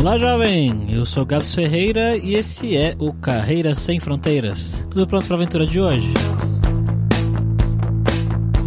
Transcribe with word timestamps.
Olá, 0.00 0.16
jovem! 0.16 0.86
Eu 0.90 1.04
sou 1.04 1.26
Gabs 1.26 1.54
Ferreira 1.54 2.16
e 2.16 2.32
esse 2.32 2.74
é 2.74 2.96
o 2.98 3.12
Carreira 3.12 3.74
Sem 3.74 4.00
Fronteiras. 4.00 4.88
Tudo 4.90 5.06
pronto 5.06 5.26
para 5.26 5.36
a 5.36 5.40
aventura 5.40 5.66
de 5.66 5.78
hoje? 5.78 6.10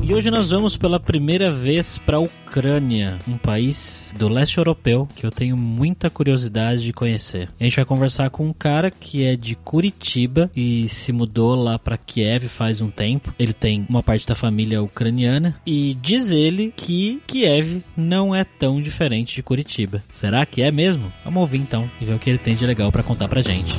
E 0.06 0.14
hoje 0.14 0.30
nós 0.30 0.50
vamos 0.50 0.76
pela 0.76 1.00
primeira 1.00 1.50
vez 1.50 1.98
para 1.98 2.18
a 2.18 2.20
Ucrânia, 2.20 3.20
um 3.26 3.38
país 3.38 4.14
do 4.18 4.28
leste 4.28 4.58
europeu 4.58 5.08
que 5.16 5.26
eu 5.26 5.32
tenho 5.32 5.56
muita 5.56 6.10
curiosidade 6.10 6.84
de 6.84 6.92
conhecer. 6.92 7.48
A 7.58 7.64
gente 7.64 7.78
vai 7.78 7.86
conversar 7.86 8.30
com 8.30 8.46
um 8.46 8.52
cara 8.52 8.92
que 8.92 9.24
é 9.24 9.38
de 9.38 9.56
Curitiba 9.56 10.52
e 10.54 10.90
se 10.90 11.14
mudou 11.14 11.56
lá 11.56 11.80
para 11.80 11.98
Kiev 11.98 12.50
faz 12.50 12.82
um 12.82 12.90
tempo. 12.90 13.34
Ele 13.40 13.54
tem 13.54 13.86
uma 13.88 14.04
parte 14.04 14.28
da 14.28 14.36
família 14.36 14.84
ucraniana 14.84 15.56
e 15.66 15.98
diz 16.02 16.32
ele 16.32 16.74
que 16.76 17.22
Kiev 17.26 17.82
não 17.96 18.36
é 18.36 18.44
tão 18.44 18.82
diferente 18.82 19.34
de 19.34 19.42
Curitiba. 19.42 20.04
Será 20.12 20.46
que 20.46 20.62
é 20.62 20.70
mesmo? 20.70 21.14
Vamos 21.24 21.40
ouvir 21.40 21.60
então 21.60 21.90
e 22.02 22.04
ver 22.04 22.14
o 22.14 22.20
que 22.20 22.30
ele 22.30 22.40
tem 22.40 22.58
de 22.58 22.66
legal 22.66 22.92
para 22.92 23.04
contar 23.04 23.30
pra 23.30 23.42
gente. 23.42 23.74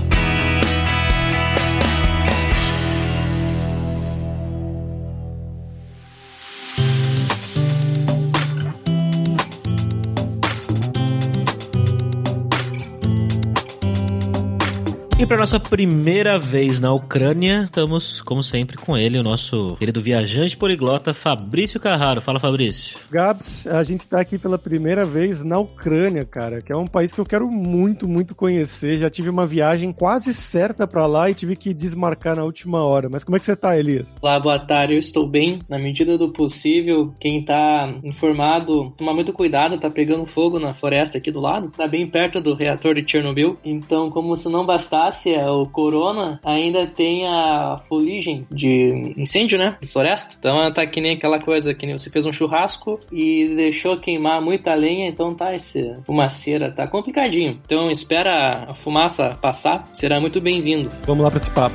E 15.16 15.24
para 15.24 15.36
nossa 15.36 15.60
primeira 15.60 16.36
vez 16.36 16.80
na 16.80 16.92
Ucrânia, 16.92 17.62
estamos, 17.66 18.20
como 18.22 18.42
sempre, 18.42 18.76
com 18.76 18.98
ele, 18.98 19.16
o 19.16 19.22
nosso 19.22 19.76
querido 19.76 20.00
viajante 20.00 20.56
poliglota 20.56 21.14
Fabrício 21.14 21.78
Carraro. 21.78 22.20
Fala, 22.20 22.40
Fabrício. 22.40 22.98
Gabs, 23.12 23.64
a 23.68 23.84
gente 23.84 24.08
tá 24.08 24.20
aqui 24.20 24.36
pela 24.36 24.58
primeira 24.58 25.06
vez 25.06 25.44
na 25.44 25.56
Ucrânia, 25.56 26.24
cara, 26.24 26.60
que 26.60 26.72
é 26.72 26.76
um 26.76 26.86
país 26.86 27.12
que 27.12 27.20
eu 27.20 27.24
quero 27.24 27.46
muito, 27.48 28.08
muito 28.08 28.34
conhecer. 28.34 28.98
Já 28.98 29.08
tive 29.08 29.30
uma 29.30 29.46
viagem 29.46 29.92
quase 29.92 30.34
certa 30.34 30.84
para 30.84 31.06
lá 31.06 31.30
e 31.30 31.34
tive 31.34 31.54
que 31.54 31.72
desmarcar 31.72 32.34
na 32.34 32.42
última 32.42 32.82
hora. 32.82 33.08
Mas 33.08 33.22
como 33.22 33.36
é 33.36 33.38
que 33.38 33.46
você 33.46 33.54
tá, 33.54 33.78
Elias? 33.78 34.16
Olá, 34.20 34.40
boa 34.40 34.58
tarde. 34.58 34.94
Eu 34.94 34.98
estou 34.98 35.28
bem, 35.28 35.60
na 35.68 35.78
medida 35.78 36.18
do 36.18 36.32
possível. 36.32 37.14
Quem 37.20 37.44
tá 37.44 37.94
informado, 38.02 38.90
toma 38.98 39.14
muito 39.14 39.32
cuidado, 39.32 39.78
tá 39.78 39.88
pegando 39.88 40.26
fogo 40.26 40.58
na 40.58 40.74
floresta 40.74 41.18
aqui 41.18 41.30
do 41.30 41.40
lado. 41.40 41.70
Tá 41.70 41.86
bem 41.86 42.04
perto 42.04 42.40
do 42.40 42.54
reator 42.54 42.96
de 42.96 43.08
Chernobyl. 43.08 43.56
Então, 43.64 44.10
como 44.10 44.34
se 44.34 44.48
não 44.48 44.66
bastasse, 44.66 45.03
o 45.48 45.66
corona 45.66 46.40
ainda 46.44 46.86
tem 46.86 47.26
a 47.26 47.78
fuligem 47.88 48.46
de 48.50 49.14
incêndio, 49.16 49.58
né? 49.58 49.76
De 49.80 49.88
floresta. 49.88 50.34
Então 50.38 50.72
tá 50.72 50.86
que 50.86 51.00
nem 51.00 51.16
aquela 51.16 51.40
coisa 51.40 51.74
que 51.74 51.86
nem 51.86 51.96
você 51.96 52.10
fez 52.10 52.26
um 52.26 52.32
churrasco 52.32 53.00
e 53.12 53.54
deixou 53.56 53.96
queimar 53.96 54.40
muita 54.40 54.74
lenha, 54.74 55.06
então 55.06 55.34
tá 55.34 55.54
esse 55.54 55.94
fumaceira, 56.04 56.70
tá 56.70 56.86
complicadinho. 56.86 57.60
Então 57.64 57.90
espera 57.90 58.66
a 58.68 58.74
fumaça 58.74 59.36
passar, 59.40 59.86
será 59.92 60.20
muito 60.20 60.40
bem-vindo. 60.40 60.90
Vamos 61.06 61.24
lá 61.24 61.30
para 61.30 61.38
esse 61.38 61.50
papo. 61.50 61.74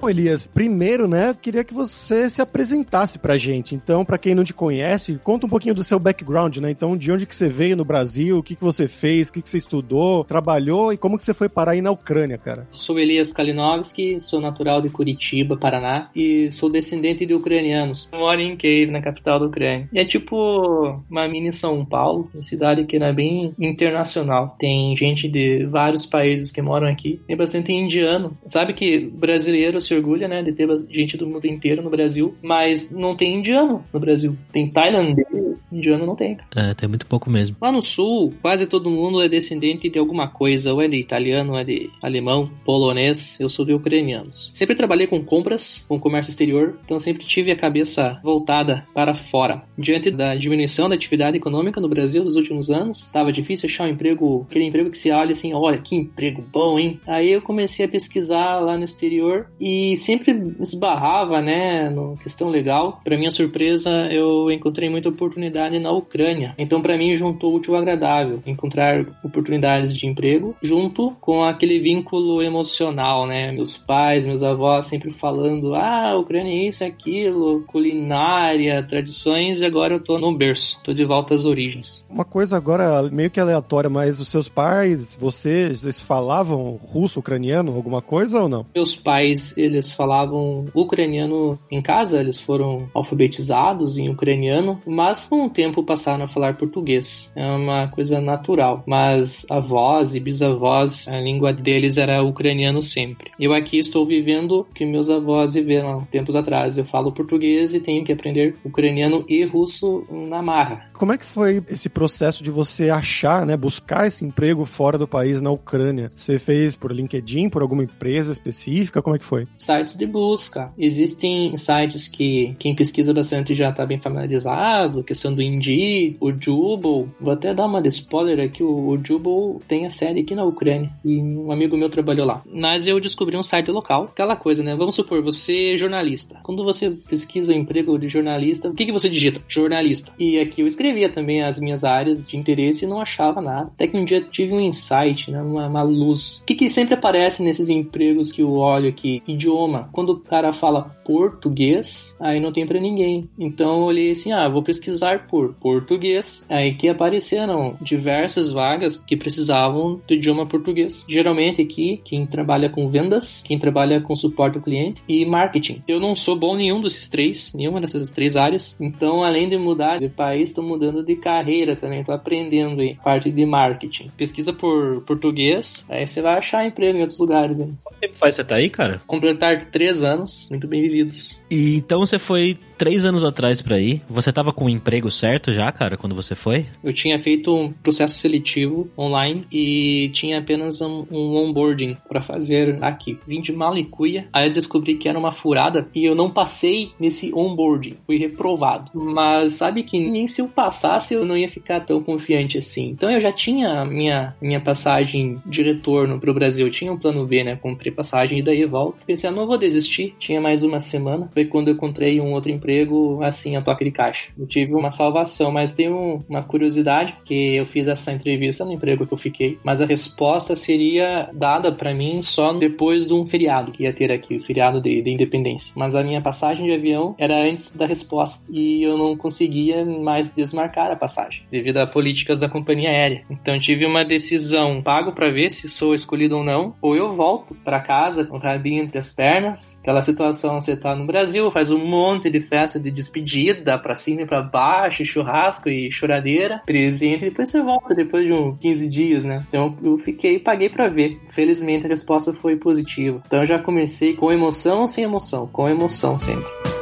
Bom, 0.00 0.08
Elias, 0.08 0.46
primeiro, 0.46 1.08
né, 1.08 1.34
queria 1.42 1.64
que 1.64 1.74
você 1.74 2.30
se 2.30 2.40
apresentasse 2.40 3.18
pra 3.18 3.36
gente. 3.36 3.74
Então, 3.74 4.04
para 4.04 4.16
quem 4.16 4.32
não 4.32 4.44
te 4.44 4.54
conhece, 4.54 5.18
conta 5.24 5.46
um 5.46 5.48
pouquinho 5.48 5.74
do 5.74 5.82
seu 5.82 5.98
background, 5.98 6.58
né? 6.58 6.70
Então, 6.70 6.96
de 6.96 7.10
onde 7.10 7.26
que 7.26 7.34
você 7.34 7.48
veio 7.48 7.76
no 7.76 7.84
Brasil, 7.84 8.38
o 8.38 8.42
que 8.42 8.54
que 8.54 8.62
você 8.62 8.86
fez, 8.86 9.28
o 9.28 9.32
que 9.32 9.42
que 9.42 9.48
você 9.48 9.58
estudou, 9.58 10.22
trabalhou 10.22 10.92
e 10.92 10.96
como 10.96 11.16
que 11.18 11.24
você 11.24 11.34
foi 11.34 11.48
parar 11.48 11.72
aí 11.72 11.82
na 11.82 11.90
Ucrânia, 11.90 12.38
cara? 12.38 12.68
Sou 12.70 12.96
Elias 12.96 13.32
Kalinowski, 13.32 14.20
sou 14.20 14.40
natural 14.40 14.80
de 14.80 14.88
Curitiba, 14.88 15.56
Paraná, 15.56 16.08
e 16.14 16.52
sou 16.52 16.70
descendente 16.70 17.26
de 17.26 17.34
ucranianos. 17.34 18.08
Moro 18.12 18.40
em 18.40 18.56
Kiev, 18.56 18.92
na 18.92 19.02
capital 19.02 19.40
da 19.40 19.46
Ucrânia. 19.46 19.88
É 19.96 20.04
tipo 20.04 21.02
uma 21.10 21.26
mini 21.26 21.52
São 21.52 21.84
Paulo, 21.84 22.30
uma 22.32 22.42
cidade 22.44 22.84
que 22.84 22.96
é 22.96 23.12
bem 23.12 23.52
internacional. 23.58 24.54
Tem 24.60 24.96
gente 24.96 25.28
de 25.28 25.66
vários 25.66 26.06
países 26.06 26.52
que 26.52 26.62
moram 26.62 26.86
aqui. 26.86 27.20
Tem 27.26 27.36
bastante 27.36 27.72
indiano. 27.72 28.38
Sabe 28.46 28.74
que 28.74 29.00
brasileiros 29.00 29.87
se 29.88 29.94
orgulha, 29.94 30.28
né, 30.28 30.42
de 30.42 30.52
ter 30.52 30.68
gente 30.90 31.16
do 31.16 31.26
mundo 31.26 31.46
inteiro 31.46 31.82
no 31.82 31.90
Brasil, 31.90 32.34
mas 32.42 32.90
não 32.90 33.16
tem 33.16 33.36
indiano 33.36 33.84
no 33.92 34.00
Brasil. 34.00 34.36
Tem 34.52 34.68
tailandês, 34.68 35.26
indiano 35.72 36.06
não 36.06 36.16
tem. 36.16 36.36
É, 36.54 36.74
tem 36.74 36.88
muito 36.88 37.06
pouco 37.06 37.30
mesmo. 37.30 37.56
Lá 37.60 37.72
no 37.72 37.82
sul, 37.82 38.32
quase 38.40 38.66
todo 38.66 38.90
mundo 38.90 39.22
é 39.22 39.28
descendente 39.28 39.88
de 39.88 39.98
alguma 39.98 40.28
coisa, 40.28 40.72
ou 40.72 40.82
é 40.82 40.88
de 40.88 40.96
italiano, 40.96 41.52
ou 41.52 41.58
é 41.58 41.64
de 41.64 41.90
alemão, 42.02 42.50
polonês, 42.64 43.38
eu 43.40 43.48
sou 43.48 43.64
de 43.64 43.72
ucranianos. 43.72 44.50
Sempre 44.52 44.76
trabalhei 44.76 45.06
com 45.06 45.22
compras, 45.22 45.84
com 45.88 45.98
comércio 45.98 46.30
exterior, 46.30 46.78
então 46.84 47.00
sempre 47.00 47.24
tive 47.24 47.50
a 47.50 47.56
cabeça 47.56 48.20
voltada 48.22 48.84
para 48.94 49.14
fora. 49.14 49.62
Diante 49.76 50.10
da 50.10 50.34
diminuição 50.34 50.88
da 50.88 50.94
atividade 50.94 51.36
econômica 51.36 51.80
no 51.80 51.88
Brasil 51.88 52.24
nos 52.24 52.36
últimos 52.36 52.70
anos, 52.70 53.02
estava 53.02 53.32
difícil 53.32 53.68
achar 53.68 53.84
um 53.84 53.92
emprego, 53.92 54.46
aquele 54.48 54.66
emprego 54.66 54.90
que 54.90 54.98
se 54.98 55.10
olha 55.10 55.32
assim, 55.32 55.52
olha, 55.54 55.78
que 55.78 55.96
emprego 55.96 56.44
bom, 56.52 56.78
hein? 56.78 57.00
Aí 57.06 57.30
eu 57.30 57.42
comecei 57.42 57.84
a 57.84 57.88
pesquisar 57.88 58.58
lá 58.60 58.76
no 58.76 58.84
exterior 58.84 59.46
e 59.60 59.77
e 59.78 59.96
sempre 59.96 60.54
esbarrava, 60.60 61.40
né, 61.40 61.88
no 61.88 62.16
questão 62.16 62.48
legal. 62.48 63.00
Para 63.04 63.16
minha 63.16 63.30
surpresa, 63.30 63.90
eu 64.10 64.50
encontrei 64.50 64.88
muita 64.88 65.08
oportunidade 65.08 65.78
na 65.78 65.92
Ucrânia. 65.92 66.54
Então, 66.58 66.82
para 66.82 66.96
mim, 66.96 67.14
juntou 67.14 67.54
útil 67.54 67.74
ao 67.74 67.80
agradável, 67.80 68.42
encontrar 68.46 69.04
oportunidades 69.22 69.94
de 69.94 70.06
emprego 70.06 70.56
junto 70.62 71.12
com 71.20 71.44
aquele 71.44 71.78
vínculo 71.78 72.42
emocional, 72.42 73.26
né? 73.26 73.52
Meus 73.52 73.76
pais, 73.76 74.26
meus 74.26 74.42
avós 74.42 74.86
sempre 74.86 75.10
falando: 75.10 75.74
"Ah, 75.74 76.16
Ucrânia 76.18 76.52
é 76.52 76.68
isso, 76.68 76.82
é 76.82 76.86
aquilo, 76.86 77.62
culinária, 77.66 78.82
tradições", 78.82 79.60
e 79.60 79.64
agora 79.64 79.94
eu 79.94 80.00
tô 80.00 80.18
no 80.18 80.34
berço, 80.34 80.78
tô 80.82 80.92
de 80.92 81.04
volta 81.04 81.34
às 81.34 81.44
origens. 81.44 82.06
Uma 82.10 82.24
coisa 82.24 82.56
agora 82.56 83.02
meio 83.10 83.30
que 83.30 83.40
aleatória, 83.40 83.90
mas 83.90 84.20
os 84.20 84.28
seus 84.28 84.48
pais, 84.48 85.16
vocês, 85.18 85.84
eles 85.84 86.00
falavam 86.00 86.78
russo, 86.82 87.20
ucraniano, 87.20 87.74
alguma 87.74 88.02
coisa 88.02 88.42
ou 88.42 88.48
não? 88.48 88.66
Meus 88.74 88.96
pais, 88.96 89.56
eles 89.68 89.92
falavam 89.92 90.66
ucraniano 90.74 91.58
em 91.70 91.80
casa, 91.80 92.20
eles 92.20 92.40
foram 92.40 92.88
alfabetizados 92.94 93.96
em 93.96 94.08
ucraniano, 94.08 94.80
mas 94.86 95.26
com 95.26 95.46
o 95.46 95.50
tempo 95.50 95.82
passaram 95.82 96.24
a 96.24 96.28
falar 96.28 96.56
português. 96.56 97.30
É 97.36 97.46
uma 97.46 97.88
coisa 97.88 98.20
natural. 98.20 98.82
Mas 98.86 99.46
avós 99.50 100.14
e 100.14 100.20
bisavós, 100.20 101.06
a 101.08 101.20
língua 101.20 101.52
deles 101.52 101.98
era 101.98 102.22
ucraniano 102.22 102.82
sempre. 102.82 103.30
Eu 103.38 103.52
aqui 103.52 103.78
estou 103.78 104.06
vivendo 104.06 104.60
o 104.60 104.64
que 104.64 104.84
meus 104.84 105.10
avós 105.10 105.52
viveram 105.52 105.98
tempos 106.10 106.34
atrás. 106.34 106.76
Eu 106.76 106.84
falo 106.84 107.12
português 107.12 107.74
e 107.74 107.80
tenho 107.80 108.04
que 108.04 108.12
aprender 108.12 108.56
ucraniano 108.64 109.24
e 109.28 109.44
russo 109.44 110.02
na 110.10 110.42
marra. 110.42 110.86
Como 110.92 111.12
é 111.12 111.18
que 111.18 111.24
foi 111.24 111.62
esse 111.68 111.88
processo 111.88 112.42
de 112.42 112.50
você 112.50 112.90
achar, 112.90 113.46
né, 113.46 113.56
buscar 113.56 114.06
esse 114.06 114.24
emprego 114.24 114.64
fora 114.64 114.98
do 114.98 115.06
país 115.06 115.40
na 115.42 115.50
Ucrânia? 115.50 116.10
Você 116.14 116.38
fez 116.38 116.74
por 116.74 116.92
LinkedIn, 116.92 117.48
por 117.48 117.62
alguma 117.62 117.82
empresa 117.82 118.32
específica? 118.32 119.02
Como 119.02 119.16
é 119.16 119.18
que 119.18 119.24
foi? 119.24 119.46
Sites 119.58 119.96
de 119.96 120.06
busca. 120.06 120.72
Existem 120.78 121.56
sites 121.56 122.08
que 122.08 122.54
quem 122.58 122.74
pesquisa 122.74 123.12
bastante 123.12 123.54
já 123.54 123.70
está 123.70 123.84
bem 123.84 123.98
familiarizado, 123.98 125.02
questão 125.02 125.34
do 125.34 125.42
Indeed, 125.42 126.16
o 126.20 126.32
Jubal. 126.32 127.08
Vou 127.20 127.32
até 127.32 127.54
dar 127.54 127.66
uma 127.66 127.86
spoiler 127.88 128.40
aqui, 128.40 128.62
o, 128.62 128.88
o 128.88 128.98
Jubal 129.04 129.60
tem 129.66 129.86
a 129.86 129.90
sede 129.90 130.20
aqui 130.20 130.34
na 130.34 130.44
Ucrânia 130.44 130.90
e 131.04 131.18
um 131.18 131.50
amigo 131.50 131.76
meu 131.76 131.88
trabalhou 131.88 132.26
lá. 132.26 132.42
Mas 132.52 132.86
eu 132.86 133.00
descobri 133.00 133.36
um 133.36 133.42
site 133.42 133.70
local, 133.70 134.04
aquela 134.04 134.36
coisa, 134.36 134.62
né? 134.62 134.74
Vamos 134.76 134.94
supor, 134.94 135.22
você 135.22 135.74
é 135.74 135.76
jornalista. 135.76 136.40
Quando 136.42 136.64
você 136.64 136.90
pesquisa 136.90 137.54
emprego 137.54 137.98
de 137.98 138.08
jornalista, 138.08 138.68
o 138.68 138.74
que, 138.74 138.86
que 138.86 138.92
você 138.92 139.08
digita? 139.08 139.40
Jornalista. 139.48 140.12
E 140.18 140.38
aqui 140.38 140.62
eu 140.62 140.66
escrevia 140.66 141.08
também 141.08 141.42
as 141.42 141.58
minhas 141.58 141.84
áreas 141.84 142.26
de 142.26 142.36
interesse 142.36 142.84
e 142.84 142.88
não 142.88 143.00
achava 143.00 143.40
nada. 143.40 143.70
Até 143.74 143.86
que 143.86 143.96
um 143.96 144.04
dia 144.04 144.20
tive 144.20 144.52
um 144.52 144.60
insight, 144.60 145.30
né? 145.30 145.40
uma, 145.40 145.66
uma 145.66 145.82
luz. 145.82 146.38
O 146.42 146.44
que, 146.44 146.54
que 146.54 146.70
sempre 146.70 146.94
aparece 146.94 147.42
nesses 147.42 147.68
empregos 147.68 148.32
que 148.32 148.42
eu 148.42 148.52
olho 148.52 148.88
aqui? 148.88 149.22
idioma. 149.26 149.47
Quando 149.92 150.10
o 150.10 150.20
cara 150.20 150.52
fala 150.52 150.96
português, 151.04 152.14
aí 152.20 152.40
não 152.40 152.52
tem 152.52 152.66
para 152.66 152.80
ninguém. 152.80 153.28
Então 153.38 153.80
eu 153.80 153.84
olhei 153.86 154.10
assim, 154.10 154.32
ah, 154.32 154.48
vou 154.48 154.62
pesquisar 154.62 155.26
por 155.26 155.54
português. 155.54 156.44
Aí 156.48 156.74
que 156.74 156.88
apareceram 156.88 157.76
diversas 157.80 158.50
vagas 158.50 158.98
que 158.98 159.16
precisavam 159.16 160.00
do 160.06 160.14
idioma 160.14 160.46
português. 160.46 161.04
Geralmente 161.08 161.62
aqui, 161.62 162.00
quem 162.04 162.26
trabalha 162.26 162.68
com 162.68 162.88
vendas, 162.88 163.42
quem 163.44 163.58
trabalha 163.58 164.00
com 164.00 164.14
suporte 164.14 164.58
ao 164.58 164.62
cliente 164.62 165.02
e 165.08 165.24
marketing. 165.24 165.82
Eu 165.86 165.98
não 166.00 166.14
sou 166.14 166.36
bom 166.36 166.54
em 166.54 166.68
nenhum 166.68 166.80
desses 166.80 167.08
três, 167.08 167.52
nenhuma 167.54 167.80
dessas 167.80 168.10
três 168.10 168.36
áreas. 168.36 168.76
Então, 168.80 169.22
além 169.24 169.48
de 169.48 169.56
mudar 169.56 169.98
de 169.98 170.08
país, 170.08 170.50
estou 170.50 170.64
mudando 170.64 171.02
de 171.02 171.16
carreira 171.16 171.74
também, 171.74 172.00
estou 172.00 172.14
aprendendo 172.14 172.80
aí, 172.80 172.96
parte 173.02 173.30
de 173.30 173.46
marketing. 173.46 174.06
Pesquisa 174.16 174.52
por 174.52 175.02
português, 175.04 175.86
aí 175.88 176.06
você 176.06 176.20
vai 176.20 176.38
achar 176.38 176.66
emprego 176.66 176.98
em 176.98 177.00
outros 177.00 177.18
lugares. 177.18 177.58
Hein? 177.58 177.76
Quanto 177.82 178.00
tempo 178.00 178.16
faz 178.16 178.34
você 178.34 178.44
tá 178.44 178.56
aí, 178.56 178.68
cara? 178.68 179.00
Completar 179.38 179.70
três 179.70 180.02
anos, 180.02 180.48
muito 180.50 180.66
bem 180.66 180.82
vividos. 180.82 181.40
E 181.48 181.76
então 181.76 182.00
você 182.00 182.18
foi 182.18 182.58
três 182.76 183.04
anos 183.04 183.24
atrás 183.24 183.62
para 183.62 183.78
ir. 183.78 184.02
Você 184.08 184.32
tava 184.32 184.52
com 184.52 184.64
o 184.64 184.70
emprego 184.70 185.10
certo 185.10 185.52
já, 185.52 185.70
cara, 185.70 185.96
quando 185.96 186.14
você 186.14 186.34
foi? 186.34 186.66
Eu 186.82 186.92
tinha 186.92 187.18
feito 187.18 187.54
um 187.54 187.72
processo 187.72 188.16
seletivo 188.16 188.90
online 188.98 189.44
e 189.52 190.10
tinha 190.12 190.40
apenas 190.40 190.80
um, 190.80 191.06
um 191.10 191.36
onboarding 191.36 191.96
para 192.08 192.20
fazer 192.20 192.78
aqui. 192.82 193.18
Vim 193.26 193.40
de 193.40 193.52
Malicuia, 193.52 194.28
aí 194.32 194.48
eu 194.48 194.52
descobri 194.52 194.96
que 194.96 195.08
era 195.08 195.18
uma 195.18 195.32
furada 195.32 195.88
e 195.94 196.04
eu 196.04 196.14
não 196.14 196.30
passei 196.30 196.90
nesse 196.98 197.32
onboarding. 197.32 197.96
Fui 198.06 198.16
reprovado. 198.16 198.90
Mas 198.92 199.54
sabe 199.54 199.84
que 199.84 199.98
nem 200.00 200.26
se 200.26 200.40
eu 200.40 200.48
passasse 200.48 201.14
eu 201.14 201.24
não 201.24 201.36
ia 201.36 201.48
ficar 201.48 201.80
tão 201.80 202.02
confiante 202.02 202.58
assim. 202.58 202.88
Então 202.88 203.10
eu 203.10 203.20
já 203.20 203.32
tinha 203.32 203.84
minha 203.84 204.34
minha 204.40 204.60
passagem 204.60 205.36
de 205.46 205.62
retorno 205.62 206.18
pro 206.18 206.34
Brasil. 206.34 206.66
Eu 206.66 206.72
tinha 206.72 206.92
um 206.92 206.98
plano 206.98 207.24
B, 207.24 207.44
né? 207.44 207.56
Comprei 207.56 207.92
passagem 207.92 208.38
e 208.40 208.42
daí 208.42 208.64
volta. 208.64 209.02
Pensei, 209.06 209.27
ah, 209.28 209.30
não 209.30 209.46
vou 209.46 209.58
desistir. 209.58 210.14
Tinha 210.18 210.40
mais 210.40 210.62
uma 210.62 210.80
semana. 210.80 211.28
Foi 211.32 211.44
quando 211.44 211.68
eu 211.68 211.74
encontrei 211.74 212.20
um 212.20 212.32
outro 212.32 212.50
emprego 212.50 213.22
assim, 213.22 213.56
a 213.56 213.62
toque 213.62 213.84
de 213.84 213.90
caixa. 213.90 214.30
Eu 214.38 214.46
tive 214.46 214.74
uma 214.74 214.90
salvação, 214.90 215.50
mas 215.50 215.72
tem 215.72 215.90
um, 215.90 216.18
uma 216.28 216.42
curiosidade 216.42 217.14
que 217.24 217.56
eu 217.56 217.66
fiz 217.66 217.86
essa 217.86 218.12
entrevista 218.12 218.64
no 218.64 218.72
emprego 218.72 219.06
que 219.06 219.12
eu 219.12 219.18
fiquei, 219.18 219.58
mas 219.62 219.80
a 219.80 219.86
resposta 219.86 220.54
seria 220.56 221.28
dada 221.32 221.72
para 221.72 221.94
mim 221.94 222.22
só 222.22 222.52
depois 222.52 223.06
de 223.06 223.14
um 223.14 223.26
feriado 223.26 223.72
que 223.72 223.84
ia 223.84 223.92
ter 223.92 224.12
aqui, 224.12 224.36
o 224.36 224.40
feriado 224.40 224.80
de, 224.80 225.02
de 225.02 225.10
independência. 225.10 225.72
Mas 225.76 225.94
a 225.94 226.02
minha 226.02 226.20
passagem 226.20 226.66
de 226.66 226.72
avião 226.72 227.14
era 227.18 227.42
antes 227.42 227.74
da 227.74 227.86
resposta 227.86 228.44
e 228.50 228.82
eu 228.82 228.96
não 228.96 229.16
conseguia 229.16 229.84
mais 229.84 230.28
desmarcar 230.28 230.90
a 230.90 230.96
passagem 230.96 231.42
devido 231.50 231.78
a 231.78 231.86
políticas 231.86 232.40
da 232.40 232.48
companhia 232.48 232.90
aérea. 232.90 233.24
Então 233.30 233.58
tive 233.58 233.84
uma 233.84 234.04
decisão, 234.04 234.82
pago 234.82 235.12
para 235.12 235.30
ver 235.30 235.50
se 235.50 235.68
sou 235.68 235.94
escolhido 235.94 236.38
ou 236.38 236.44
não, 236.44 236.74
ou 236.80 236.96
eu 236.96 237.08
volto 237.08 237.54
para 237.64 237.80
casa 237.80 238.28
o 238.30 238.38
rabinho 238.38 238.82
entre 238.82 238.98
as 238.98 239.07
pernas. 239.10 239.78
Aquela 239.80 240.02
situação 240.02 240.60
você 240.60 240.76
tá 240.76 240.94
no 240.94 241.06
Brasil, 241.06 241.50
faz 241.50 241.70
um 241.70 241.84
monte 241.84 242.30
de 242.30 242.40
festa 242.40 242.78
de 242.78 242.90
despedida 242.90 243.78
para 243.78 243.94
cima 243.94 244.22
e 244.22 244.26
para 244.26 244.42
baixo, 244.42 245.04
churrasco 245.04 245.68
e 245.68 245.90
choradeira, 245.90 246.62
presente, 246.64 247.24
e 247.24 247.30
depois 247.30 247.48
você 247.48 247.62
volta 247.62 247.94
depois 247.94 248.26
de 248.26 248.32
uns 248.32 248.58
15 248.58 248.88
dias, 248.88 249.24
né? 249.24 249.44
Então 249.48 249.74
eu 249.82 249.98
fiquei 249.98 250.36
e 250.36 250.40
paguei 250.40 250.68
para 250.68 250.88
ver. 250.88 251.18
Felizmente 251.30 251.86
a 251.86 251.88
resposta 251.88 252.32
foi 252.32 252.56
positiva. 252.56 253.22
Então 253.26 253.40
eu 253.40 253.46
já 253.46 253.58
comecei 253.58 254.14
com 254.14 254.32
emoção 254.32 254.86
sem 254.86 255.04
emoção? 255.04 255.46
Com 255.46 255.68
emoção 255.68 256.18
sempre. 256.18 256.77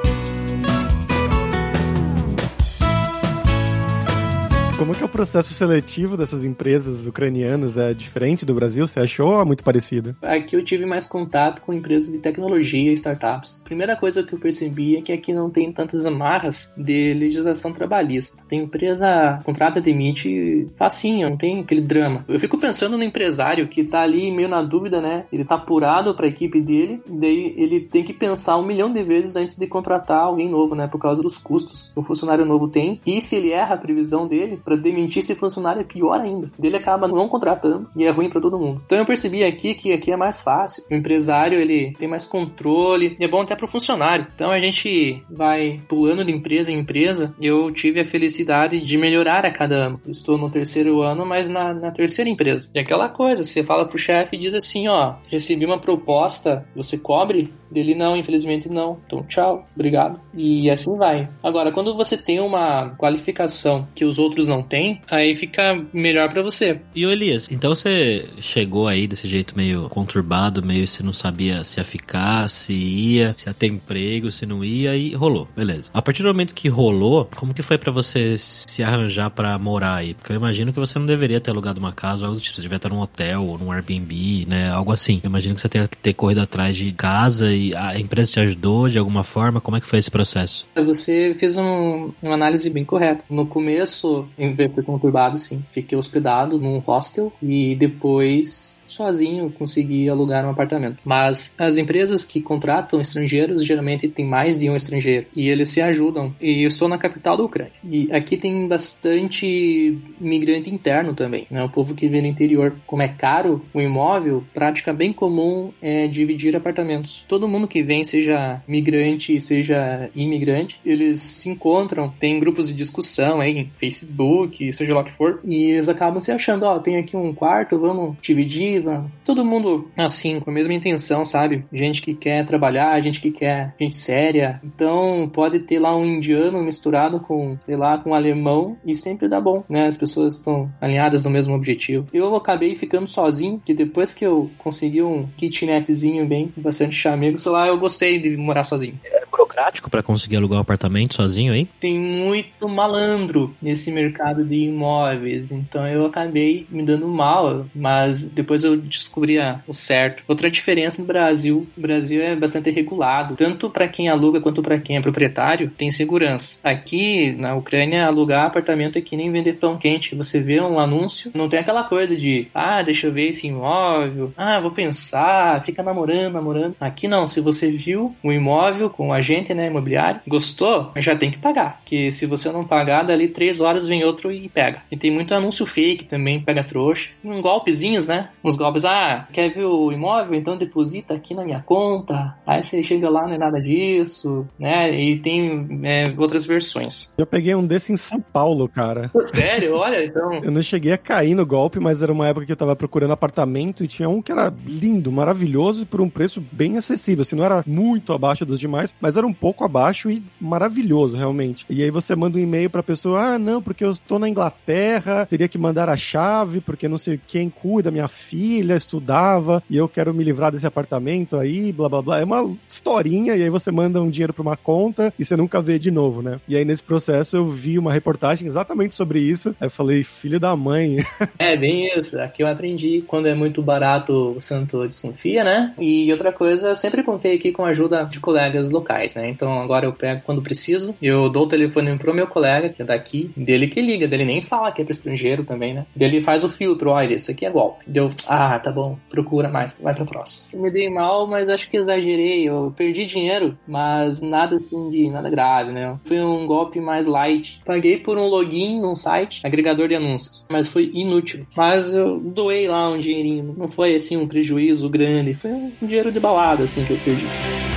Como 4.79 4.95
que 4.95 5.03
é 5.03 5.07
o 5.07 5.09
processo 5.09 5.55
seletivo 5.55 6.19
dessas 6.19 6.45
empresas 6.45 7.07
ucranianas? 7.07 7.79
É 7.79 7.95
diferente 7.95 8.45
do 8.45 8.53
Brasil? 8.53 8.87
Você 8.87 9.01
achou 9.01 9.31
ou 9.31 9.41
é 9.41 9.45
muito 9.45 9.65
parecido? 9.65 10.15
Aqui 10.21 10.55
eu 10.55 10.63
tive 10.63 10.85
mais 10.85 11.07
contato 11.07 11.63
com 11.63 11.73
empresas 11.73 12.13
de 12.13 12.19
tecnologia 12.19 12.91
e 12.91 12.93
startups. 12.93 13.63
Primeira 13.65 13.97
coisa 13.97 14.23
que 14.23 14.35
eu 14.35 14.39
percebi 14.39 14.99
é 14.99 15.01
que 15.01 15.13
aqui 15.13 15.33
não 15.33 15.49
tem 15.49 15.73
tantas 15.73 16.05
amarras 16.05 16.71
de 16.77 17.15
legislação 17.15 17.73
trabalhista. 17.73 18.45
Tem 18.47 18.65
empresa, 18.65 19.41
contrata, 19.45 19.81
demite 19.81 20.67
facinho, 20.77 21.31
não 21.31 21.39
tem 21.39 21.61
aquele 21.61 21.81
drama. 21.81 22.27
Eu 22.29 22.39
fico 22.39 22.59
pensando 22.59 22.99
no 22.99 23.03
empresário 23.03 23.67
que 23.67 23.83
tá 23.83 24.03
ali 24.03 24.31
meio 24.31 24.49
na 24.49 24.63
dúvida, 24.63 25.01
né? 25.01 25.25
Ele 25.33 25.45
tá 25.45 25.55
apurado 25.55 26.15
para 26.15 26.27
a 26.27 26.29
equipe 26.29 26.61
dele, 26.61 27.01
daí 27.09 27.55
ele 27.57 27.81
tem 27.81 28.05
que 28.05 28.13
pensar 28.13 28.59
um 28.59 28.67
milhão 28.67 28.93
de 28.93 29.03
vezes 29.03 29.37
antes 29.37 29.57
de 29.57 29.67
contratar 29.67 30.25
alguém 30.25 30.51
novo, 30.51 30.75
né? 30.75 30.87
Por 30.87 31.01
causa 31.01 31.23
dos 31.23 31.39
custos 31.39 31.91
que 31.95 31.99
o 31.99 32.03
funcionário 32.03 32.45
novo 32.45 32.69
tem. 32.69 33.01
E 33.07 33.23
se 33.23 33.37
ele 33.37 33.53
erra 33.53 33.75
a 33.75 33.79
previsão 33.79 34.29
dele, 34.29 34.61
para 34.67 34.75
demitir 34.75 35.21
esse 35.21 35.37
funcionário 35.37 35.81
é 35.81 35.85
pior 35.85 36.21
ainda. 36.21 36.51
Ele 36.61 36.77
acaba 36.77 37.07
não 37.07 37.29
contratando 37.29 37.89
e 37.97 38.05
é 38.05 38.11
ruim 38.11 38.29
para 38.29 38.41
todo 38.41 38.59
mundo. 38.59 38.83
Então 38.85 38.99
eu 38.99 39.05
percebi 39.05 39.45
aqui 39.45 39.75
que 39.75 39.93
aqui 39.93 40.11
é 40.11 40.17
mais 40.17 40.41
fácil. 40.41 40.83
O 40.91 40.95
empresário 40.95 41.61
ele 41.61 41.93
tem 41.93 42.09
mais 42.09 42.25
controle 42.25 43.17
e 43.21 43.25
é 43.25 43.29
bom 43.29 43.43
até 43.43 43.55
para 43.55 43.65
o 43.65 43.69
funcionário. 43.69 44.27
Então 44.35 44.51
a 44.51 44.59
gente 44.59 45.23
vai 45.31 45.79
pulando 45.89 46.25
de 46.25 46.33
empresa 46.33 46.73
em 46.73 46.81
empresa. 46.81 47.33
Eu 47.41 47.71
tive 47.71 48.01
a 48.01 48.05
felicidade 48.05 48.81
de 48.81 48.99
melhorar 48.99 49.47
a 49.47 49.53
cada 49.53 49.77
ano. 49.77 50.01
Estou 50.09 50.37
no 50.37 50.51
terceiro 50.51 51.01
ano, 51.01 51.25
mas 51.25 51.49
na, 51.49 51.73
na 51.73 51.93
terceira 51.93 52.29
empresa. 52.29 52.69
E 52.75 52.81
aquela 52.81 53.09
coisa, 53.09 53.45
você 53.45 53.63
fala 53.63 53.87
pro 53.87 53.97
chefe 53.97 54.35
e 54.35 54.41
diz 54.41 54.53
assim, 54.53 54.89
ó, 54.89 55.15
recebi 55.31 55.65
uma 55.65 55.79
proposta, 55.79 56.67
você 56.75 56.99
cobre? 56.99 57.53
Dele 57.71 57.95
não, 57.95 58.17
infelizmente 58.17 58.69
não. 58.69 58.99
Então 59.07 59.23
tchau, 59.25 59.65
obrigado. 59.75 60.21
E 60.35 60.71
assim 60.71 60.97
vai. 60.97 61.29
Agora, 61.43 61.73
quando 61.73 61.97
você 61.97 62.17
tem 62.17 62.41
uma 62.41 62.95
qualificação 62.97 63.87
que 63.95 64.05
os 64.05 64.19
outros 64.19 64.47
não 64.47 64.56
têm, 64.63 65.01
aí 65.11 65.35
fica 65.35 65.85
melhor 65.93 66.33
para 66.33 66.43
você. 66.43 66.81
E 66.95 67.07
o 67.07 67.11
Elias, 67.11 67.49
então 67.51 67.75
você 67.75 68.29
chegou 68.39 68.89
aí 68.89 69.07
desse 69.07 69.29
jeito 69.29 69.57
meio 69.57 69.89
conturbado, 69.89 70.65
meio 70.65 70.87
se 70.87 71.03
não 71.03 71.13
sabia 71.13 71.65
se 71.65 71.79
ia 71.81 71.85
ficar, 71.85 72.49
se 72.49 72.73
ia, 72.73 73.35
se 73.37 73.49
ia 73.49 73.55
ter 73.55 73.67
emprego, 73.67 74.31
se 74.31 74.47
não 74.47 74.65
ia 74.65 74.97
e 74.97 75.15
rolou, 75.15 75.49
beleza. 75.57 75.91
A 75.93 76.03
partir 76.03 76.23
do 76.23 76.29
momento 76.29 76.55
que 76.55 76.69
rolou, 76.69 77.29
como 77.37 77.55
que 77.55 77.63
foi 77.63 77.79
para 77.79 77.93
você 77.93 78.37
se 78.39 78.83
arranjar 78.83 79.31
para 79.31 79.59
morar 79.59 79.97
aí? 79.97 80.15
Porque 80.15 80.33
eu 80.33 80.37
imagino 80.37 80.73
que 80.73 80.79
você 80.79 80.99
não 80.99 81.07
deveria 81.07 81.41
ter 81.41 81.51
alugado 81.51 81.81
uma 81.81 81.93
casa 81.93 82.23
ou 82.23 82.27
algo 82.27 82.41
do 82.41 82.43
tipo, 82.43 82.57
você 82.57 82.63
devia 82.63 82.77
estar 82.77 82.89
num 82.89 83.01
hotel 83.01 83.45
ou 83.45 83.59
num 83.59 83.73
Airbnb, 83.73 84.47
né, 84.47 84.71
algo 84.71 84.93
assim. 84.93 85.21
Eu 85.23 85.29
imagino 85.29 85.55
que 85.55 85.61
você 85.61 85.69
tenha 85.69 85.89
que 85.89 85.97
ter 85.97 86.15
corrido 86.15 86.41
atrás 86.41 86.77
de 86.77 86.91
casa 86.93 87.53
e 87.53 87.75
a 87.75 87.99
empresa 87.99 88.33
te 88.33 88.41
ajudou 88.41 88.89
de 88.89 88.99
alguma 88.99 89.25
forma? 89.25 89.61
Como 89.61 89.77
é 89.77 89.81
que 89.81 89.87
foi 89.87 89.99
esse 89.99 90.11
processo? 90.11 90.67
Você 90.75 91.35
fez 91.39 91.57
um, 91.57 92.13
uma 92.23 92.35
análise 92.35 92.69
bem 92.71 92.85
correta. 92.85 93.25
No 93.29 93.47
começo, 93.47 94.29
foi 94.55 94.83
conturbado, 94.83 95.39
sim. 95.39 95.65
Fiquei 95.73 95.97
hospedado 95.97 96.59
num 96.59 96.79
hostel 96.79 97.33
e 97.43 97.75
depois 97.75 98.76
sozinho 98.87 99.51
conseguir 99.51 100.09
alugar 100.09 100.45
um 100.45 100.51
apartamento. 100.51 100.99
Mas 101.05 101.55
as 101.59 101.77
empresas 101.77 102.25
que 102.25 102.41
contratam 102.41 103.01
estrangeiros 103.01 103.65
geralmente 103.65 104.09
tem 104.09 104.25
mais 104.25 104.59
de 104.59 104.69
um 104.69 104.77
estrangeiro 104.77 105.27
e 105.35 105.49
eles 105.49 105.71
se 105.71 105.81
ajudam. 105.81 106.35
E 106.41 106.63
eu 106.63 106.69
estou 106.69 106.89
na 106.89 106.99
capital 106.99 107.37
da 107.37 107.45
Ucrânia. 107.45 107.73
E 107.85 108.11
aqui 108.13 108.37
tem 108.37 108.69
bastante 108.69 109.99
imigrante 110.21 110.71
interno 110.71 111.15
também, 111.15 111.47
né? 111.51 111.65
O 111.65 111.69
povo 111.69 111.95
que 111.95 112.09
vem 112.09 112.23
do 112.23 112.29
interior. 112.29 112.77
Como 112.87 113.03
é 113.03 113.09
caro 113.09 113.63
o 113.73 113.81
imóvel, 113.81 114.45
prática 114.55 114.93
bem 114.93 115.13
comum 115.13 115.73
é 115.81 116.07
dividir 116.07 116.57
apartamentos. 116.57 117.25
Todo 117.29 117.49
mundo 117.49 117.69
que 117.69 117.83
vem, 117.83 118.05
seja 118.05 118.63
migrante, 118.67 119.41
seja 119.41 120.11
imigrante, 120.15 120.81
eles 120.85 121.21
se 121.21 121.49
encontram, 121.49 122.13
tem 122.21 122.39
grupos 122.41 122.69
de 122.69 122.75
discussão 122.75 123.41
aí, 123.41 123.69
Facebook, 123.79 124.73
seja 124.73 124.95
lá 124.95 125.01
o 125.01 125.05
que 125.05 125.17
for, 125.17 125.41
e 125.45 125.73
eles 125.73 125.89
acabam 125.89 126.21
se 126.21 126.33
achando, 126.33 126.65
ó, 126.65 126.77
oh, 126.77 126.81
tem 126.81 126.97
aqui 126.97 127.17
um 127.17 127.35
quarto, 127.35 127.79
vamos 127.79 128.17
dividir, 128.21 128.76
todo 129.25 129.45
mundo 129.45 129.91
assim, 129.97 130.41
com 130.41 130.51
a 130.51 130.53
mesma 130.53 130.75
intenção, 130.75 131.25
sabe? 131.25 131.65
Gente 131.73 132.03
que 132.03 132.15
quer 132.15 132.45
trabalhar, 132.45 133.01
gente 133.01 133.21
que 133.21 133.31
quer 133.31 133.75
gente 133.81 133.97
séria. 133.97 134.61
Então 134.65 135.31
pode 135.33 135.61
ter 135.61 135.79
lá 135.79 135.97
um 135.97 136.05
indiano 136.05 136.63
misturado 136.63 137.21
com, 137.21 137.57
sei 137.61 137.77
lá, 137.77 137.99
com 137.99 138.11
um 138.11 138.15
alemão 138.15 138.77
e 138.85 138.95
sempre 138.95 139.29
dá 139.29 139.41
bom, 139.41 139.65
né? 139.69 139.87
As 139.87 139.97
pessoas 139.97 140.37
estão 140.37 140.71
alinhadas 140.81 141.25
no 141.25 141.31
mesmo 141.31 141.55
objetivo. 141.55 142.07
Eu 142.13 142.35
acabei 142.37 142.77
ficando 142.77 143.07
sozinho, 143.07 143.61
que 143.65 143.75
depois 143.75 144.13
que 144.13 144.25
eu 144.25 144.51
consegui 144.59 145.03
um 145.03 145.27
kitnetzinho 145.37 146.27
bem, 146.27 146.53
bastante 146.57 146.95
chamego, 146.95 147.39
sei 147.39 147.53
lá, 147.53 147.69
eu 147.69 147.79
gostei 147.79 148.21
de 148.21 148.37
morar 148.37 148.65
sozinho. 148.65 148.99
Era 149.05 149.27
burocrático 149.37 149.91
para 149.91 150.03
conseguir 150.03 150.37
alugar 150.37 150.59
um 150.59 150.63
apartamento 150.63 151.15
sozinho 151.15 151.53
aí? 151.53 151.67
Tem 151.79 151.99
muito 151.99 152.69
malandro 152.69 153.55
nesse 153.61 153.93
mercado 153.93 154.45
de 154.45 154.57
imóveis, 154.57 155.53
então 155.53 155.87
eu 155.87 156.07
acabei 156.07 156.67
me 156.71 156.83
dando 156.83 157.07
mal, 157.07 157.67
mas 157.75 158.25
depois 158.25 158.65
eu 158.65 158.77
descobria 158.77 159.61
o 159.69 159.75
certo. 159.75 160.23
Outra 160.27 160.51
diferença 160.51 161.01
no 161.01 161.07
Brasil, 161.07 161.67
o 161.77 161.81
Brasil 161.81 162.23
é 162.23 162.35
bastante 162.35 162.71
regulado, 162.71 163.37
tanto 163.37 163.69
para 163.69 163.89
quem 163.89 164.09
aluga 164.09 164.41
quanto 164.41 164.63
para 164.63 164.79
quem 164.79 164.97
é 164.97 165.01
proprietário, 165.01 165.71
tem 165.71 165.91
segurança. 165.91 166.59
Aqui 166.65 167.33
na 167.33 167.55
Ucrânia, 167.55 168.07
alugar 168.07 168.47
apartamento 168.47 168.97
é 168.97 169.01
que 169.01 169.17
nem 169.17 169.31
vender 169.31 169.55
pão 169.55 169.77
quente. 169.77 170.15
Você 170.15 170.41
vê 170.41 170.61
um 170.61 170.79
anúncio, 170.79 171.31
não 171.35 171.49
tem 171.49 171.61
aquela 171.61 171.85
coisa 171.85 172.17
de, 172.17 172.49
ah, 172.55 172.83
deixa 172.83 173.07
eu 173.07 173.13
ver 173.13 173.29
esse 173.29 173.47
imóvel, 173.47 174.33
ah, 174.37 174.59
vou 174.61 174.71
pensar, 174.71 175.63
fica 175.63 175.83
namorando, 175.83 176.35
namorando. 176.35 176.77
Aqui 176.81 177.07
não, 177.07 177.27
se 177.27 177.41
você 177.41 177.71
viu 177.71 178.15
o 178.23 178.33
imóvel 178.33 178.89
com 178.89 179.09
o 179.09 179.13
agente 179.27 179.53
né, 179.53 179.67
imobiliário. 179.67 180.21
Gostou? 180.27 180.93
Já 180.97 181.17
tem 181.17 181.31
que 181.31 181.39
pagar. 181.39 181.81
Que 181.85 182.13
se 182.13 182.27
você 182.27 182.51
não 182.51 182.65
pagar, 182.65 183.03
dali 183.03 183.29
três 183.29 183.61
horas 183.61 183.89
vem 183.89 184.05
outro 184.05 184.31
e 184.31 184.49
pega. 184.49 184.83
E 184.91 184.97
tem 184.97 185.11
muito 185.11 185.35
anúncio 185.35 185.67
fake 185.67 186.05
também, 186.05 186.41
pega 186.41 186.63
trouxa. 186.63 187.11
Um 187.25 187.43
golpezinhos, 187.43 188.07
né? 188.07 188.31
Uns 188.45 188.57
golpes, 188.57 188.85
ah, 188.85 189.27
quer 189.33 189.53
ver 189.53 189.65
o 189.65 189.91
imóvel? 189.91 190.35
Então 190.35 190.57
deposita 190.57 191.15
aqui 191.15 191.35
na 191.35 191.45
minha 191.45 191.61
conta. 191.61 192.37
Aí 192.47 192.63
você 192.63 192.83
chega 192.83 193.11
lá, 193.11 193.27
não 193.27 193.35
é 193.35 193.39
nada 193.39 193.61
disso, 193.61 194.47
né? 194.59 194.95
E 194.99 195.19
tem 195.19 195.81
é, 195.83 196.15
outras 196.17 196.45
versões. 196.45 197.13
Eu 197.19 197.27
peguei 197.27 197.55
um 197.55 197.67
desse 197.67 197.93
em 197.93 197.97
São 197.97 198.21
Paulo, 198.21 198.69
cara. 198.69 199.11
Sério? 199.27 199.75
Olha, 199.75 200.05
então. 200.05 200.35
Eu 200.47 200.51
não 200.51 200.63
cheguei 200.63 200.93
a 200.93 200.99
cair 200.99 201.35
no 201.35 201.45
golpe, 201.45 201.81
mas 201.81 202.03
era 202.03 202.13
uma 202.13 202.29
época 202.29 202.47
que 202.47 202.53
eu 202.53 202.57
tava 202.57 202.77
procurando 202.77 203.13
apartamento 203.13 203.83
e 203.83 203.89
tinha 203.89 204.09
um 204.09 204.23
que 204.23 204.31
era 204.31 204.53
lindo, 204.67 205.11
maravilhoso 205.11 205.83
e 205.83 205.87
por 205.87 206.01
um 206.01 206.09
preço 206.09 206.43
bem 206.53 206.77
acessível. 206.77 207.23
Assim, 207.23 207.37
não 207.37 207.45
era 207.45 207.65
muito 207.67 208.13
abaixo 208.13 208.45
dos 208.45 208.61
demais, 208.61 208.95
mas 209.01 209.16
era 209.17 209.27
um 209.27 209.33
pouco 209.33 209.65
abaixo 209.65 210.11
e 210.11 210.23
maravilhoso, 210.41 211.17
realmente. 211.17 211.65
E 211.69 211.83
aí 211.83 211.91
você 211.91 212.15
manda 212.15 212.39
um 212.39 212.41
e-mail 212.41 212.71
pra 212.71 212.83
pessoa: 212.83 213.35
ah, 213.35 213.39
não, 213.39 213.63
porque 213.63 213.85
eu 213.85 213.91
estou 213.91 214.19
na 214.19 214.29
Inglaterra, 214.29 215.27
teria 215.27 215.49
que 215.49 215.59
mandar 215.59 215.89
a 215.89 215.97
chave, 215.97 216.61
porque 216.61 216.89
não 216.89 216.99
sei 216.99 217.21
quem 217.27 217.51
cuida, 217.51 217.91
minha 217.91 218.09
filha 218.09 218.75
estudava 218.75 219.63
e 219.69 219.77
eu 219.77 219.89
quero 219.89 220.13
me 220.15 220.25
livrar 220.25 220.53
desse 220.53 220.67
apartamento 220.67 221.37
aí, 221.37 221.73
blá 221.73 221.89
blá 221.89 222.03
blá. 222.03 222.21
É 222.21 222.25
uma 222.25 222.57
historinha, 222.69 223.37
e 223.37 223.43
aí 223.43 223.51
você 223.51 223.71
manda 223.71 224.03
um 224.03 224.11
dinheiro 224.11 224.33
pra 224.33 224.43
uma 224.43 224.57
conta 224.57 225.13
e 225.19 225.25
você 225.25 225.37
nunca 225.37 225.61
vê 225.61 225.79
de 225.79 225.91
novo, 225.91 226.23
né? 226.23 226.41
E 226.49 226.57
aí 226.57 226.65
nesse 226.65 226.83
processo 226.83 227.37
eu 227.37 227.47
vi 227.47 227.79
uma 227.79 227.93
reportagem 227.93 228.47
exatamente 228.47 228.95
sobre 228.95 229.21
isso. 229.21 229.51
Aí 229.61 229.67
eu 229.67 229.71
falei, 229.71 230.03
filho 230.05 230.41
da 230.41 230.55
mãe. 230.57 230.99
É, 231.39 231.57
bem 231.57 231.87
isso. 231.99 232.19
Aqui 232.19 232.43
eu 232.43 232.47
aprendi. 232.47 233.05
Quando 233.07 233.27
é 233.27 233.35
muito 233.35 233.63
barato, 233.63 234.35
o 234.37 234.41
santo 234.41 234.87
desconfia, 234.87 235.45
né? 235.45 235.75
E 235.79 236.11
outra 236.13 236.33
coisa, 236.33 236.75
sempre 236.75 237.03
contei 237.03 237.37
aqui 237.37 237.53
com 237.53 237.65
a 237.65 237.71
ajuda 237.71 238.05
de 238.05 238.21
colegas 238.21 238.71
locais, 238.71 239.06
né? 239.15 239.29
Então 239.29 239.61
agora 239.61 239.87
eu 239.87 239.93
pego 239.93 240.23
quando 240.25 240.43
preciso, 240.43 240.95
eu 241.01 241.29
dou 241.29 241.45
o 241.45 241.49
telefone 241.49 241.97
pro 241.99 242.15
meu 242.15 242.27
colega, 242.27 242.69
que 242.69 242.83
é 242.83 242.85
daqui, 242.85 243.31
dele 243.37 243.69
que 243.69 243.81
liga, 243.81 244.09
dele 244.09 244.25
nem 244.25 244.43
fala 244.43 244.73
que 244.73 244.83
é 244.83 244.85
pro 244.85 244.93
estrangeiro 244.93 245.45
também, 245.45 245.75
né? 245.75 245.87
Dele 245.95 246.23
faz 246.23 246.45
o 246.45 246.49
filtro, 246.49 246.91
olha, 246.91 247.15
isso 247.15 247.31
aqui 247.31 247.47
é 247.47 247.51
golpe. 247.51 247.85
Deu, 247.87 248.11
ah, 248.27 248.59
tá 248.59 248.71
bom, 248.71 248.99
procura 249.09 249.49
mais, 249.49 249.77
vai 249.81 249.95
pro 249.95 250.07
próximo. 250.07 250.45
Eu 250.53 250.61
me 250.61 250.71
dei 250.71 250.89
mal, 250.89 251.27
mas 251.27 251.49
acho 251.49 251.71
que 251.71 251.77
exagerei, 251.77 252.49
eu 252.49 252.73
perdi 252.77 253.07
dinheiro, 253.07 253.57
mas 253.67 254.21
nada 254.21 254.57
assim 254.57 254.91
de 254.91 255.11
nada 255.11 255.31
grave, 255.31 255.73
né? 255.73 255.99
Foi 256.05 256.21
um 256.21 256.47
golpe 256.47 256.81
mais 256.81 257.07
light. 257.07 257.61
Paguei 257.65 257.99
por 257.99 258.19
um 258.19 258.27
login 258.27 258.81
num 258.81 258.95
site, 258.95 259.41
agregador 259.45 259.89
de 259.89 259.95
anúncios, 259.95 260.47
mas 260.51 260.69
foi 260.69 260.91
inútil. 260.95 261.47
Mas 261.57 261.93
eu 261.93 262.19
doei 262.19 262.69
lá 262.69 262.91
um 262.91 262.99
dinheirinho, 262.99 263.55
não 263.57 263.69
foi 263.69 263.95
assim 263.95 264.17
um 264.17 264.27
prejuízo 264.27 264.89
grande, 264.89 265.35
foi 265.35 265.51
um 265.51 265.73
dinheiro 265.83 266.13
de 266.13 266.21
balada 266.21 266.65
assim 266.65 266.85
que 266.85 266.93
eu 266.93 266.99
perdi. 266.99 267.76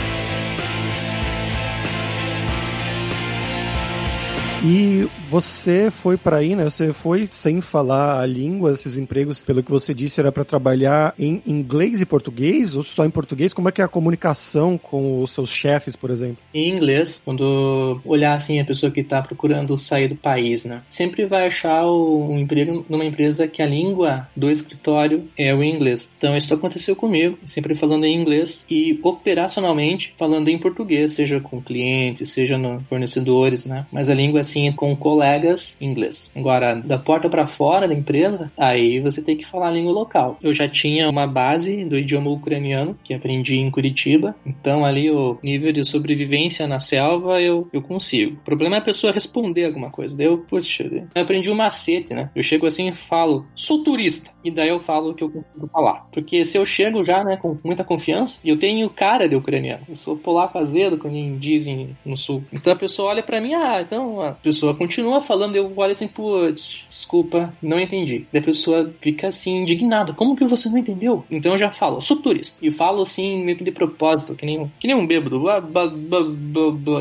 E 4.62 5.08
você 5.30 5.92
foi 5.92 6.18
para 6.18 6.38
aí, 6.38 6.56
né? 6.56 6.64
Você 6.64 6.92
foi 6.92 7.28
sem 7.28 7.62
falar 7.62 8.20
a 8.20 8.26
língua, 8.26 8.72
esses 8.72 8.98
empregos, 8.98 9.42
pelo 9.44 9.62
que 9.62 9.70
você 9.70 9.94
disse, 9.94 10.20
era 10.20 10.32
para 10.32 10.44
trabalhar 10.44 11.14
em 11.20 11.42
inglês 11.46 12.02
e 12.02 12.06
português 12.06 12.76
ou 12.76 12.82
só 12.82 13.06
em 13.06 13.10
português? 13.10 13.54
Como 13.54 13.70
é 13.70 13.72
que 13.72 13.82
é 13.82 13.86
a 13.86 13.88
comunicação 13.88 14.78
com 14.78 15.22
os 15.22 15.32
seus 15.32 15.52
chefes, 15.52 15.96
por 15.96 16.10
exemplo? 16.10 16.38
Em 16.54 16.76
inglês, 16.76 17.22
quando 17.24 18.02
olhar 18.04 18.34
assim 18.34 18.60
a 18.60 18.66
pessoa 18.66 18.92
que 18.92 19.02
está 19.02 19.22
procurando 19.22 19.78
sair 19.78 20.08
do 20.08 20.16
país, 20.16 20.66
né? 20.66 20.82
Sempre 20.90 21.26
vai 21.26 21.48
achar 21.48 21.86
um 21.86 22.40
emprego 22.40 22.86
numa 22.90 23.06
empresa 23.06 23.48
que 23.48 23.62
a 23.62 23.68
língua 23.68 24.28
do 24.36 24.50
escritório 24.50 25.26
é 25.38 25.54
o 25.54 25.64
inglês. 25.64 26.12
Então 26.18 26.36
isso 26.36 26.52
aconteceu 26.54 26.96
comigo, 26.96 27.38
sempre 27.46 27.76
falando 27.76 28.06
em 28.06 28.20
inglês 28.20 28.66
e 28.70 29.00
operacionalmente 29.04 30.14
falando 30.18 30.50
em 30.50 30.58
português, 30.58 31.14
seja 31.14 31.40
com 31.40 31.62
clientes, 31.62 32.32
seja 32.32 32.58
no 32.58 32.82
fornecedores, 32.90 33.66
né? 33.66 33.86
Mas 33.92 34.10
a 34.10 34.16
língua 34.16 34.40
assim 34.40 34.72
com 34.72 34.96
colegas 35.20 35.78
inglês. 35.82 36.32
Agora, 36.34 36.76
da 36.76 36.98
porta 36.98 37.30
para 37.30 37.46
fora 37.46 37.90
da 37.90 37.94
empresa, 37.94 38.50
aí 38.58 39.02
você 39.02 39.22
tem 39.22 39.36
que 39.36 39.46
falar 39.46 39.68
a 39.68 39.72
língua 39.72 39.92
local. 39.92 40.38
Eu 40.42 40.54
já 40.54 40.66
tinha 40.68 41.10
uma 41.10 41.28
base 41.28 41.84
do 41.84 41.98
idioma 41.98 42.32
ucraniano 42.32 42.98
que 43.04 43.14
aprendi 43.14 43.58
em 43.58 43.70
Curitiba, 43.70 44.34
então 44.46 44.86
ali 44.86 45.12
o 45.12 45.38
nível 45.44 45.74
de 45.74 45.84
sobrevivência 45.84 46.66
na 46.68 46.80
selva 46.80 47.42
eu, 47.42 47.68
eu 47.74 47.82
consigo. 47.82 48.38
O 48.38 48.46
problema 48.46 48.78
é 48.78 48.80
a 48.80 48.84
pessoa 48.84 49.12
responder 49.12 49.66
alguma 49.66 49.90
coisa. 49.90 50.16
Daí 50.16 50.28
eu, 50.28 50.38
puxa, 50.38 50.84
eu 50.84 51.22
aprendi 51.22 51.52
um 51.52 51.56
macete, 51.56 52.14
né? 52.14 52.30
Eu 52.34 52.42
chego 52.42 52.66
assim 52.66 52.88
e 52.88 52.94
falo, 52.94 53.46
sou 53.56 53.84
turista. 53.84 54.32
E 54.42 54.50
daí 54.50 54.70
eu 54.70 54.80
falo 54.80 55.12
o 55.12 55.14
que 55.14 55.24
eu 55.24 55.30
consigo 55.30 55.68
falar. 55.68 56.08
Porque 56.14 56.46
se 56.46 56.58
eu 56.58 56.66
chego 56.66 57.04
já, 57.04 57.26
né, 57.26 57.36
com 57.36 57.58
muita 57.62 57.84
confiança, 57.84 58.40
e 58.42 58.50
eu 58.50 58.58
tenho 58.58 58.90
cara 58.90 59.28
de 59.28 59.36
ucraniano. 59.36 59.84
Eu 59.90 59.98
sou 59.98 60.16
polaco 60.16 60.58
azedo, 60.58 60.98
como 60.98 61.38
dizem 61.38 61.98
no 62.06 62.16
sul. 62.16 62.42
Então 62.54 62.72
a 62.72 62.76
pessoa 62.78 63.10
olha 63.10 63.22
para 63.22 63.42
mim, 63.42 63.54
ah, 63.54 63.82
então 63.82 64.22
a 64.22 64.32
pessoa 64.32 64.76
continua 64.76 65.09
falando, 65.22 65.56
eu 65.56 65.72
olho 65.76 65.92
assim, 65.92 66.08
putz, 66.08 66.84
desculpa, 66.90 67.54
não 67.62 67.80
entendi. 67.80 68.26
Daí 68.32 68.42
a 68.42 68.46
pessoa 68.46 68.94
fica 69.02 69.28
assim, 69.28 69.62
indignada. 69.62 70.14
Como 70.14 70.36
que 70.36 70.46
você 70.46 70.70
não 70.70 70.78
entendeu? 70.78 71.24
Então 71.30 71.54
eu 71.54 71.58
já 71.58 71.72
falo, 71.72 72.02
sou 72.02 72.18
turista. 72.18 72.58
E 72.62 72.72
falo 72.72 73.02
assim, 73.02 73.44
meio 73.44 73.58
que 73.58 73.64
de 73.64 73.72
propósito, 73.72 74.36
que 74.36 74.46
nem, 74.46 74.72
que 74.80 74.88
nem 74.88 74.96
um 74.96 75.08
bêbado. 75.08 75.44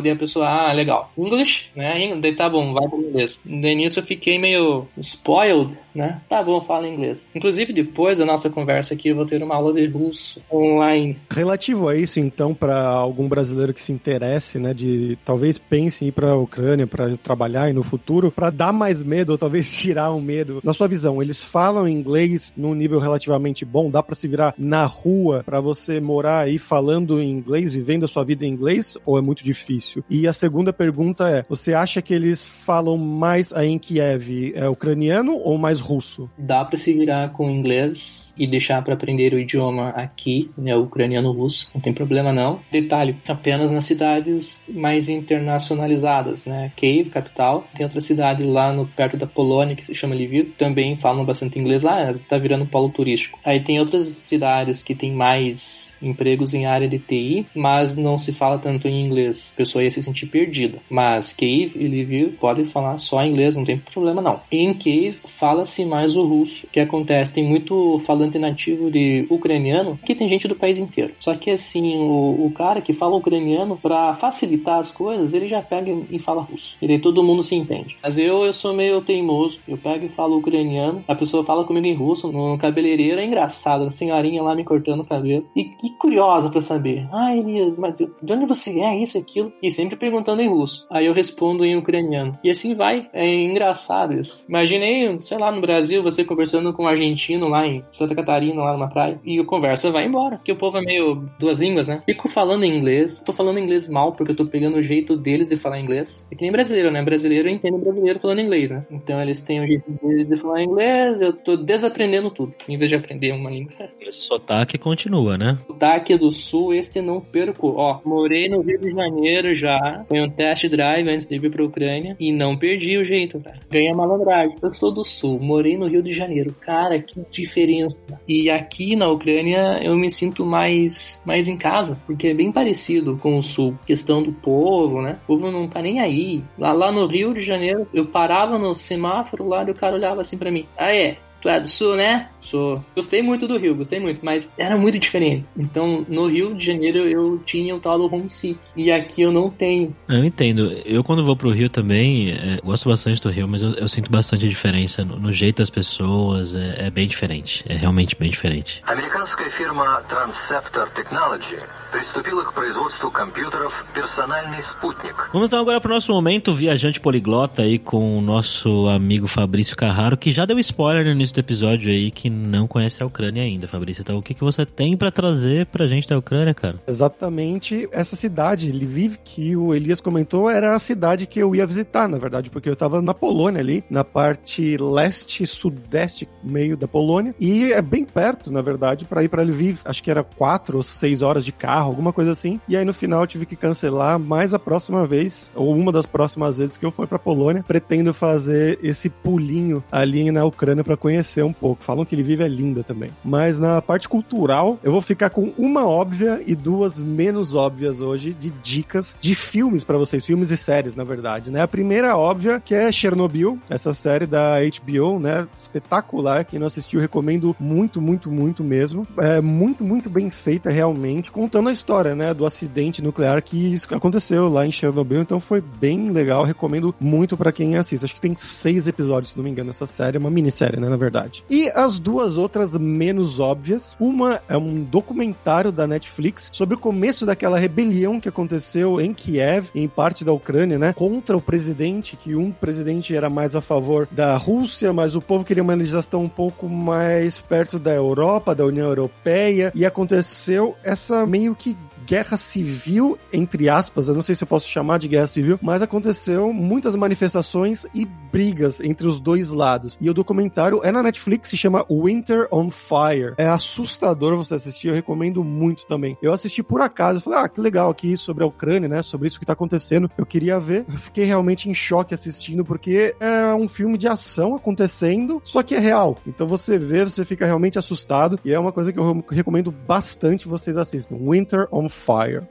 Daí 0.02 0.10
a 0.10 0.16
pessoa, 0.16 0.48
ah, 0.48 0.72
legal. 0.72 1.12
English, 1.16 1.70
né? 1.74 2.14
Daí 2.20 2.34
tá 2.34 2.48
bom, 2.48 2.72
vai 2.72 2.88
pro 2.88 3.00
inglês. 3.00 3.40
Daí 3.44 3.74
nisso 3.74 4.00
eu 4.00 4.04
fiquei 4.04 4.38
meio 4.38 4.86
spoiled, 4.98 5.76
né? 5.94 6.20
Tá 6.28 6.42
bom, 6.42 6.60
fala 6.60 6.88
inglês. 6.88 7.28
Inclusive, 7.34 7.72
depois 7.72 8.18
da 8.18 8.24
nossa 8.24 8.48
conversa 8.48 8.94
aqui, 8.94 9.08
eu 9.08 9.16
vou 9.16 9.26
ter 9.26 9.42
uma 9.42 9.54
aula 9.54 9.72
de 9.72 9.86
russo 9.86 10.40
online. 10.50 11.18
Relativo 11.30 11.88
a 11.88 11.96
isso, 11.96 12.20
então, 12.20 12.54
para 12.54 12.88
algum 12.88 13.28
brasileiro 13.28 13.74
que 13.74 13.80
se 13.80 13.92
interesse, 13.92 14.58
né, 14.58 14.72
de 14.72 15.18
talvez 15.24 15.58
pense 15.58 16.04
em 16.04 16.08
ir 16.08 16.12
para 16.12 16.30
a 16.30 16.36
Ucrânia 16.36 16.86
para 16.86 17.16
trabalhar 17.16 17.68
e 17.68 17.72
no 17.72 17.82
futuro, 17.82 17.97
para 18.34 18.50
dar 18.50 18.72
mais 18.72 19.02
medo 19.02 19.32
ou 19.32 19.38
talvez 19.38 19.70
tirar 19.72 20.12
um 20.12 20.20
medo. 20.20 20.60
Na 20.62 20.74
sua 20.74 20.88
visão, 20.88 21.22
eles 21.22 21.42
falam 21.42 21.88
inglês 21.88 22.52
num 22.56 22.74
nível 22.74 22.98
relativamente 22.98 23.64
bom? 23.64 23.90
Dá 23.90 24.02
para 24.02 24.14
se 24.14 24.28
virar 24.28 24.54
na 24.58 24.84
rua 24.84 25.42
para 25.44 25.60
você 25.60 26.00
morar 26.00 26.40
aí 26.40 26.58
falando 26.58 27.20
em 27.20 27.30
inglês, 27.30 27.72
vivendo 27.72 28.04
a 28.04 28.08
sua 28.08 28.24
vida 28.24 28.46
em 28.46 28.50
inglês, 28.50 28.96
ou 29.04 29.18
é 29.18 29.20
muito 29.20 29.44
difícil? 29.44 30.04
E 30.08 30.26
a 30.26 30.32
segunda 30.32 30.72
pergunta 30.72 31.28
é: 31.28 31.44
você 31.48 31.74
acha 31.74 32.00
que 32.02 32.14
eles 32.14 32.44
falam 32.44 32.96
mais 32.96 33.52
aí 33.52 33.68
em 33.68 33.78
Kiev 33.78 34.52
é 34.54 34.68
ucraniano 34.68 35.36
ou 35.36 35.58
mais 35.58 35.80
russo? 35.80 36.30
Dá 36.38 36.64
para 36.64 36.76
se 36.76 36.92
virar 36.92 37.30
com 37.30 37.50
inglês 37.50 38.28
e 38.38 38.46
deixar 38.46 38.82
para 38.82 38.94
aprender 38.94 39.34
o 39.34 39.38
idioma 39.38 39.90
aqui, 39.90 40.50
né, 40.56 40.76
ucraniano-russo, 40.76 41.68
não 41.74 41.80
tem 41.80 41.92
problema 41.92 42.32
não. 42.32 42.60
Detalhe, 42.70 43.16
apenas 43.26 43.70
nas 43.70 43.84
cidades 43.84 44.62
mais 44.68 45.08
internacionalizadas, 45.08 46.46
né, 46.46 46.72
Kiev, 46.76 47.10
capital, 47.10 47.66
tem 47.76 47.84
outra 47.88 48.00
cidade 48.00 48.44
lá 48.44 48.72
no 48.72 48.86
perto 48.86 49.16
da 49.16 49.26
Polônia 49.26 49.74
que 49.74 49.84
se 49.84 49.94
chama 49.94 50.14
Lviv, 50.14 50.54
também 50.56 50.96
falam 50.98 51.24
bastante 51.24 51.58
inglês 51.58 51.82
lá, 51.82 52.14
tá 52.28 52.38
virando 52.38 52.66
polo 52.66 52.90
turístico. 52.90 53.38
Aí 53.44 53.62
tem 53.62 53.80
outras 53.80 54.06
cidades 54.06 54.82
que 54.82 54.94
tem 54.94 55.12
mais 55.12 55.87
empregos 56.02 56.54
em 56.54 56.66
área 56.66 56.88
de 56.88 56.98
TI, 56.98 57.46
mas 57.54 57.96
não 57.96 58.18
se 58.18 58.32
fala 58.32 58.58
tanto 58.58 58.88
em 58.88 59.04
inglês. 59.04 59.52
A 59.54 59.56
pessoa 59.56 59.82
ia 59.82 59.90
se 59.90 60.02
sentir 60.02 60.26
perdida. 60.26 60.78
Mas 60.90 61.32
Kiev 61.32 61.76
e 61.76 61.86
Lviv 61.86 62.36
podem 62.38 62.64
falar 62.64 62.98
só 62.98 63.24
inglês, 63.24 63.56
não 63.56 63.64
tem 63.64 63.78
problema 63.78 64.22
não. 64.22 64.40
Em 64.50 64.74
Kiev 64.74 65.18
fala-se 65.38 65.84
mais 65.84 66.16
o 66.16 66.26
russo, 66.26 66.66
que 66.72 66.80
acontece, 66.80 67.32
tem 67.32 67.44
muito 67.44 68.00
falante 68.06 68.38
nativo 68.38 68.90
de 68.90 69.26
ucraniano, 69.30 69.98
que 70.04 70.14
tem 70.14 70.28
gente 70.28 70.48
do 70.48 70.54
país 70.54 70.78
inteiro. 70.78 71.14
Só 71.18 71.34
que 71.34 71.50
assim, 71.50 71.96
o, 71.98 72.46
o 72.46 72.52
cara 72.52 72.80
que 72.80 72.92
fala 72.92 73.16
ucraniano, 73.16 73.76
para 73.76 74.14
facilitar 74.14 74.78
as 74.78 74.92
coisas, 74.92 75.34
ele 75.34 75.48
já 75.48 75.62
pega 75.62 75.90
e 76.10 76.18
fala 76.18 76.42
russo. 76.42 76.76
E 76.80 76.86
daí 76.86 77.00
todo 77.00 77.22
mundo 77.22 77.42
se 77.42 77.54
entende. 77.54 77.96
Mas 78.02 78.18
eu, 78.18 78.44
eu 78.44 78.52
sou 78.52 78.74
meio 78.74 79.00
teimoso, 79.02 79.58
eu 79.66 79.76
pego 79.76 80.06
e 80.06 80.08
falo 80.10 80.38
ucraniano, 80.38 81.04
a 81.06 81.14
pessoa 81.14 81.44
fala 81.44 81.64
comigo 81.64 81.86
em 81.86 81.94
russo, 81.94 82.30
no 82.30 82.58
cabeleireiro 82.58 83.20
é 83.20 83.24
engraçado, 83.24 83.84
a 83.84 83.90
senhorinha 83.90 84.42
lá 84.42 84.54
me 84.54 84.64
cortando 84.64 85.00
o 85.00 85.04
cabelo. 85.04 85.46
E, 85.54 85.72
e 85.82 85.87
curiosa 85.90 86.50
para 86.50 86.60
saber. 86.60 87.06
Ah, 87.12 87.36
Elias, 87.36 87.78
mas 87.78 87.94
de 87.96 88.32
onde 88.32 88.46
você 88.46 88.80
é? 88.80 89.02
Isso, 89.02 89.18
aquilo. 89.18 89.52
E 89.62 89.70
sempre 89.70 89.96
perguntando 89.96 90.42
em 90.42 90.48
russo. 90.48 90.86
Aí 90.90 91.06
eu 91.06 91.12
respondo 91.12 91.64
em 91.64 91.76
ucraniano. 91.76 92.38
E 92.42 92.50
assim 92.50 92.74
vai. 92.74 93.08
É 93.12 93.26
engraçado 93.42 94.14
isso. 94.14 94.42
Imaginei, 94.48 95.18
sei 95.20 95.38
lá, 95.38 95.50
no 95.50 95.60
Brasil, 95.60 96.02
você 96.02 96.24
conversando 96.24 96.72
com 96.72 96.84
um 96.84 96.88
argentino 96.88 97.48
lá 97.48 97.66
em 97.66 97.82
Santa 97.90 98.14
Catarina, 98.14 98.62
lá 98.62 98.72
numa 98.72 98.88
praia. 98.88 99.20
E 99.24 99.38
a 99.38 99.44
conversa 99.44 99.90
vai 99.90 100.06
embora. 100.06 100.36
Porque 100.36 100.52
o 100.52 100.56
povo 100.56 100.78
é 100.78 100.82
meio 100.82 101.28
duas 101.38 101.58
línguas, 101.58 101.88
né? 101.88 102.02
Fico 102.04 102.28
falando 102.28 102.64
em 102.64 102.76
inglês. 102.76 103.22
Tô 103.24 103.32
falando 103.32 103.58
inglês 103.58 103.88
mal 103.88 104.12
porque 104.12 104.32
eu 104.32 104.36
tô 104.36 104.46
pegando 104.46 104.76
o 104.76 104.82
jeito 104.82 105.16
deles 105.16 105.48
de 105.48 105.56
falar 105.56 105.80
inglês. 105.80 106.26
É 106.30 106.34
que 106.34 106.42
nem 106.42 106.52
brasileiro, 106.52 106.90
né? 106.90 107.02
Brasileiro 107.02 107.48
entende 107.48 107.78
brasileiro 107.78 108.20
falando 108.20 108.40
inglês, 108.40 108.70
né? 108.70 108.86
Então 108.90 109.20
eles 109.20 109.42
têm 109.42 109.60
o 109.60 109.66
jeito 109.66 109.90
deles 110.02 110.28
de 110.28 110.36
falar 110.36 110.62
inglês. 110.62 111.20
Eu 111.20 111.32
tô 111.32 111.56
desaprendendo 111.56 112.30
tudo. 112.30 112.54
Em 112.68 112.76
vez 112.76 112.90
de 112.90 112.96
aprender 112.96 113.32
uma 113.32 113.50
língua. 113.50 113.72
Esse 114.00 114.20
sotaque 114.20 114.78
continua, 114.78 115.36
né? 115.36 115.58
Sotaque 115.78 116.16
do 116.16 116.32
sul, 116.32 116.74
este 116.74 117.00
não 117.00 117.20
perco. 117.20 117.74
Ó, 117.76 118.00
morei 118.04 118.48
no 118.48 118.60
Rio 118.60 118.80
de 118.80 118.90
Janeiro 118.90 119.54
já, 119.54 120.04
foi 120.08 120.20
um 120.20 120.28
test 120.28 120.66
drive 120.68 121.08
antes 121.08 121.26
de 121.26 121.38
vir 121.38 121.50
pra 121.50 121.64
Ucrânia 121.64 122.16
e 122.18 122.32
não 122.32 122.56
perdi 122.56 122.98
o 122.98 123.04
jeito, 123.04 123.40
cara. 123.40 123.60
Ganhei 123.70 123.90
a 123.90 123.96
malandragem. 123.96 124.56
Eu 124.60 124.74
sou 124.74 124.92
do 124.92 125.04
sul, 125.04 125.38
morei 125.40 125.76
no 125.76 125.86
Rio 125.86 126.02
de 126.02 126.12
Janeiro. 126.12 126.54
Cara, 126.60 127.00
que 127.00 127.22
diferença. 127.30 128.18
E 128.26 128.50
aqui 128.50 128.96
na 128.96 129.08
Ucrânia 129.08 129.80
eu 129.82 129.96
me 129.96 130.10
sinto 130.10 130.44
mais, 130.44 131.22
mais 131.24 131.46
em 131.46 131.56
casa, 131.56 131.98
porque 132.06 132.28
é 132.28 132.34
bem 132.34 132.50
parecido 132.50 133.16
com 133.16 133.36
o 133.36 133.42
sul. 133.42 133.78
Questão 133.86 134.22
do 134.22 134.32
povo, 134.32 135.00
né? 135.00 135.18
O 135.24 135.26
povo 135.28 135.50
não 135.50 135.68
tá 135.68 135.80
nem 135.80 136.00
aí. 136.00 136.42
Lá, 136.58 136.72
lá 136.72 136.90
no 136.90 137.06
Rio 137.06 137.32
de 137.32 137.40
Janeiro, 137.40 137.86
eu 137.94 138.06
parava 138.06 138.58
no 138.58 138.74
semáforo 138.74 139.46
lá 139.46 139.64
e 139.64 139.70
o 139.70 139.74
cara 139.74 139.94
olhava 139.94 140.22
assim 140.22 140.36
para 140.36 140.50
mim. 140.50 140.66
Ah, 140.76 140.94
é? 140.94 141.18
tu 141.40 141.48
é 141.48 141.60
do 141.60 141.68
Sul, 141.68 141.96
né? 141.96 142.28
Sou. 142.40 142.84
Gostei 142.94 143.22
muito 143.22 143.46
do 143.46 143.58
Rio, 143.58 143.74
gostei 143.74 144.00
muito, 144.00 144.24
mas 144.24 144.52
era 144.56 144.76
muito 144.76 144.98
diferente. 144.98 145.44
Então, 145.56 146.04
no 146.08 146.28
Rio 146.28 146.54
de 146.54 146.64
Janeiro 146.64 146.98
eu 146.98 147.38
tinha 147.44 147.74
o 147.74 147.80
tal 147.80 147.98
do 147.98 148.14
homesick 148.14 148.58
e 148.76 148.90
aqui 148.90 149.22
eu 149.22 149.32
não 149.32 149.50
tenho. 149.50 149.94
Eu 150.08 150.24
entendo. 150.24 150.72
Eu 150.84 151.02
quando 151.04 151.24
vou 151.24 151.36
pro 151.36 151.50
Rio 151.50 151.68
também, 151.68 152.30
é, 152.30 152.58
gosto 152.64 152.88
bastante 152.88 153.20
do 153.20 153.28
Rio, 153.28 153.48
mas 153.48 153.62
eu, 153.62 153.70
eu 153.74 153.88
sinto 153.88 154.10
bastante 154.10 154.46
a 154.46 154.48
diferença 154.48 155.04
no, 155.04 155.18
no 155.18 155.32
jeito 155.32 155.58
das 155.58 155.70
pessoas, 155.70 156.54
é, 156.54 156.86
é 156.86 156.90
bem 156.90 157.06
diferente. 157.06 157.64
É 157.68 157.74
realmente 157.74 158.16
bem 158.16 158.30
diferente. 158.30 158.82
Americanos 158.86 159.34
que 159.34 159.50
firma 159.50 160.02
Transceptor 160.08 160.88
Technology 160.90 161.56
приступила 161.93 162.43
к 162.43 162.53
производству 162.53 163.11
компьютеров 163.11 163.71
«Персональный 163.93 164.63
спутник». 164.63 165.13
Vamos 165.31 165.47
então 165.47 165.59
agora 165.59 165.79
para 165.79 165.91
o 165.91 165.93
nosso 165.93 166.11
momento 166.11 166.51
viajante 166.51 166.99
poliglota 166.99 167.61
aí 167.61 167.77
com 167.77 168.17
o 168.17 168.21
nosso 168.21 168.87
amigo 168.87 169.27
Fabrício 169.27 169.77
Carraro, 169.77 170.17
que 170.17 170.31
já 170.31 170.43
deu 170.43 170.57
spoiler 170.57 171.05
no 171.05 171.11
início 171.11 171.35
do 171.35 171.39
episódio 171.39 171.91
aí, 171.91 172.09
que 172.09 172.31
não 172.31 172.67
conhece 172.67 173.03
a 173.03 173.05
Ucrânia 173.05 173.43
ainda, 173.43 173.67
Fabrício. 173.67 174.01
Então 174.01 174.17
o 174.17 174.23
que, 174.23 174.33
que 174.33 174.43
você 174.43 174.65
tem 174.65 174.97
para 174.97 175.11
trazer 175.11 175.67
pra 175.67 175.85
gente 175.85 176.07
da 176.07 176.17
Ucrânia, 176.17 176.55
cara? 176.55 176.81
Exatamente 176.87 177.87
essa 177.91 178.15
cidade, 178.15 178.71
Lviv, 178.71 179.17
que 179.23 179.55
o 179.55 179.71
Elias 179.73 180.01
comentou, 180.01 180.49
era 180.49 180.73
a 180.73 180.79
cidade 180.79 181.27
que 181.27 181.39
eu 181.39 181.55
ia 181.55 181.65
visitar, 181.67 182.09
na 182.09 182.17
verdade, 182.17 182.49
porque 182.49 182.69
eu 182.69 182.75
tava 182.75 183.03
na 183.03 183.13
Polônia 183.13 183.61
ali, 183.61 183.83
na 183.87 184.03
parte 184.03 184.77
leste, 184.77 185.45
sudeste, 185.45 186.27
meio 186.43 186.75
da 186.75 186.87
Polônia, 186.87 187.35
e 187.39 187.71
é 187.71 187.83
bem 187.83 188.03
perto, 188.03 188.51
na 188.51 188.61
verdade, 188.63 189.05
para 189.05 189.23
ir 189.23 189.29
para 189.29 189.43
Lviv. 189.43 189.81
Acho 189.85 190.01
que 190.01 190.09
era 190.09 190.23
quatro 190.23 190.77
ou 190.77 190.83
seis 190.83 191.21
horas 191.21 191.45
de 191.45 191.51
carro 191.51 191.76
carro, 191.78 191.90
alguma 191.90 192.12
coisa 192.12 192.32
assim. 192.32 192.60
E 192.68 192.76
aí 192.76 192.84
no 192.84 192.92
final 192.92 193.26
tive 193.26 193.46
que 193.46 193.54
cancelar, 193.54 194.18
mas 194.18 194.52
a 194.52 194.58
próxima 194.58 195.06
vez, 195.06 195.50
ou 195.54 195.74
uma 195.76 195.92
das 195.92 196.06
próximas 196.06 196.58
vezes 196.58 196.76
que 196.76 196.84
eu 196.84 196.90
for 196.90 197.06
pra 197.06 197.18
Polônia, 197.18 197.64
pretendo 197.66 198.12
fazer 198.12 198.78
esse 198.82 199.08
pulinho 199.08 199.82
ali 199.90 200.30
na 200.32 200.44
Ucrânia 200.44 200.82
para 200.82 200.96
conhecer 200.96 201.44
um 201.44 201.52
pouco. 201.52 201.84
Falam 201.84 202.04
que 202.04 202.14
ele 202.14 202.22
vive 202.22 202.42
é 202.42 202.48
linda 202.48 202.82
também. 202.82 203.10
Mas 203.24 203.58
na 203.58 203.80
parte 203.80 204.08
cultural, 204.08 204.78
eu 204.82 204.90
vou 204.90 205.00
ficar 205.00 205.30
com 205.30 205.52
uma 205.56 205.86
óbvia 205.86 206.42
e 206.44 206.54
duas 206.54 207.00
menos 207.00 207.54
óbvias 207.54 208.00
hoje 208.00 208.34
de 208.34 208.50
dicas 208.50 209.16
de 209.20 209.34
filmes 209.34 209.84
para 209.84 209.98
vocês, 209.98 210.24
filmes 210.24 210.50
e 210.50 210.56
séries, 210.56 210.94
na 210.94 211.04
verdade, 211.04 211.50
né? 211.50 211.62
A 211.62 211.68
primeira 211.68 212.16
óbvia, 212.16 212.60
que 212.60 212.74
é 212.74 212.90
Chernobyl, 212.90 213.58
essa 213.70 213.92
série 213.92 214.26
da 214.26 214.56
HBO, 214.58 215.20
né? 215.20 215.46
Espetacular, 215.56 216.44
quem 216.44 216.58
não 216.58 216.66
assistiu, 216.66 217.00
recomendo 217.00 217.54
muito, 217.60 218.00
muito, 218.00 218.30
muito 218.30 218.64
mesmo. 218.64 219.06
É 219.18 219.40
muito, 219.40 219.84
muito 219.84 220.10
bem 220.10 220.30
feita 220.30 220.70
realmente, 220.70 221.30
contando 221.30 221.67
a 221.68 221.72
história, 221.72 222.14
né, 222.14 222.34
do 222.34 222.46
acidente 222.46 223.02
nuclear 223.02 223.42
que 223.42 223.74
isso 223.74 223.92
aconteceu 223.94 224.48
lá 224.48 224.66
em 224.66 224.72
Chernobyl, 224.72 225.22
então 225.22 225.40
foi 225.40 225.60
bem 225.60 226.10
legal, 226.10 226.44
recomendo 226.44 226.94
muito 227.00 227.36
para 227.36 227.52
quem 227.52 227.76
assiste. 227.76 228.04
Acho 228.04 228.14
que 228.14 228.20
tem 228.20 228.34
seis 228.36 228.86
episódios, 228.86 229.30
se 229.30 229.36
não 229.36 229.44
me 229.44 229.50
engano, 229.50 229.70
essa 229.70 229.86
série, 229.86 230.16
é 230.16 230.20
uma 230.20 230.30
minissérie, 230.30 230.80
né, 230.80 230.88
na 230.88 230.96
verdade. 230.96 231.44
E 231.48 231.68
as 231.70 231.98
duas 231.98 232.36
outras 232.36 232.76
menos 232.76 233.38
óbvias, 233.38 233.96
uma 234.00 234.40
é 234.48 234.56
um 234.56 234.82
documentário 234.82 235.70
da 235.70 235.86
Netflix 235.86 236.50
sobre 236.52 236.74
o 236.74 236.78
começo 236.78 237.26
daquela 237.26 237.58
rebelião 237.58 238.20
que 238.20 238.28
aconteceu 238.28 239.00
em 239.00 239.12
Kiev, 239.12 239.68
em 239.74 239.88
parte 239.88 240.24
da 240.24 240.32
Ucrânia, 240.32 240.78
né, 240.78 240.92
contra 240.92 241.36
o 241.36 241.40
presidente, 241.40 242.16
que 242.16 242.34
um 242.34 242.50
presidente 242.50 243.14
era 243.14 243.28
mais 243.28 243.54
a 243.54 243.60
favor 243.60 244.08
da 244.10 244.36
Rússia, 244.36 244.92
mas 244.92 245.14
o 245.14 245.20
povo 245.20 245.44
queria 245.44 245.62
uma 245.62 245.74
legislação 245.74 246.22
um 246.22 246.28
pouco 246.28 246.68
mais 246.68 247.38
perto 247.38 247.78
da 247.78 247.92
Europa, 247.92 248.54
da 248.54 248.64
União 248.64 248.86
Europeia, 248.86 249.72
e 249.74 249.84
aconteceu 249.84 250.76
essa 250.82 251.26
meio 251.26 251.54
que 251.58 251.76
guerra 252.08 252.38
civil, 252.38 253.18
entre 253.30 253.68
aspas, 253.68 254.08
eu 254.08 254.14
não 254.14 254.22
sei 254.22 254.34
se 254.34 254.42
eu 254.42 254.48
posso 254.48 254.66
chamar 254.66 254.98
de 254.98 255.06
guerra 255.06 255.26
civil, 255.26 255.58
mas 255.60 255.82
aconteceu 255.82 256.54
muitas 256.54 256.96
manifestações 256.96 257.84
e 257.94 258.06
brigas 258.32 258.80
entre 258.80 259.06
os 259.06 259.20
dois 259.20 259.50
lados. 259.50 259.98
E 260.00 260.08
o 260.08 260.14
documentário 260.14 260.80
é 260.82 260.90
na 260.90 261.02
Netflix, 261.02 261.50
se 261.50 261.56
chama 261.56 261.84
Winter 261.90 262.48
on 262.50 262.70
Fire. 262.70 263.34
É 263.36 263.46
assustador 263.46 264.34
você 264.38 264.54
assistir, 264.54 264.88
eu 264.88 264.94
recomendo 264.94 265.44
muito 265.44 265.86
também. 265.86 266.16
Eu 266.22 266.32
assisti 266.32 266.62
por 266.62 266.80
acaso, 266.80 267.20
falei, 267.20 267.40
ah, 267.40 267.48
que 267.48 267.60
legal 267.60 267.90
aqui 267.90 268.16
sobre 268.16 268.42
a 268.42 268.46
Ucrânia, 268.46 268.88
né, 268.88 269.02
sobre 269.02 269.28
isso 269.28 269.38
que 269.38 269.44
tá 269.44 269.52
acontecendo. 269.52 270.10
Eu 270.16 270.24
queria 270.24 270.58
ver, 270.58 270.86
eu 270.88 270.96
fiquei 270.96 271.24
realmente 271.24 271.68
em 271.68 271.74
choque 271.74 272.14
assistindo, 272.14 272.64
porque 272.64 273.14
é 273.20 273.52
um 273.52 273.68
filme 273.68 273.98
de 273.98 274.08
ação 274.08 274.54
acontecendo, 274.54 275.42
só 275.44 275.62
que 275.62 275.74
é 275.74 275.78
real. 275.78 276.16
Então 276.26 276.46
você 276.46 276.78
vê, 276.78 277.04
você 277.04 277.22
fica 277.22 277.44
realmente 277.44 277.78
assustado, 277.78 278.40
e 278.42 278.50
é 278.50 278.58
uma 278.58 278.72
coisa 278.72 278.94
que 278.94 278.98
eu 278.98 279.22
recomendo 279.28 279.70
bastante 279.70 280.48
vocês 280.48 280.78
assistam. 280.78 281.18
Winter 281.18 281.68
on 281.70 281.86
Fire. 281.88 281.97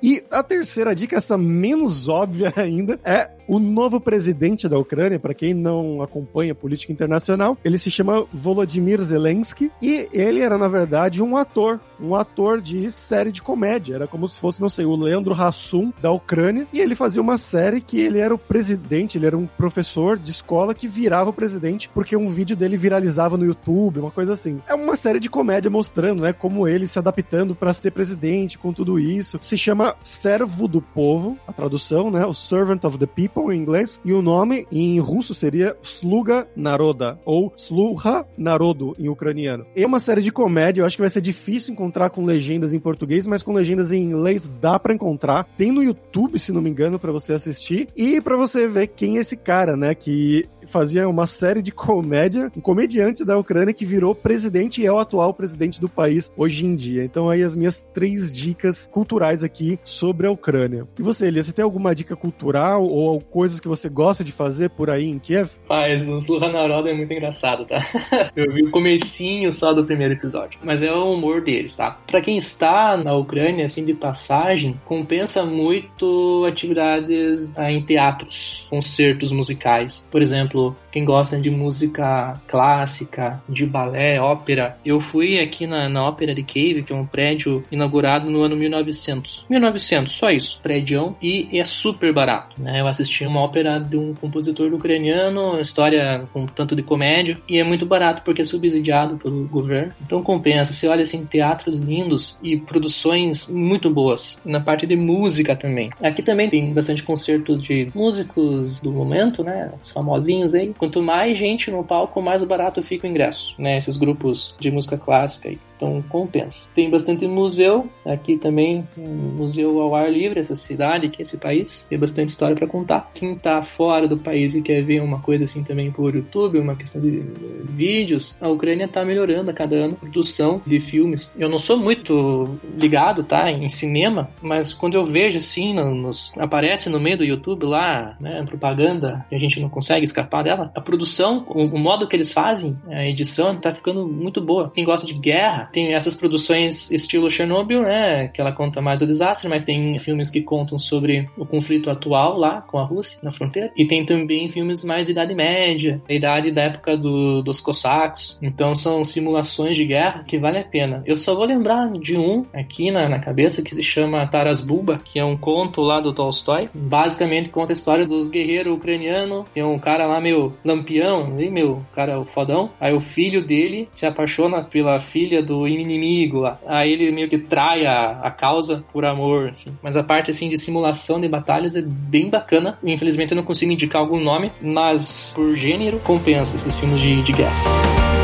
E 0.02 0.24
a 0.30 0.44
terceira 0.44 0.94
dica, 0.94 1.16
essa 1.16 1.38
menos 1.38 2.08
óbvia 2.08 2.54
ainda, 2.58 3.00
é 3.04 3.30
o 3.48 3.60
novo 3.60 4.00
presidente 4.00 4.68
da 4.68 4.78
Ucrânia, 4.78 5.20
para 5.20 5.34
quem 5.34 5.54
não 5.54 6.02
acompanha 6.02 6.54
política 6.54 6.92
internacional, 6.92 7.58
ele 7.64 7.78
se 7.78 7.90
chama 7.90 8.26
Volodymyr 8.34 9.02
Zelensky 9.02 9.72
e 9.82 10.10
ele 10.12 10.42
era, 10.42 10.58
na 10.58 10.68
verdade, 10.68 11.24
um 11.24 11.38
ator, 11.38 11.80
um 12.00 12.14
ator 12.14 12.62
de 12.62 12.92
série 12.92 13.32
de 13.32 13.42
comédia. 13.42 13.96
Era 13.96 14.08
como 14.08 14.28
se 14.28 14.40
fosse, 14.40 14.62
não 14.62 14.70
sei, 14.70 14.86
o 14.86 14.96
Leandro 14.96 15.34
Hassum 15.34 15.92
da 16.02 16.12
Ucrânia 16.12 16.68
e 16.74 16.80
ele 16.80 16.96
fazia 16.96 17.22
uma 17.22 17.38
série 17.38 17.80
que 17.80 18.00
ele 18.00 18.20
era 18.20 18.34
o 18.34 18.38
presidente, 18.38 19.18
ele 19.18 19.28
era 19.28 19.38
um 19.38 19.48
professor 19.48 20.18
de 20.18 20.32
escola 20.32 20.74
que 20.74 20.88
virava 20.88 21.30
o 21.30 21.34
presidente 21.34 21.90
porque 21.94 22.16
um 22.16 22.30
vídeo 22.30 22.56
dele 22.56 22.76
viralizava 22.76 23.38
no 23.38 23.46
YouTube, 23.46 24.00
uma 24.00 24.12
coisa 24.12 24.34
assim. 24.34 24.62
É 24.68 24.74
uma 24.74 24.96
série 24.96 25.20
de 25.20 25.30
comédia 25.30 25.72
mostrando, 25.72 26.22
né, 26.22 26.34
como 26.34 26.68
ele 26.68 26.88
se 26.88 27.00
adaptando 27.00 27.56
para 27.56 27.74
ser 27.74 27.92
presidente 27.92 28.58
com 28.58 28.74
tudo 28.74 29.00
isso. 29.00 29.38
Se 29.42 29.58
chama 29.58 29.96
Servo 30.00 30.68
do 30.68 30.82
Povo, 30.82 31.38
a 31.48 31.54
tradução, 31.54 32.12
né, 32.12 32.26
o 32.26 32.34
Servant 32.34 32.84
of 32.84 32.98
the 32.98 33.06
People 33.06 33.37
em 33.52 33.58
inglês, 33.58 34.00
e 34.04 34.14
o 34.14 34.22
nome 34.22 34.68
em 34.72 35.00
russo 35.00 35.34
seria 35.34 35.76
Sluga 35.84 36.48
Naroda, 36.56 37.20
ou 37.26 37.54
Sluha 37.58 38.26
Narodu 38.38 38.96
em 39.00 39.10
ucraniano. 39.10 39.66
É 39.76 39.86
uma 39.86 40.00
série 40.00 40.22
de 40.22 40.32
comédia, 40.32 40.82
eu 40.82 40.86
acho 40.86 40.98
que 40.98 41.02
vai 41.02 41.10
ser 41.10 41.22
difícil 41.22 41.74
encontrar 41.74 42.10
com 42.10 42.26
legendas 42.26 42.74
em 42.74 42.80
português, 42.80 43.28
mas 43.28 43.44
com 43.44 43.54
legendas 43.54 43.92
em 43.92 44.02
inglês 44.02 44.50
dá 44.62 44.80
para 44.80 44.94
encontrar. 44.94 45.48
Tem 45.58 45.72
no 45.72 45.84
YouTube, 45.84 46.40
se 46.40 46.52
não 46.52 46.62
me 46.62 46.70
engano, 46.70 47.00
para 47.00 47.12
você 47.12 47.34
assistir, 47.34 47.88
e 47.96 48.20
para 48.22 48.36
você 48.36 48.68
ver 48.68 48.88
quem 48.88 49.18
é 49.18 49.22
esse 49.22 49.38
cara, 49.38 49.76
né, 49.76 49.94
que 49.94 50.48
fazia 50.68 51.08
uma 51.08 51.26
série 51.26 51.62
de 51.62 51.72
comédia, 51.74 52.52
um 52.56 52.62
comediante 52.62 53.26
da 53.26 53.38
Ucrânia 53.38 53.74
que 53.74 53.86
virou 53.86 54.14
presidente 54.14 54.82
e 54.82 54.86
é 54.86 54.92
o 54.92 55.00
atual 55.00 55.34
presidente 55.34 55.80
do 55.80 55.90
país 55.90 56.32
hoje 56.36 56.66
em 56.66 56.76
dia. 56.76 57.04
Então 57.04 57.30
aí 57.30 57.44
as 57.44 57.56
minhas 57.56 57.86
três 57.94 58.32
dicas 58.32 58.88
culturais 58.92 59.44
aqui 59.44 59.80
sobre 59.84 60.28
a 60.28 60.32
Ucrânia. 60.32 60.88
E 60.98 61.02
você, 61.02 61.28
Elias, 61.28 61.48
você 61.48 61.54
tem 61.54 61.64
alguma 61.64 61.96
dica 61.96 62.16
cultural 62.16 62.84
ou 62.86 63.20
coisas 63.22 63.60
que 63.60 63.68
você 63.68 63.90
gosta 63.90 64.24
de 64.24 64.32
fazer 64.32 64.70
por 64.70 64.90
aí 64.90 65.06
em 65.06 65.20
Kiev? 65.20 65.50
Paz, 65.68 66.08
o 66.08 66.20
Sluhanaroda 66.20 66.90
é 66.90 66.94
muito 66.94 67.12
engraçado, 67.12 67.66
tá? 67.66 67.86
Eu 68.36 68.54
vi 68.54 68.68
o 68.68 68.72
comecinho 68.72 69.52
só 69.54 69.74
do 69.74 69.86
primeiro 69.86 70.14
episódio, 70.14 70.60
mas 70.64 70.82
é 70.82 70.92
o 70.92 71.14
humor 71.14 71.42
deles, 71.42 71.76
tá? 71.76 72.00
Pra 72.06 72.22
quem 72.22 72.38
está 72.38 72.98
na 72.98 73.16
Ucrânia, 73.16 73.66
assim, 73.66 73.86
de 73.86 73.94
passagem, 73.94 74.80
compensa 74.86 75.46
muito 75.46 76.46
atividades 76.46 77.52
ah, 77.56 77.72
em 77.72 77.82
teatros, 77.84 78.66
concertos 78.70 79.32
musicais. 79.32 80.08
Por 80.12 80.22
exemplo, 80.22 80.57
exemplo, 80.58 80.76
quem 80.92 81.06
gosta 81.06 81.40
de 81.40 81.50
música 81.52 82.42
clássica, 82.48 83.42
de 83.48 83.66
balé, 83.66 84.20
ópera, 84.20 84.78
eu 84.84 85.00
fui 85.00 85.40
aqui 85.40 85.68
na, 85.68 85.88
na 85.88 86.08
Ópera 86.08 86.34
de 86.34 86.44
Cave, 86.44 86.84
que 86.84 86.92
é 86.92 86.96
um 86.96 87.06
prédio 87.06 87.64
inaugurado 87.72 88.30
no 88.30 88.42
ano 88.42 88.56
1900. 88.56 89.46
1900, 89.50 90.12
só 90.12 90.32
isso, 90.32 90.60
prédio, 90.62 91.16
e 91.22 91.50
é 91.58 91.64
super 91.64 92.12
barato, 92.12 92.60
né? 92.62 92.82
Eu 92.82 92.88
assisti 92.88 93.26
uma 93.26 93.42
ópera 93.42 93.80
de 93.80 93.98
um 93.98 94.16
compositor 94.16 94.74
ucraniano, 94.74 95.60
história 95.60 96.28
com 96.34 96.46
tanto 96.48 96.76
de 96.76 96.82
comédia, 96.82 97.38
e 97.48 97.60
é 97.60 97.64
muito 97.64 97.86
barato 97.86 98.24
porque 98.24 98.42
é 98.42 98.46
subsidiado 98.46 99.18
pelo 99.18 99.48
governo. 99.48 99.94
Então 100.04 100.24
compensa. 100.24 100.74
Você 100.74 100.88
olha 100.88 101.04
assim, 101.04 101.26
teatros 101.26 101.80
lindos 101.80 102.38
e 102.42 102.58
produções 102.58 103.48
muito 103.48 103.90
boas. 103.90 104.40
Na 104.44 104.60
parte 104.60 104.88
de 104.88 104.96
música 104.96 105.56
também. 105.56 105.90
Aqui 106.02 106.24
também 106.24 106.50
tem 106.50 106.74
bastante 106.74 107.04
concerto 107.04 107.58
de 107.58 107.90
músicos 107.94 108.82
do 108.82 108.92
momento, 108.92 109.44
né? 109.44 109.72
Os 109.82 109.92
famosinhos 109.92 110.47
Quanto 110.78 111.02
mais 111.02 111.38
gente 111.38 111.70
no 111.72 111.84
palco, 111.84 112.22
mais 112.22 112.44
barato 112.44 112.82
fica 112.82 113.08
o 113.08 113.10
ingresso, 113.10 113.56
né? 113.58 113.78
Esses 113.78 113.98
grupos 113.98 114.56
de 114.60 114.72
música 114.72 114.98
clássica 114.98 115.50
aí. 115.50 115.60
Então 115.78 116.04
compensa. 116.10 116.68
Tem 116.76 116.90
bastante 116.90 117.26
museu, 117.28 117.88
aqui 118.06 118.38
também 118.38 118.86
um 118.98 119.08
museu 119.38 119.80
ao 119.80 119.96
ar 119.96 120.12
livre, 120.12 120.40
essa 120.40 120.56
cidade, 120.56 121.08
aqui, 121.08 121.22
esse 121.22 121.38
país. 121.38 121.86
Tem 121.90 121.98
bastante 121.98 122.30
história 122.30 122.56
para 122.56 122.68
contar. 122.68 123.12
Quem 123.14 123.36
tá 123.36 123.62
fora 123.64 124.08
do 124.08 124.18
país 124.18 124.56
e 124.56 124.62
quer 124.62 124.82
ver 124.84 125.02
uma 125.02 125.20
coisa 125.20 125.44
assim 125.44 125.64
também 125.64 125.92
por 125.92 126.14
YouTube, 126.16 126.60
uma 126.60 126.76
questão 126.76 127.02
de 127.02 127.24
vídeos, 127.70 128.36
a 128.42 128.50
Ucrânia 128.50 128.88
tá 128.88 129.06
melhorando 129.06 129.52
a 129.52 129.54
cada 129.54 129.76
ano 129.76 129.94
a 129.94 130.06
produção 130.06 130.62
de 130.66 130.80
filmes. 130.80 131.34
Eu 131.38 131.50
não 131.50 131.60
sou 131.60 131.78
muito 131.78 132.58
ligado, 132.78 133.24
tá, 133.24 133.52
em 133.52 133.70
cinema, 133.70 134.30
mas 134.42 134.74
quando 134.74 134.96
eu 134.96 135.06
vejo 135.06 135.38
assim, 135.38 135.74
nos, 135.74 136.32
aparece 136.38 136.90
no 136.90 137.00
meio 137.00 137.18
do 137.18 137.24
YouTube 137.24 137.66
lá, 137.66 138.16
né, 138.20 138.44
propaganda, 138.48 139.26
que 139.30 139.36
a 139.36 139.40
gente 139.40 139.60
não 139.60 139.70
consegue 139.70 140.04
escapar 140.04 140.44
dela, 140.44 140.72
a 140.74 140.82
produção, 140.82 141.46
o, 141.48 141.64
o 141.64 141.80
modo 141.80 142.08
que 142.08 142.16
eles 142.16 142.32
fazem, 142.32 142.78
a 142.90 143.06
edição, 143.06 143.60
tá 143.60 143.74
ficando 143.74 144.08
muito 144.08 144.42
boa. 144.42 144.72
Quem 144.74 144.84
gosta 144.84 145.06
de 145.06 145.14
guerra, 145.14 145.67
tem 145.72 145.94
essas 145.94 146.16
produções 146.16 146.90
estilo 146.92 147.30
Chernobyl, 147.30 147.82
né, 147.82 148.28
que 148.30 148.42
ela 148.42 148.52
conta 148.52 148.82
mais 148.82 149.02
o 149.02 149.08
desastre, 149.08 149.50
mas 149.50 149.64
tem 149.64 149.98
filmes 149.98 150.30
que 150.30 150.42
contam 150.42 150.80
sobre 150.80 151.30
o 151.38 151.46
conflito 151.46 151.90
atual 151.90 152.38
lá 152.38 152.62
com 152.62 152.78
a 152.78 152.84
Rússia, 152.84 153.20
na 153.24 153.32
fronteira, 153.32 153.72
e 153.76 153.86
tem 153.86 154.06
também 154.06 154.50
filmes 154.50 154.84
mais 154.84 155.06
de 155.06 155.12
Idade 155.12 155.36
Média, 155.36 156.02
da 156.08 156.14
idade 156.14 156.52
da 156.52 156.64
época 156.64 156.98
do, 156.98 157.42
dos 157.42 157.60
cossacos. 157.60 158.38
Então 158.42 158.76
são 158.76 159.04
simulações 159.04 159.76
de 159.76 159.86
guerra 159.86 160.24
que 160.26 160.38
vale 160.38 160.60
a 160.60 160.64
pena. 160.64 161.04
Eu 161.06 161.18
só 161.18 161.36
vou 161.36 161.46
lembrar 161.46 161.92
de 161.94 162.18
um 162.18 162.46
aqui 162.54 162.92
na, 162.92 163.08
na 163.08 163.20
cabeça 163.20 163.62
que 163.62 163.74
se 163.74 163.84
chama 163.84 164.28
Taras 164.28 164.62
Bulba, 164.62 165.00
que 165.04 165.20
é 165.20 165.26
um 165.26 165.38
conto 165.38 165.82
lá 165.82 166.00
do 166.00 166.14
Tolstói. 166.14 166.70
Basicamente 166.74 167.50
conta 167.50 167.72
a 167.72 167.76
história 167.76 168.06
dos 168.06 168.28
guerreiros 168.28 168.76
ucranianos. 168.76 169.46
Tem 169.54 169.64
um 169.64 169.80
cara 169.80 170.06
lá 170.06 170.20
meio 170.20 170.54
lampião, 170.64 171.28
meu 171.28 171.82
cara 171.94 172.24
fodão. 172.26 172.70
Aí 172.80 172.94
o 172.94 173.02
filho 173.02 173.46
dele 173.46 173.90
se 173.94 174.06
apaixona 174.06 174.64
pela 174.64 175.00
filha 175.00 175.42
do 175.42 175.57
inimigo 175.66 176.42
lá. 176.42 176.60
Aí 176.68 176.92
ele 176.92 177.12
meio 177.12 177.30
que 177.30 177.38
trai 177.38 177.86
a, 177.86 178.20
a 178.22 178.32
causa 178.32 178.84
por 178.92 179.06
amor, 179.06 179.50
assim. 179.50 179.72
Mas 179.82 179.96
a 179.96 180.04
parte 180.04 180.30
assim 180.30 180.50
de 180.50 180.58
simulação 180.58 181.22
de 181.22 181.30
batalhas 181.30 181.76
é 181.76 181.82
bem 181.82 182.30
bacana. 182.30 182.78
Infelizmente 182.84 183.32
eu 183.32 183.38
não 183.38 183.44
consigo 183.44 183.72
indicar 183.72 184.02
algum 184.02 184.20
nome, 184.20 184.52
mas 184.62 185.32
por 185.34 185.56
gênero 185.56 186.00
compensa 186.00 186.56
esses 186.56 186.76
filmes 186.76 187.00
de, 187.00 187.22
de 187.22 187.32
guerra. 187.32 188.17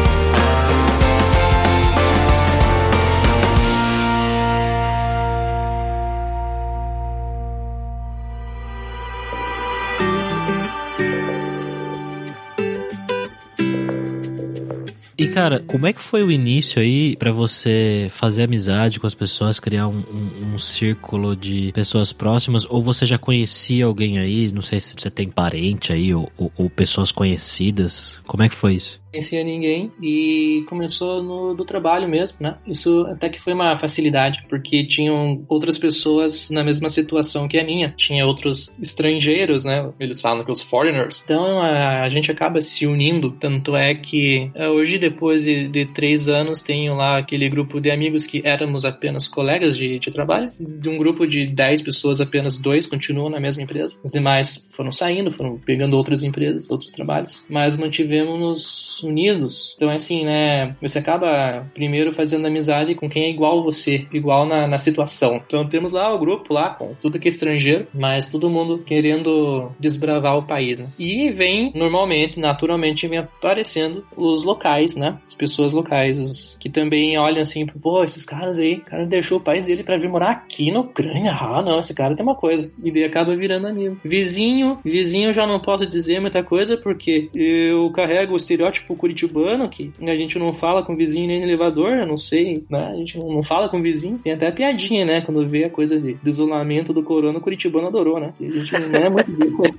Cara, 15.34 15.60
como 15.60 15.88
é 15.88 15.94
que 15.94 16.02
foi 16.02 16.24
o 16.24 16.32
início 16.32 16.82
aí 16.82 17.16
para 17.16 17.32
você 17.32 18.08
fazer 18.12 18.44
amizade 18.44 19.00
com 19.00 19.08
as 19.08 19.16
pessoas, 19.16 19.60
criar 19.60 19.88
um, 19.88 20.04
um, 20.12 20.54
um, 20.54 20.58
círculo 20.58 21.36
de 21.36 21.72
pessoas 21.74 22.14
próximas? 22.14 22.66
Ou 22.70 22.82
você 22.82 23.06
já 23.06 23.18
conhecia 23.18 23.86
alguém 23.86 24.20
aí? 24.20 24.52
Não 24.52 24.62
sei 24.62 24.80
se 24.80 24.96
você 24.98 25.10
tem 25.10 25.30
parente 25.30 25.92
aí 25.92 26.14
ou, 26.14 26.32
ou, 26.38 26.52
ou 26.56 26.70
pessoas 26.70 27.12
conhecidas. 27.12 28.20
Como 28.28 28.44
é 28.44 28.50
que 28.50 28.56
foi 28.56 28.76
isso? 28.76 29.03
Conhecia 29.14 29.44
ninguém 29.44 29.92
e 30.02 30.66
começou 30.68 31.22
no 31.22 31.54
do 31.54 31.64
trabalho 31.64 32.10
mesmo, 32.10 32.38
né? 32.40 32.58
Isso 32.66 33.06
até 33.12 33.30
que 33.30 33.42
foi 33.42 33.54
uma 33.54 33.78
facilidade, 33.78 34.42
porque 34.50 34.86
tinham 34.88 35.46
outras 35.48 35.78
pessoas 35.78 36.50
na 36.50 36.64
mesma 36.64 36.90
situação 36.90 37.48
que 37.48 37.60
a 37.60 37.64
minha. 37.64 37.94
Tinha 37.96 38.26
outros 38.26 38.76
estrangeiros, 38.82 39.64
né? 39.64 39.92
Eles 40.00 40.20
falam 40.20 40.44
que 40.44 40.52
os 40.52 40.64
foreigners. 40.64 41.22
Então 41.24 41.62
a, 41.62 42.02
a 42.02 42.10
gente 42.10 42.32
acaba 42.32 42.60
se 42.60 42.88
unindo. 42.88 43.32
Tanto 43.40 43.76
é 43.76 43.94
que 43.94 44.50
é, 44.56 44.68
hoje, 44.68 44.98
depois 44.98 45.44
de, 45.44 45.68
de, 45.68 45.86
três 45.86 46.28
anos, 46.28 46.62
tenho 46.62 46.96
lá 46.96 47.20
aquele 47.20 47.48
grupo 47.50 47.80
de 47.80 47.92
amigos 47.92 48.26
que 48.26 48.42
éramos 48.44 48.84
apenas 48.84 49.28
colegas 49.28 49.78
de, 49.78 50.00
de 50.00 50.12
trabalho. 50.12 50.50
De 50.60 50.90
um 50.90 50.98
grupo 50.98 51.28
de 51.28 51.46
dez 51.46 51.82
pessoas, 51.82 52.20
apenas 52.20 52.58
dois 52.58 52.88
continuam 52.88 53.30
na 53.30 53.40
mesma 53.40 53.62
empresa. 53.62 54.00
Os 54.04 54.12
demais 54.12 54.68
foram 54.72 54.92
saindo, 54.92 55.32
foram 55.32 55.60
pegando 55.60 55.96
outras 55.96 56.24
empresas, 56.24 56.72
outros 56.72 56.92
trabalhos. 56.92 57.46
Mas 57.48 57.78
mantivemos 57.78 59.03
unidos. 59.04 59.74
Então 59.76 59.92
é 59.92 59.96
assim, 59.96 60.26
né? 60.26 60.76
Você 60.82 61.00
acaba 61.00 61.66
primeiro 61.74 62.14
fazendo 62.14 62.48
amizade 62.48 62.96
com 62.96 63.10
quem 63.10 63.24
é 63.24 63.30
igual 63.30 63.60
a 63.60 63.64
você, 63.64 64.08
igual 64.14 64.46
na, 64.46 64.68
na 64.68 64.78
situação. 64.78 65.42
Então 65.46 65.68
temos 65.68 65.92
lá 65.92 66.14
o 66.14 66.20
grupo 66.20 66.54
lá 66.54 66.72
com 66.72 66.94
tudo 67.02 67.20
que 67.20 67.28
é 67.28 67.30
estrangeiro, 67.30 67.88
mas 67.94 68.30
todo 68.30 68.50
mundo 68.50 68.80
querendo 68.80 69.72
desbravar 69.80 70.38
o 70.38 70.44
país, 70.44 70.80
né? 70.80 70.88
E 70.98 71.32
vem 71.32 71.72
normalmente, 71.76 72.40
naturalmente, 72.40 73.08
vem 73.08 73.20
aparecendo 73.20 74.06
os 74.16 74.44
locais, 74.44 74.96
né? 74.96 75.18
As 75.28 75.36
pessoas 75.36 75.74
locais 75.74 76.58
que 76.60 76.70
também 76.70 77.18
olham 77.18 77.42
assim, 77.42 77.66
pô, 77.66 78.04
esses 78.04 78.26
caras 78.26 78.60
aí, 78.60 78.76
o 78.76 78.82
cara 78.82 79.06
deixou 79.06 79.38
o 79.38 79.42
país 79.42 79.66
dele 79.66 79.84
para 79.84 79.98
vir 79.98 80.10
morar 80.10 80.32
aqui 80.32 80.72
na 80.72 80.82
Ucrânia. 80.82 81.32
Ah, 81.32 81.62
não, 81.62 81.80
esse 81.80 81.94
cara 81.94 82.16
tem 82.16 82.24
uma 82.24 82.36
coisa. 82.36 82.72
E 82.84 82.92
daí 82.92 83.04
acaba 83.04 83.36
virando 83.36 83.68
amigo. 83.68 83.98
Vizinho, 84.04 84.80
vizinho 84.84 85.34
já 85.34 85.46
não 85.46 85.60
posso 85.60 85.86
dizer 85.86 86.20
muita 86.20 86.44
coisa 86.44 86.78
porque 86.78 87.30
eu 87.34 87.90
carrego 87.92 88.34
o 88.34 88.38
estereótipo 88.38 88.93
tipo 88.94 88.96
curitibano, 88.96 89.70
que 89.70 89.92
a 90.02 90.16
gente 90.16 90.38
não 90.38 90.54
fala 90.54 90.84
com 90.84 90.96
vizinho 90.96 91.28
nem 91.28 91.40
no 91.40 91.46
elevador, 91.46 91.94
eu 91.94 92.08
não 92.08 92.18
sei, 92.18 92.64
né? 92.70 92.92
A 92.92 92.96
gente 92.96 93.18
não 93.18 93.44
fala 93.44 93.68
com 93.68 93.82
vizinho. 93.82 94.20
Tem 94.20 94.34
até 94.34 94.52
piadinha, 94.52 95.06
né? 95.06 95.22
Quando 95.22 95.48
vê 95.48 95.66
a 95.66 95.70
coisa 95.70 96.00
de, 96.00 96.14
de 96.14 96.30
isolamento 96.30 96.94
do 96.94 97.04
corona, 97.04 97.38
o 97.38 97.42
curitibano 97.42 97.88
adorou, 97.88 98.20
né? 98.20 98.34
A 98.40 98.44
gente 98.44 98.72
não 98.90 99.00
é 99.00 99.10
muito. 99.10 99.34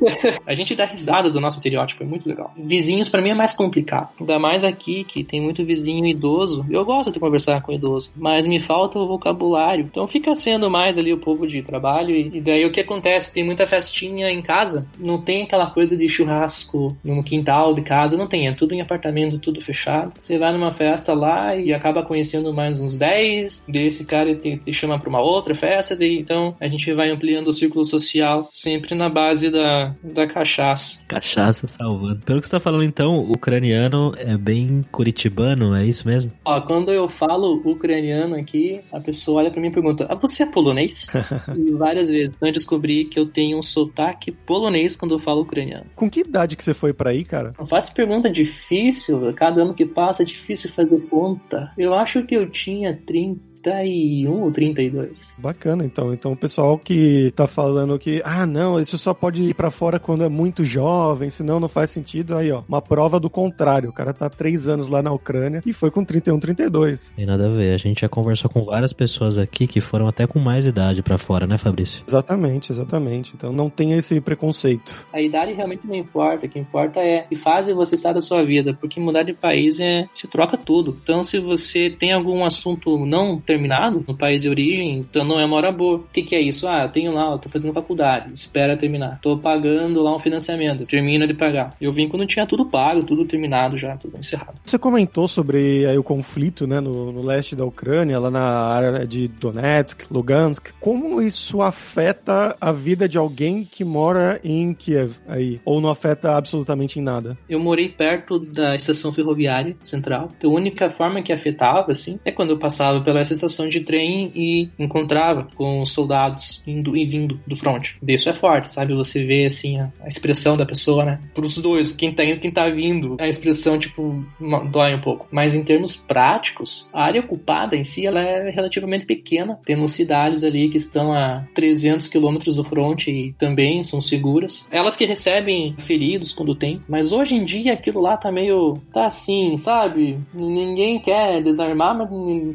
a 0.47 0.55
gente 0.55 0.75
dá 0.75 0.85
risada 0.85 1.31
do 1.31 1.41
nosso 1.41 1.59
estereótipo, 1.59 2.03
é 2.03 2.07
muito 2.07 2.29
legal. 2.29 2.53
Vizinhos 2.57 3.09
para 3.09 3.23
mim 3.23 3.31
é 3.31 3.35
mais 3.35 3.55
complicado. 3.55 4.11
Ainda 4.21 4.39
mais 4.39 4.65
aqui, 4.65 5.05
que 5.05 5.25
tem 5.25 5.41
muito 5.41 5.65
vizinho 5.65 6.05
idoso. 6.07 6.65
Eu 6.71 6.85
gosto 6.85 7.13
de 7.13 7.21
conversar 7.21 7.63
com 7.63 7.73
idoso, 7.73 8.11
mas 8.17 8.47
me 8.47 8.61
falta 8.61 8.99
o 8.99 9.07
vocabulário. 9.07 9.85
Então 9.85 10.07
fica 10.07 10.35
sendo 10.35 10.71
mais 10.71 10.99
ali 10.99 11.13
o 11.13 11.19
povo 11.19 11.47
de 11.47 11.63
trabalho. 11.63 12.11
E, 12.11 12.39
e 12.39 12.41
daí 12.41 12.65
o 12.67 12.73
que 12.73 12.81
acontece? 12.81 13.33
Tem 13.33 13.45
muita 13.45 13.67
festinha 13.67 14.31
em 14.31 14.43
casa, 14.43 14.87
não 14.99 15.21
tem 15.21 15.43
aquela 15.43 15.71
coisa 15.71 15.97
de 15.97 16.09
churrasco 16.09 16.97
no 17.05 17.23
quintal 17.23 17.75
de 17.75 17.83
casa, 17.83 18.17
não 18.17 18.27
tem, 18.27 18.49
é 18.49 18.53
tudo 18.53 18.75
em 18.75 18.81
apartamento 18.81 19.04
apartamento 19.05 19.39
tudo 19.39 19.61
fechado. 19.61 20.13
Você 20.19 20.39
vai 20.39 20.53
numa 20.53 20.73
festa 20.73 21.13
lá 21.13 21.55
e 21.55 21.73
acaba 21.73 22.03
conhecendo 22.03 22.53
mais 22.53 22.81
uns 22.81 22.97
10, 22.97 23.65
desse 23.69 24.05
cara 24.05 24.35
te, 24.35 24.57
te 24.59 24.73
chama 24.73 24.99
para 24.99 25.09
uma 25.09 25.21
outra 25.21 25.55
festa, 25.55 25.95
daí, 25.95 26.19
então 26.19 26.57
a 26.59 26.67
gente 26.69 26.91
vai 26.95 27.11
ampliando 27.11 27.49
o 27.49 27.53
círculo 27.53 27.85
social 27.85 28.49
sempre 28.53 28.95
na 28.95 29.09
base 29.09 29.51
da, 29.51 29.95
da 30.03 30.27
cachaça. 30.27 30.99
Cachaça 31.07 31.69
salvando. 31.69 32.21
Pelo 32.25 32.41
que 32.41 32.47
você 32.47 32.53
tá 32.53 32.61
falando 32.61 32.85
então, 32.85 33.19
o 33.19 33.33
ucraniano 33.33 34.15
é 34.17 34.37
bem 34.37 34.85
curitibano, 34.91 35.75
é 35.75 35.85
isso 35.85 36.07
mesmo? 36.07 36.33
Ó, 36.45 36.61
quando 36.63 36.91
eu 36.91 37.09
falo 37.09 37.61
ucraniano 37.65 38.35
aqui, 38.37 38.81
a 38.93 39.01
pessoa 39.01 39.43
olha 39.43 39.51
para 39.51 39.61
mim 39.61 39.69
e 39.69 39.73
pergunta: 39.73 40.07
ah, 40.09 40.15
você 40.15 40.45
é 40.45 40.47
polonês? 40.47 41.07
e 41.57 41.73
várias 41.73 42.09
vezes. 42.09 42.33
Então 42.35 42.49
eu 42.49 42.53
descobri 42.53 43.05
que 43.05 43.19
eu 43.19 43.27
tenho 43.27 43.59
um 43.59 43.63
sotaque 43.63 44.33
polonês 44.33 44.97
quando 44.97 45.15
eu 45.15 45.19
falo 45.19 45.43
ucraniano. 45.43 45.87
Com 45.95 46.09
que 46.09 46.21
idade 46.21 46.57
que 46.57 46.65
você 46.65 46.73
foi 46.73 46.93
para 46.93 47.11
aí, 47.11 47.25
cara? 47.25 47.53
Não 47.59 47.67
faço 47.67 47.93
pergunta 47.93 48.31
difícil 48.31 48.94
difícil, 48.95 49.35
cada 49.35 49.63
ano 49.63 49.75
que 49.75 49.85
passa 49.85 50.23
é 50.23 50.27
difícil 50.27 50.73
fazer 50.73 51.01
conta. 51.09 51.73
Eu 51.77 51.95
acho 51.95 52.23
que 52.25 52.35
eu 52.35 52.49
tinha 52.49 52.95
30 52.95 53.54
31 53.65 54.43
ou 54.43 54.53
32. 54.53 55.37
Bacana, 55.39 55.85
então. 55.85 56.13
Então 56.13 56.33
o 56.33 56.37
pessoal 56.37 56.79
que 56.79 57.33
tá 57.35 57.47
falando 57.47 57.99
que, 57.99 58.21
ah, 58.25 58.47
não, 58.47 58.79
isso 58.79 58.99
só 58.99 59.15
pode 59.15 59.43
ir 59.43 59.55
para 59.55 59.71
fora 59.71 59.99
quando 59.99 60.23
é 60.23 60.29
muito 60.29 60.65
jovem, 60.65 61.31
senão 61.31 61.59
não 61.59 61.69
faz 61.69 61.91
sentido. 61.91 62.37
Aí, 62.37 62.53
ó, 62.53 62.63
uma 62.69 62.83
prova 62.83 63.19
do 63.19 63.31
contrário. 63.31 63.89
O 63.89 63.93
cara 63.93 64.13
tá 64.13 64.29
três 64.29 64.69
anos 64.69 64.89
lá 64.89 65.03
na 65.03 65.13
Ucrânia 65.13 65.63
e 65.65 65.73
foi 65.73 65.91
com 65.91 66.05
31, 66.05 66.39
32. 66.39 67.13
Tem 67.17 67.27
nada 67.27 67.47
a 67.47 67.51
ver. 67.51 67.75
A 67.75 67.79
gente 67.79 68.03
já 68.03 68.09
conversou 68.09 68.51
com 68.51 68.65
várias 68.65 68.93
pessoas 68.93 69.39
aqui 69.39 69.67
que 69.67 69.81
foram 69.81 70.07
até 70.07 70.27
com 70.27 70.39
mais 70.39 70.67
idade 70.67 71.03
para 71.03 71.17
fora, 71.17 71.47
né, 71.47 71.57
Fabrício? 71.57 72.03
Exatamente, 72.07 72.71
exatamente. 72.71 73.33
Então 73.35 73.53
não 73.53 73.71
tem 73.71 73.93
esse 73.93 74.21
preconceito. 74.21 75.07
A 75.13 75.21
idade 75.21 75.53
realmente 75.53 75.87
não 75.87 75.95
importa. 75.95 76.47
O 76.47 76.49
que 76.49 76.59
importa 76.59 77.01
é 77.01 77.23
que 77.23 77.37
fase 77.37 77.73
você 77.73 77.95
está 77.95 78.13
da 78.13 78.21
sua 78.21 78.45
vida, 78.45 78.75
porque 78.75 79.01
mudar 79.01 79.23
de 79.23 79.33
país 79.33 79.81
é 79.81 80.07
se 80.13 80.29
troca 80.29 80.59
tudo. 80.59 80.99
Então 81.03 81.23
se 81.23 81.39
você 81.39 81.89
tem 81.91 82.13
algum 82.13 82.45
assunto 82.45 83.05
não 83.07 83.41
terminado 83.55 84.05
no 84.07 84.17
país 84.17 84.43
de 84.43 84.49
origem, 84.49 84.99
então 84.99 85.25
não 85.25 85.39
é 85.39 85.47
mora 85.47 85.71
boa. 85.71 85.99
O 85.99 86.05
que, 86.13 86.23
que 86.23 86.35
é 86.35 86.41
isso? 86.41 86.67
Ah, 86.67 86.83
eu 86.83 86.89
tenho 86.89 87.13
lá, 87.13 87.33
eu 87.33 87.39
tô 87.39 87.49
fazendo 87.49 87.73
faculdade, 87.73 88.33
espera 88.33 88.77
terminar. 88.77 89.21
Tô 89.23 89.39
pagando 89.39 90.03
lá 90.03 90.17
um 90.17 90.19
financiamento, 90.19 90.85
termina 90.87 91.27
de 91.27 91.35
pagar. 91.35 91.75
Eu 91.81 91.93
vim 91.93 92.09
quando 92.09 92.27
tinha 92.27 92.47
tudo 92.47 92.67
pago, 92.67 93.05
tudo 93.05 93.25
terminado 93.25 93.79
já, 93.79 93.97
tudo 93.97 94.19
encerrado. 94.19 94.59
Você 94.65 94.79
comentou 94.79 95.29
sobre 95.29 95.87
aí, 95.87 95.97
o 95.97 96.03
conflito 96.03 96.67
né, 96.67 96.81
no, 96.81 97.13
no 97.13 97.23
leste 97.23 97.55
da 97.55 97.65
Ucrânia, 97.65 98.19
lá 98.19 98.31
na 98.31 98.43
área 98.43 99.07
de 99.07 99.29
Donetsk, 99.29 100.11
Lugansk. 100.11 100.73
Como 100.81 101.23
isso 101.23 101.63
afeta 101.63 102.57
a 102.61 102.73
vida 102.73 103.09
de 103.09 103.17
alguém 103.17 103.65
que 103.65 103.85
mora 103.85 104.41
em 104.43 104.75
Kiev 104.75 105.19
aí? 105.29 105.61
Ou 105.65 105.81
não 105.81 105.91
afeta 105.91 106.37
absolutamente 106.37 106.99
em 106.99 107.03
nada? 107.03 107.37
Eu 107.49 107.61
morei 107.61 107.89
perto 107.89 108.41
da 108.41 108.75
estação 108.75 109.13
ferroviária 109.13 109.77
central. 109.81 110.29
Então, 110.37 110.51
a 110.51 110.55
única 110.55 110.91
forma 110.91 111.23
que 111.23 111.33
afetava, 111.33 111.93
assim, 111.93 112.19
é 112.25 112.33
quando 112.33 112.51
eu 112.51 112.59
passava 112.59 113.01
pela 113.01 113.21
estação 113.21 113.44
estação 113.47 113.69
de 113.69 113.81
trem 113.81 114.31
e 114.35 114.69
encontrava 114.79 115.49
com 115.55 115.81
os 115.83 115.93
soldados 115.93 116.63
indo 116.67 116.97
e 116.97 117.05
vindo 117.05 117.39
do 117.47 117.57
front. 117.57 117.91
Isso 118.07 118.29
é 118.29 118.35
forte, 118.35 118.71
sabe? 118.71 118.95
Você 118.95 119.25
vê 119.25 119.47
assim 119.47 119.79
a, 119.79 119.93
a 120.03 120.09
expressão 120.09 120.57
da 120.57 120.67
pessoa, 120.67 121.05
né? 121.05 121.21
Para 121.35 121.45
os 121.45 121.57
dois, 121.59 121.93
quem 121.93 122.13
tá 122.13 122.25
indo, 122.25 122.41
quem 122.41 122.51
tá 122.51 122.69
vindo, 122.69 123.17
a 123.21 123.29
expressão 123.29 123.79
tipo 123.79 124.25
dói 124.71 124.95
um 124.95 125.01
pouco. 125.01 125.27
Mas 125.31 125.55
em 125.55 125.63
termos 125.63 125.95
práticos, 125.95 126.89
a 126.93 127.05
área 127.05 127.21
ocupada 127.21 127.77
em 127.77 127.85
si 127.85 128.07
ela 128.07 128.21
é 128.21 128.51
relativamente 128.51 129.07
pequena. 129.07 129.59
Temos 129.65 129.93
cidades 129.93 130.45
ali 130.45 130.69
que 130.69 130.77
estão 130.77 131.13
a 131.13 131.45
300 131.55 132.09
quilômetros 132.09 132.57
do 132.57 132.65
front 132.65 133.07
e 133.09 133.35
também 133.39 133.83
são 133.83 134.01
seguras. 134.01 134.67
Elas 134.71 134.97
que 134.97 135.05
recebem 135.05 135.75
feridos 135.79 136.33
quando 136.33 136.55
tem, 136.55 136.81
mas 136.89 137.13
hoje 137.13 137.35
em 137.35 137.45
dia 137.45 137.73
aquilo 137.73 138.01
lá 138.01 138.17
tá 138.17 138.31
meio 138.31 138.75
tá 138.93 139.07
assim, 139.07 139.57
sabe? 139.57 140.19
Ninguém 140.33 141.01
quer 141.01 141.43
desarmar, 141.43 141.97
mas 141.97 142.09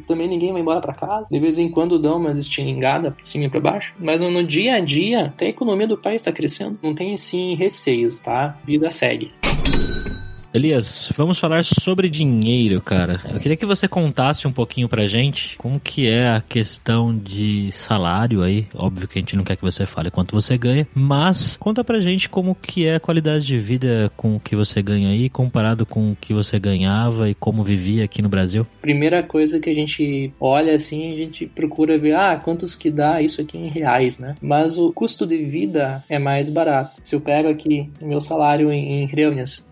também 0.06 0.28
ninguém 0.28 0.52
vai 0.52 0.62
embora 0.62 0.79
para 0.80 0.94
casa. 0.94 1.28
De 1.30 1.38
vez 1.38 1.58
em 1.58 1.70
quando 1.70 1.98
dão 1.98 2.16
umas 2.16 2.38
estilingada 2.38 3.10
pra 3.10 3.24
cima 3.24 3.44
e 3.44 3.50
pra 3.50 3.60
baixo. 3.60 3.94
Mas 3.98 4.20
no, 4.20 4.42
dia 4.44 4.74
a 4.74 4.80
dia, 4.80 5.26
até 5.26 5.46
a 5.46 5.50
economia 5.50 5.86
do 5.86 5.98
país 5.98 6.22
tá 6.22 6.32
crescendo. 6.32 6.78
Não 6.82 6.94
tem 6.94 7.14
assim 7.14 7.54
receios, 7.54 8.18
tá? 8.20 8.58
Vida 8.64 8.90
segue. 8.90 9.32
Elias, 10.52 11.12
vamos 11.16 11.38
falar 11.38 11.64
sobre 11.64 12.08
dinheiro, 12.08 12.82
cara. 12.82 13.20
Eu 13.32 13.38
queria 13.38 13.56
que 13.56 13.64
você 13.64 13.86
contasse 13.86 14.48
um 14.48 14.52
pouquinho 14.52 14.88
pra 14.88 15.06
gente 15.06 15.56
como 15.56 15.78
que 15.78 16.10
é 16.10 16.28
a 16.28 16.40
questão 16.40 17.16
de 17.16 17.70
salário 17.70 18.42
aí. 18.42 18.66
Óbvio 18.74 19.06
que 19.06 19.16
a 19.16 19.22
gente 19.22 19.36
não 19.36 19.44
quer 19.44 19.54
que 19.54 19.62
você 19.62 19.86
fale 19.86 20.10
quanto 20.10 20.34
você 20.34 20.58
ganha, 20.58 20.88
mas 20.92 21.56
conta 21.56 21.84
pra 21.84 22.00
gente 22.00 22.28
como 22.28 22.56
que 22.56 22.84
é 22.84 22.96
a 22.96 23.00
qualidade 23.00 23.46
de 23.46 23.58
vida 23.60 24.10
com 24.16 24.34
o 24.34 24.40
que 24.40 24.56
você 24.56 24.82
ganha 24.82 25.10
aí, 25.10 25.28
comparado 25.28 25.86
com 25.86 26.10
o 26.10 26.16
que 26.16 26.34
você 26.34 26.58
ganhava 26.58 27.30
e 27.30 27.34
como 27.34 27.62
vivia 27.62 28.04
aqui 28.04 28.20
no 28.20 28.28
Brasil. 28.28 28.66
Primeira 28.80 29.22
coisa 29.22 29.60
que 29.60 29.70
a 29.70 29.74
gente 29.74 30.32
olha 30.40 30.74
assim, 30.74 31.12
a 31.12 31.16
gente 31.16 31.46
procura 31.46 31.96
ver, 31.96 32.16
ah, 32.16 32.40
quantos 32.42 32.74
que 32.74 32.90
dá 32.90 33.22
isso 33.22 33.40
aqui 33.40 33.56
em 33.56 33.68
reais, 33.68 34.18
né? 34.18 34.34
Mas 34.42 34.76
o 34.76 34.92
custo 34.92 35.24
de 35.24 35.44
vida 35.44 36.02
é 36.08 36.18
mais 36.18 36.48
barato. 36.48 37.00
Se 37.04 37.14
eu 37.14 37.20
pego 37.20 37.48
aqui 37.48 37.88
meu 38.02 38.20
salário 38.20 38.72
em, 38.72 39.04
em 39.04 39.06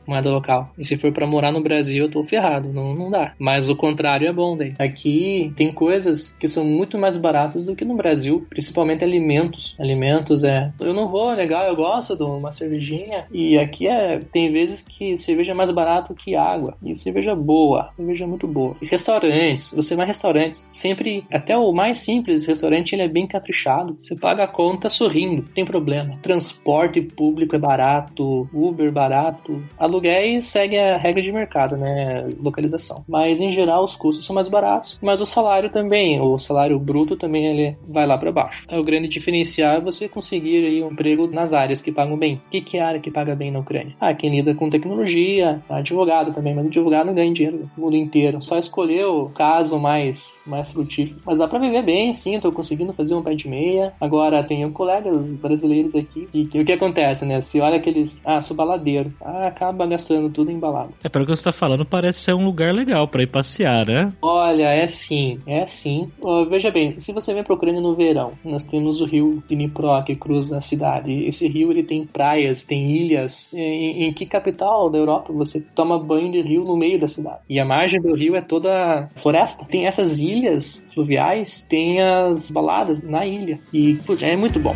moeda 0.09 0.31
local. 0.31 0.71
E 0.79 0.85
se 0.85 0.97
for 0.97 1.13
para 1.13 1.27
morar 1.27 1.53
no 1.53 1.63
Brasil, 1.63 2.05
eu 2.05 2.11
tô 2.11 2.25
ferrado, 2.25 2.73
não, 2.73 2.95
não 2.95 3.11
dá. 3.11 3.35
Mas 3.39 3.69
o 3.69 3.77
contrário 3.77 4.29
é 4.29 4.33
bom 4.33 4.57
daí. 4.57 4.75
Aqui 4.79 5.53
tem 5.57 5.73
coisas 5.73 6.37
que 6.39 6.49
são 6.49 6.65
muito 6.65 6.99
mais 6.99 7.17
baratas 7.17 7.65
do 7.65 7.77
que 7.77 7.85
no 7.85 7.97
Brasil, 7.97 8.47
principalmente 8.49 9.05
alimentos. 9.05 9.77
Alimentos 9.79 10.45
é. 10.45 10.73
Eu 10.81 10.95
não 10.95 11.09
vou 11.09 11.35
negar, 11.37 11.69
eu 11.69 11.77
gosto 11.77 12.17
de 12.17 12.23
uma 12.23 12.51
cervejinha. 12.51 13.27
E 13.31 13.59
aqui 13.59 13.87
é. 13.87 14.19
Tem 14.19 14.53
vezes 14.53 14.83
que 14.83 15.17
cerveja 15.17 15.53
é 15.53 15.55
mais 15.55 15.71
barato 15.71 16.15
que 16.15 16.35
água. 16.35 16.77
E 16.83 16.95
cerveja 16.95 17.35
boa, 17.35 17.91
cerveja 17.97 18.27
muito 18.27 18.47
boa. 18.47 18.77
E 18.81 18.87
restaurantes, 18.87 19.73
você 19.73 19.95
vai 19.95 20.07
restaurantes, 20.07 20.69
sempre, 20.73 21.23
até 21.33 21.57
o 21.57 21.73
mais 21.73 21.99
simples 21.99 22.47
restaurante, 22.47 22.93
ele 22.93 23.03
é 23.03 23.09
bem 23.09 23.27
caprichado. 23.27 23.97
Você 24.01 24.17
paga 24.17 24.45
a 24.45 24.49
conta 24.49 24.89
sorrindo, 24.89 25.43
não 25.43 25.53
tem 25.53 25.65
problema. 25.65 26.17
Transporte 26.23 27.01
público 27.01 27.55
é 27.55 27.59
barato, 27.59 28.49
Uber 28.53 28.91
barato, 28.91 29.63
aluguel 29.79 29.98
aluguéis 29.99 30.45
segue 30.47 30.79
a 30.79 30.97
regra 30.97 31.21
de 31.21 31.33
mercado, 31.33 31.77
né? 31.77 32.29
Localização. 32.41 33.05
Mas 33.09 33.41
em 33.41 33.51
geral 33.51 33.85
os 33.85 33.95
custos 33.95 34.25
são 34.25 34.35
mais 34.35 34.49
baratos, 34.49 34.99
mas 35.03 35.21
o 35.21 35.27
salário 35.27 35.71
também, 35.71 36.21
o 36.21 36.39
salário 36.39 36.79
bruto 36.79 37.17
também 37.17 37.47
ele 37.47 37.77
vai 37.89 38.07
lá 38.07 38.17
para 38.17 38.33
baixo. 38.33 38.65
É 38.69 38.79
o 38.79 38.85
grande 38.85 39.09
diferencial 39.09 39.77
é 39.77 39.81
você 39.81 40.09
conseguir 40.09 40.65
aí 40.65 40.83
um 40.83 40.91
emprego 40.91 41.27
nas 41.27 41.53
áreas 41.53 41.83
que 41.83 41.93
pagam 41.93 42.17
bem. 42.17 42.41
O 42.47 42.51
que, 42.51 42.61
que 42.61 42.79
é 42.79 42.83
a 42.83 42.89
área 42.89 43.01
que 43.01 43.11
paga 43.11 43.35
bem 43.35 43.51
na 43.51 43.59
Ucrânia? 43.59 43.95
Ah, 44.01 44.15
quem 44.15 44.31
lida 44.31 44.55
com 44.55 44.71
tecnologia, 44.71 45.61
advogado 45.69 46.33
também, 46.33 46.55
mas 46.55 46.67
advogado 46.67 47.07
não 47.07 47.15
ganha 47.15 47.33
dinheiro 47.33 47.69
no 47.77 47.85
mundo 47.85 47.97
inteiro. 47.97 48.41
Só 48.41 48.57
escolher 48.59 49.05
o 49.07 49.29
caso 49.31 49.79
mais, 49.79 50.39
mais 50.47 50.71
frutífero. 50.71 51.21
Mas 51.25 51.39
dá 51.39 51.49
para 51.49 51.59
viver 51.59 51.83
bem, 51.83 52.13
sim, 52.13 52.39
tô 52.41 52.53
conseguindo 52.53 52.93
fazer 52.93 53.15
um 53.15 53.23
pé 53.23 53.35
de 53.35 53.49
meia. 53.49 53.93
Agora 54.01 54.45
tenho 54.45 54.71
colegas 54.71 55.33
brasileiros 55.35 55.95
aqui 55.95 56.29
e, 56.33 56.49
e 56.53 56.61
o 56.61 56.65
que 56.65 56.73
acontece, 56.73 57.25
né? 57.25 57.41
Se 57.41 57.61
olha 57.61 57.77
aqueles, 57.77 58.23
ah, 58.25 58.41
sou 58.41 58.57
baladeiro, 58.57 59.13
ah, 59.21 59.49
acaba 59.49 59.87
gastando 59.89 60.31
tudo 60.31 60.51
embalado. 60.51 60.95
É, 61.03 61.09
pelo 61.09 61.25
que 61.25 61.31
você 61.31 61.45
tá 61.45 61.53
falando, 61.53 61.85
parece 61.85 62.21
ser 62.21 62.35
um 62.35 62.45
lugar 62.45 62.75
legal 62.75 63.09
para 63.09 63.23
ir 63.23 63.27
passear, 63.27 63.87
né? 63.87 64.13
Olha, 64.23 64.71
é 64.71 64.87
sim, 64.87 65.41
é 65.47 65.67
sim. 65.67 66.11
Uh, 66.21 66.45
veja 66.47 66.71
bem, 66.71 66.99
se 66.99 67.13
você 67.13 67.33
vem 67.35 67.45
procurando 67.45 67.81
no 67.81 67.95
verão, 67.95 68.33
nós 68.45 68.63
temos 68.63 69.01
o 69.01 69.05
rio 69.05 69.43
Dnipro 69.49 69.89
que 70.05 70.15
cruza 70.15 70.59
a 70.59 70.61
cidade. 70.61 71.25
Esse 71.25 71.49
rio 71.49 71.71
ele 71.71 71.83
tem 71.83 72.05
praias, 72.05 72.63
tem 72.63 72.91
ilhas. 72.91 73.49
Em, 73.53 74.05
em 74.05 74.13
que 74.13 74.27
capital 74.27 74.91
da 74.91 74.99
Europa 74.99 75.33
você 75.33 75.61
toma 75.75 75.99
banho 75.99 76.31
de 76.31 76.43
rio 76.43 76.65
no 76.65 76.77
meio 76.77 77.01
da 77.01 77.09
cidade? 77.09 77.39
E 77.49 77.59
a 77.59 77.65
margem 77.65 78.01
do 78.01 78.15
rio 78.15 78.37
é 78.37 78.41
toda 78.41 79.09
floresta. 79.17 79.65
Tem 79.65 79.87
essas 79.87 80.21
ilhas 80.21 80.87
fluviais, 80.95 81.63
tem 81.63 82.01
as 82.01 82.51
baladas 82.51 83.03
na 83.03 83.27
ilha. 83.27 83.59
E 83.73 83.95
putz, 84.07 84.23
é 84.23 84.37
muito 84.37 84.59
bom. 84.59 84.75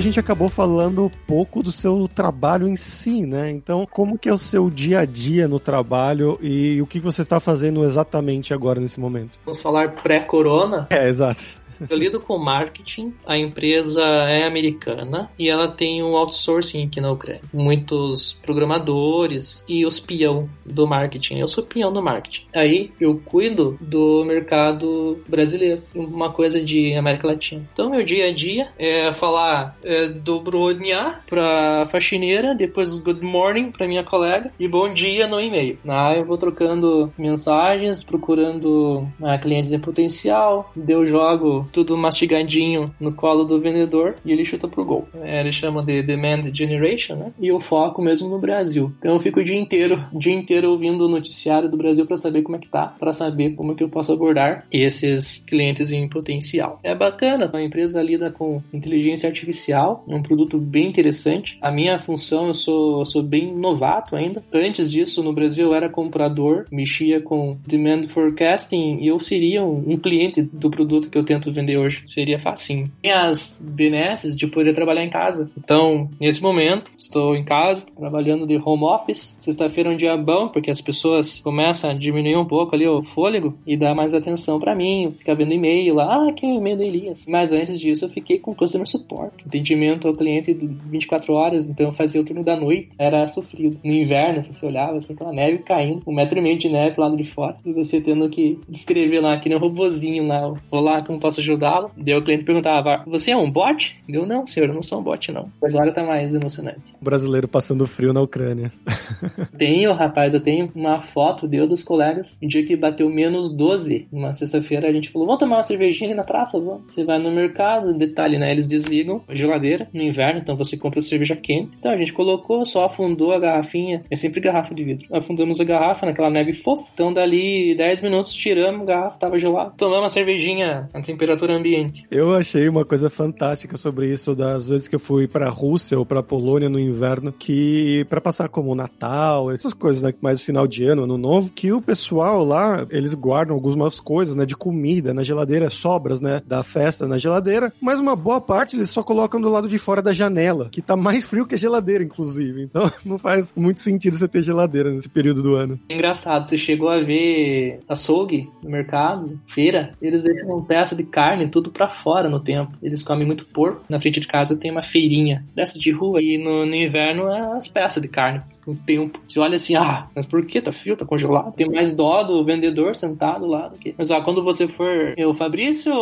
A 0.00 0.02
gente 0.02 0.18
acabou 0.18 0.48
falando 0.48 1.12
pouco 1.26 1.62
do 1.62 1.70
seu 1.70 2.08
trabalho 2.08 2.66
em 2.66 2.74
si, 2.74 3.26
né? 3.26 3.50
Então, 3.50 3.86
como 3.90 4.18
que 4.18 4.30
é 4.30 4.32
o 4.32 4.38
seu 4.38 4.70
dia 4.70 5.00
a 5.00 5.04
dia 5.04 5.46
no 5.46 5.60
trabalho 5.60 6.38
e 6.40 6.80
o 6.80 6.86
que 6.86 6.98
você 6.98 7.20
está 7.20 7.38
fazendo 7.38 7.84
exatamente 7.84 8.54
agora 8.54 8.80
nesse 8.80 8.98
momento? 8.98 9.38
Vamos 9.44 9.60
falar 9.60 9.92
pré-corona? 10.02 10.86
É, 10.88 11.06
exato. 11.06 11.44
Eu 11.88 11.96
lido 11.96 12.20
com 12.20 12.38
marketing, 12.38 13.14
a 13.26 13.38
empresa 13.38 14.02
é 14.02 14.44
americana 14.44 15.30
e 15.38 15.48
ela 15.48 15.68
tem 15.68 16.02
um 16.02 16.16
outsourcing 16.16 16.86
aqui 16.86 17.00
na 17.00 17.10
Ucrânia. 17.10 17.42
Muitos 17.52 18.38
programadores 18.42 19.64
e 19.68 19.86
os 19.86 19.98
peão 19.98 20.48
do 20.64 20.86
marketing. 20.86 21.38
Eu 21.38 21.48
sou 21.48 21.64
peão 21.64 21.92
do 21.92 22.02
marketing. 22.02 22.46
Aí 22.54 22.92
eu 23.00 23.20
cuido 23.24 23.78
do 23.80 24.24
mercado 24.24 25.22
brasileiro, 25.28 25.82
uma 25.94 26.30
coisa 26.30 26.62
de 26.62 26.94
América 26.94 27.28
Latina. 27.28 27.62
Então 27.72 27.90
meu 27.90 28.04
dia 28.04 28.28
a 28.28 28.32
dia 28.32 28.68
é 28.78 29.12
falar 29.12 29.76
é, 29.84 30.08
dobrodnia 30.08 31.20
pra 31.26 31.86
faxineira, 31.86 32.54
depois 32.54 32.98
good 32.98 33.24
morning 33.24 33.70
pra 33.70 33.88
minha 33.88 34.04
colega 34.04 34.52
e 34.58 34.68
bom 34.68 34.92
dia 34.92 35.26
no 35.26 35.40
e-mail. 35.40 35.78
Ah, 35.86 36.14
eu 36.14 36.24
vou 36.24 36.36
trocando 36.36 37.12
mensagens, 37.16 38.02
procurando 38.02 39.06
ah, 39.22 39.38
clientes 39.38 39.72
em 39.72 39.78
potencial, 39.78 40.72
eu 40.88 41.06
jogo 41.06 41.68
tudo 41.72 41.96
mastigadinho 41.96 42.92
no 43.00 43.12
colo 43.12 43.44
do 43.44 43.60
vendedor 43.60 44.16
e 44.24 44.32
ele 44.32 44.44
chuta 44.44 44.68
pro 44.68 44.84
gol. 44.84 45.08
É, 45.22 45.40
eles 45.40 45.54
chamam 45.54 45.84
de 45.84 46.02
demand 46.02 46.52
generation, 46.54 47.16
né? 47.16 47.32
E 47.38 47.48
eu 47.48 47.60
foco 47.60 48.02
mesmo 48.02 48.28
no 48.28 48.38
Brasil. 48.38 48.92
Então 48.98 49.14
eu 49.14 49.20
fico 49.20 49.40
o 49.40 49.44
dia 49.44 49.58
inteiro, 49.58 50.04
dia 50.12 50.34
inteiro 50.34 50.70
ouvindo 50.70 51.06
o 51.06 51.08
noticiário 51.08 51.68
do 51.68 51.76
Brasil 51.76 52.06
para 52.06 52.16
saber 52.16 52.42
como 52.42 52.56
é 52.56 52.58
que 52.58 52.68
tá, 52.68 52.94
para 52.98 53.12
saber 53.12 53.54
como 53.54 53.72
é 53.72 53.74
que 53.74 53.84
eu 53.84 53.88
posso 53.88 54.12
abordar 54.12 54.66
esses 54.70 55.38
clientes 55.46 55.92
em 55.92 56.08
potencial. 56.08 56.80
É 56.82 56.94
bacana, 56.94 57.50
a 57.52 57.62
empresa 57.62 58.02
lida 58.02 58.30
com 58.30 58.62
inteligência 58.72 59.28
artificial, 59.28 60.04
um 60.08 60.22
produto 60.22 60.58
bem 60.58 60.88
interessante. 60.88 61.58
A 61.60 61.70
minha 61.70 61.98
função, 61.98 62.46
eu 62.46 62.54
sou, 62.54 63.00
eu 63.00 63.04
sou 63.04 63.22
bem 63.22 63.54
novato 63.54 64.16
ainda. 64.16 64.42
Antes 64.52 64.90
disso, 64.90 65.22
no 65.22 65.32
Brasil, 65.32 65.68
eu 65.68 65.74
era 65.74 65.88
comprador, 65.88 66.64
mexia 66.70 67.20
com 67.20 67.58
demand 67.66 68.08
forecasting 68.08 68.98
e 69.00 69.08
eu 69.08 69.20
seria 69.20 69.62
um, 69.62 69.84
um 69.86 69.96
cliente 69.96 70.42
do 70.42 70.70
produto 70.70 71.10
que 71.10 71.18
eu 71.18 71.24
tento 71.24 71.52
vender 71.52 71.59
vender 71.60 71.76
hoje. 71.76 72.02
Seria 72.06 72.38
facinho. 72.38 72.90
Tem 73.02 73.12
as 73.12 73.62
benesses 73.64 74.36
de 74.36 74.46
poder 74.46 74.74
trabalhar 74.74 75.04
em 75.04 75.10
casa. 75.10 75.50
Então, 75.56 76.08
nesse 76.20 76.42
momento, 76.42 76.90
estou 76.98 77.36
em 77.36 77.44
casa, 77.44 77.86
trabalhando 77.96 78.46
de 78.46 78.56
home 78.56 78.84
office. 78.84 79.38
Sexta-feira 79.40 79.90
é 79.90 79.92
um 79.92 79.96
dia 79.96 80.16
bom, 80.16 80.48
porque 80.48 80.70
as 80.70 80.80
pessoas 80.80 81.40
começam 81.40 81.90
a 81.90 81.94
diminuir 81.94 82.36
um 82.36 82.44
pouco 82.44 82.74
ali 82.74 82.86
o 82.86 83.02
fôlego 83.02 83.56
e 83.66 83.76
dar 83.76 83.94
mais 83.94 84.14
atenção 84.14 84.58
para 84.58 84.74
mim, 84.74 85.14
ficar 85.18 85.34
vendo 85.34 85.52
e-mail 85.52 85.94
lá, 85.94 86.28
ah, 86.28 86.32
que 86.32 86.44
é 86.44 86.48
o 86.48 86.56
e-mail 86.56 86.78
da 86.78 86.84
Elias. 86.84 87.26
Mas 87.28 87.52
antes 87.52 87.78
disso, 87.78 88.04
eu 88.04 88.08
fiquei 88.08 88.38
com 88.38 88.54
customer 88.54 88.86
support, 88.86 89.32
atendimento 89.46 90.08
ao 90.08 90.14
cliente 90.14 90.54
de 90.54 90.66
24 90.66 91.32
horas, 91.32 91.68
então 91.68 91.86
eu 91.86 91.92
fazia 91.92 92.20
o 92.20 92.24
turno 92.24 92.42
da 92.42 92.56
noite, 92.56 92.90
era 92.98 93.26
sofrido. 93.28 93.78
No 93.84 93.92
inverno, 93.92 94.42
você 94.42 94.64
olhava 94.64 94.98
assim, 94.98 95.12
aquela 95.12 95.32
neve 95.32 95.58
caindo, 95.58 96.02
um 96.06 96.14
metro 96.14 96.38
e 96.38 96.42
meio 96.42 96.58
de 96.58 96.68
neve 96.68 96.94
lá 96.98 97.08
de 97.10 97.24
fora, 97.24 97.56
e 97.64 97.72
você 97.72 98.00
tendo 98.00 98.28
que 98.28 98.58
descrever 98.68 99.20
lá, 99.20 99.38
que 99.38 99.48
nem 99.48 99.58
um 99.58 99.60
robozinho 99.60 100.26
lá, 100.26 100.54
olá, 100.70 101.02
como 101.02 101.18
posso 101.18 101.42
ajudá-lo. 101.50 101.90
Daí 101.96 102.14
o 102.14 102.22
cliente 102.22 102.44
perguntava: 102.44 103.02
Você 103.06 103.30
é 103.30 103.36
um 103.36 103.50
bot? 103.50 103.98
Eu 104.08 104.26
não, 104.26 104.46
senhor, 104.46 104.68
eu 104.68 104.74
não 104.74 104.82
sou 104.82 105.00
um 105.00 105.02
bot, 105.02 105.32
não. 105.32 105.50
Agora 105.62 105.92
tá 105.92 106.02
mais 106.02 106.34
emocionante. 106.34 106.80
O 107.00 107.04
brasileiro 107.04 107.48
passando 107.48 107.86
frio 107.86 108.12
na 108.12 108.20
Ucrânia. 108.20 108.72
tenho, 109.56 109.92
rapaz, 109.92 110.34
eu 110.34 110.40
tenho 110.40 110.70
uma 110.74 111.00
foto 111.00 111.48
deu 111.48 111.66
dos 111.66 111.82
colegas. 111.82 112.38
Um 112.42 112.46
dia 112.46 112.64
que 112.64 112.76
bateu 112.76 113.08
menos 113.08 113.52
12. 113.52 114.08
Numa 114.12 114.32
sexta-feira 114.32 114.88
a 114.88 114.92
gente 114.92 115.10
falou: 115.10 115.26
Vamos 115.26 115.40
tomar 115.40 115.56
uma 115.56 115.64
cervejinha 115.64 116.10
ali 116.10 116.16
na 116.16 116.24
praça? 116.24 116.58
Vamos. 116.58 116.82
Você 116.88 117.04
vai 117.04 117.18
no 117.18 117.30
mercado, 117.30 117.92
detalhe, 117.94 118.38
né? 118.38 118.50
Eles 118.50 118.68
desligam 118.68 119.22
a 119.28 119.34
geladeira 119.34 119.88
no 119.92 120.02
inverno, 120.02 120.40
então 120.40 120.56
você 120.56 120.76
compra 120.76 121.02
cerveja 121.02 121.36
quente. 121.36 121.70
Então 121.78 121.92
a 121.92 121.96
gente 121.96 122.12
colocou, 122.12 122.64
só 122.64 122.84
afundou 122.84 123.32
a 123.32 123.38
garrafinha. 123.38 124.02
É 124.10 124.16
sempre 124.16 124.40
garrafa 124.40 124.74
de 124.74 124.84
vidro. 124.84 125.06
Afundamos 125.12 125.60
a 125.60 125.64
garrafa 125.64 126.06
naquela 126.06 126.30
neve 126.30 126.52
fofa. 126.52 126.84
Então 126.92 127.12
dali 127.12 127.74
10 127.74 128.02
minutos 128.02 128.32
tiramos 128.32 128.82
a 128.82 128.84
garrafa, 128.84 129.18
tava 129.18 129.38
gelado. 129.38 129.74
Tomamos 129.76 130.00
uma 130.00 130.10
cervejinha 130.10 130.88
a 130.92 131.02
temperatura 131.02 131.39
temperatura 131.40 131.56
ambiente. 131.56 132.06
Eu 132.10 132.34
achei 132.34 132.68
uma 132.68 132.84
coisa 132.84 133.08
fantástica 133.08 133.76
sobre 133.76 134.12
isso 134.12 134.34
das 134.34 134.68
vezes 134.68 134.86
que 134.86 134.94
eu 134.94 135.00
fui 135.00 135.26
pra 135.26 135.48
Rússia 135.48 135.98
ou 135.98 136.04
pra 136.04 136.22
Polônia 136.22 136.68
no 136.68 136.78
inverno, 136.78 137.32
que 137.32 138.04
para 138.08 138.20
passar 138.20 138.48
como 138.48 138.74
Natal, 138.74 139.50
essas 139.50 139.72
coisas, 139.72 140.02
né, 140.02 140.12
mais 140.20 140.40
final 140.40 140.66
de 140.66 140.84
ano, 140.84 141.04
ano 141.04 141.16
novo, 141.16 141.50
que 141.50 141.72
o 141.72 141.80
pessoal 141.80 142.44
lá, 142.44 142.86
eles 142.90 143.14
guardam 143.14 143.54
algumas 143.54 143.98
coisas, 144.00 144.34
né, 144.34 144.44
de 144.44 144.56
comida 144.56 145.14
na 145.14 145.22
geladeira, 145.22 145.70
sobras, 145.70 146.20
né, 146.20 146.42
da 146.46 146.62
festa 146.62 147.06
na 147.06 147.16
geladeira, 147.16 147.72
mas 147.80 147.98
uma 147.98 148.14
boa 148.14 148.40
parte 148.40 148.76
eles 148.76 148.90
só 148.90 149.02
colocam 149.02 149.40
do 149.40 149.48
lado 149.48 149.68
de 149.68 149.78
fora 149.78 150.02
da 150.02 150.12
janela, 150.12 150.68
que 150.70 150.82
tá 150.82 150.96
mais 150.96 151.24
frio 151.24 151.46
que 151.46 151.54
a 151.54 151.58
geladeira, 151.58 152.04
inclusive. 152.04 152.62
Então 152.62 152.90
não 153.04 153.18
faz 153.18 153.52
muito 153.56 153.80
sentido 153.80 154.16
você 154.16 154.28
ter 154.28 154.42
geladeira 154.42 154.90
nesse 154.90 155.08
período 155.08 155.42
do 155.42 155.54
ano. 155.54 155.78
Engraçado, 155.88 156.48
você 156.48 156.58
chegou 156.58 156.88
a 156.88 157.00
ver 157.00 157.80
açougue 157.88 158.48
no 158.62 158.70
mercado, 158.70 159.38
feira, 159.48 159.92
eles 160.00 160.22
deixam 160.22 160.62
peça 160.62 160.94
de 160.94 161.04
carne 161.04 161.19
tudo 161.48 161.70
pra 161.70 161.88
fora 161.88 162.28
no 162.28 162.40
tempo. 162.40 162.72
Eles 162.82 163.02
comem 163.02 163.26
muito 163.26 163.44
porco. 163.44 163.82
Na 163.88 164.00
frente 164.00 164.20
de 164.20 164.26
casa 164.26 164.56
tem 164.56 164.70
uma 164.70 164.82
feirinha 164.82 165.44
dessa 165.54 165.78
de 165.78 165.90
rua 165.90 166.20
e 166.22 166.38
no, 166.38 166.66
no 166.66 166.74
inverno 166.74 167.28
é 167.28 167.58
as 167.58 167.68
peças 167.68 168.02
de 168.02 168.08
carne 168.08 168.42
o 168.70 168.76
tempo. 168.76 169.18
Você 169.26 169.38
olha 169.38 169.56
assim, 169.56 169.74
ah, 169.74 170.08
mas 170.14 170.26
por 170.26 170.44
que? 170.46 170.60
Tá 170.60 170.72
frio, 170.72 170.96
tá 170.96 171.04
congelado. 171.04 171.54
Tem 171.54 171.68
mais 171.68 171.94
dó 171.94 172.22
do 172.22 172.44
vendedor 172.44 172.94
sentado 172.94 173.46
lá 173.46 173.68
do 173.68 173.78
que. 173.78 173.94
Mas 173.96 174.10
ó, 174.10 174.20
quando 174.20 174.42
você 174.42 174.68
for. 174.68 175.14
O 175.18 175.34
Fabrício, 175.34 175.92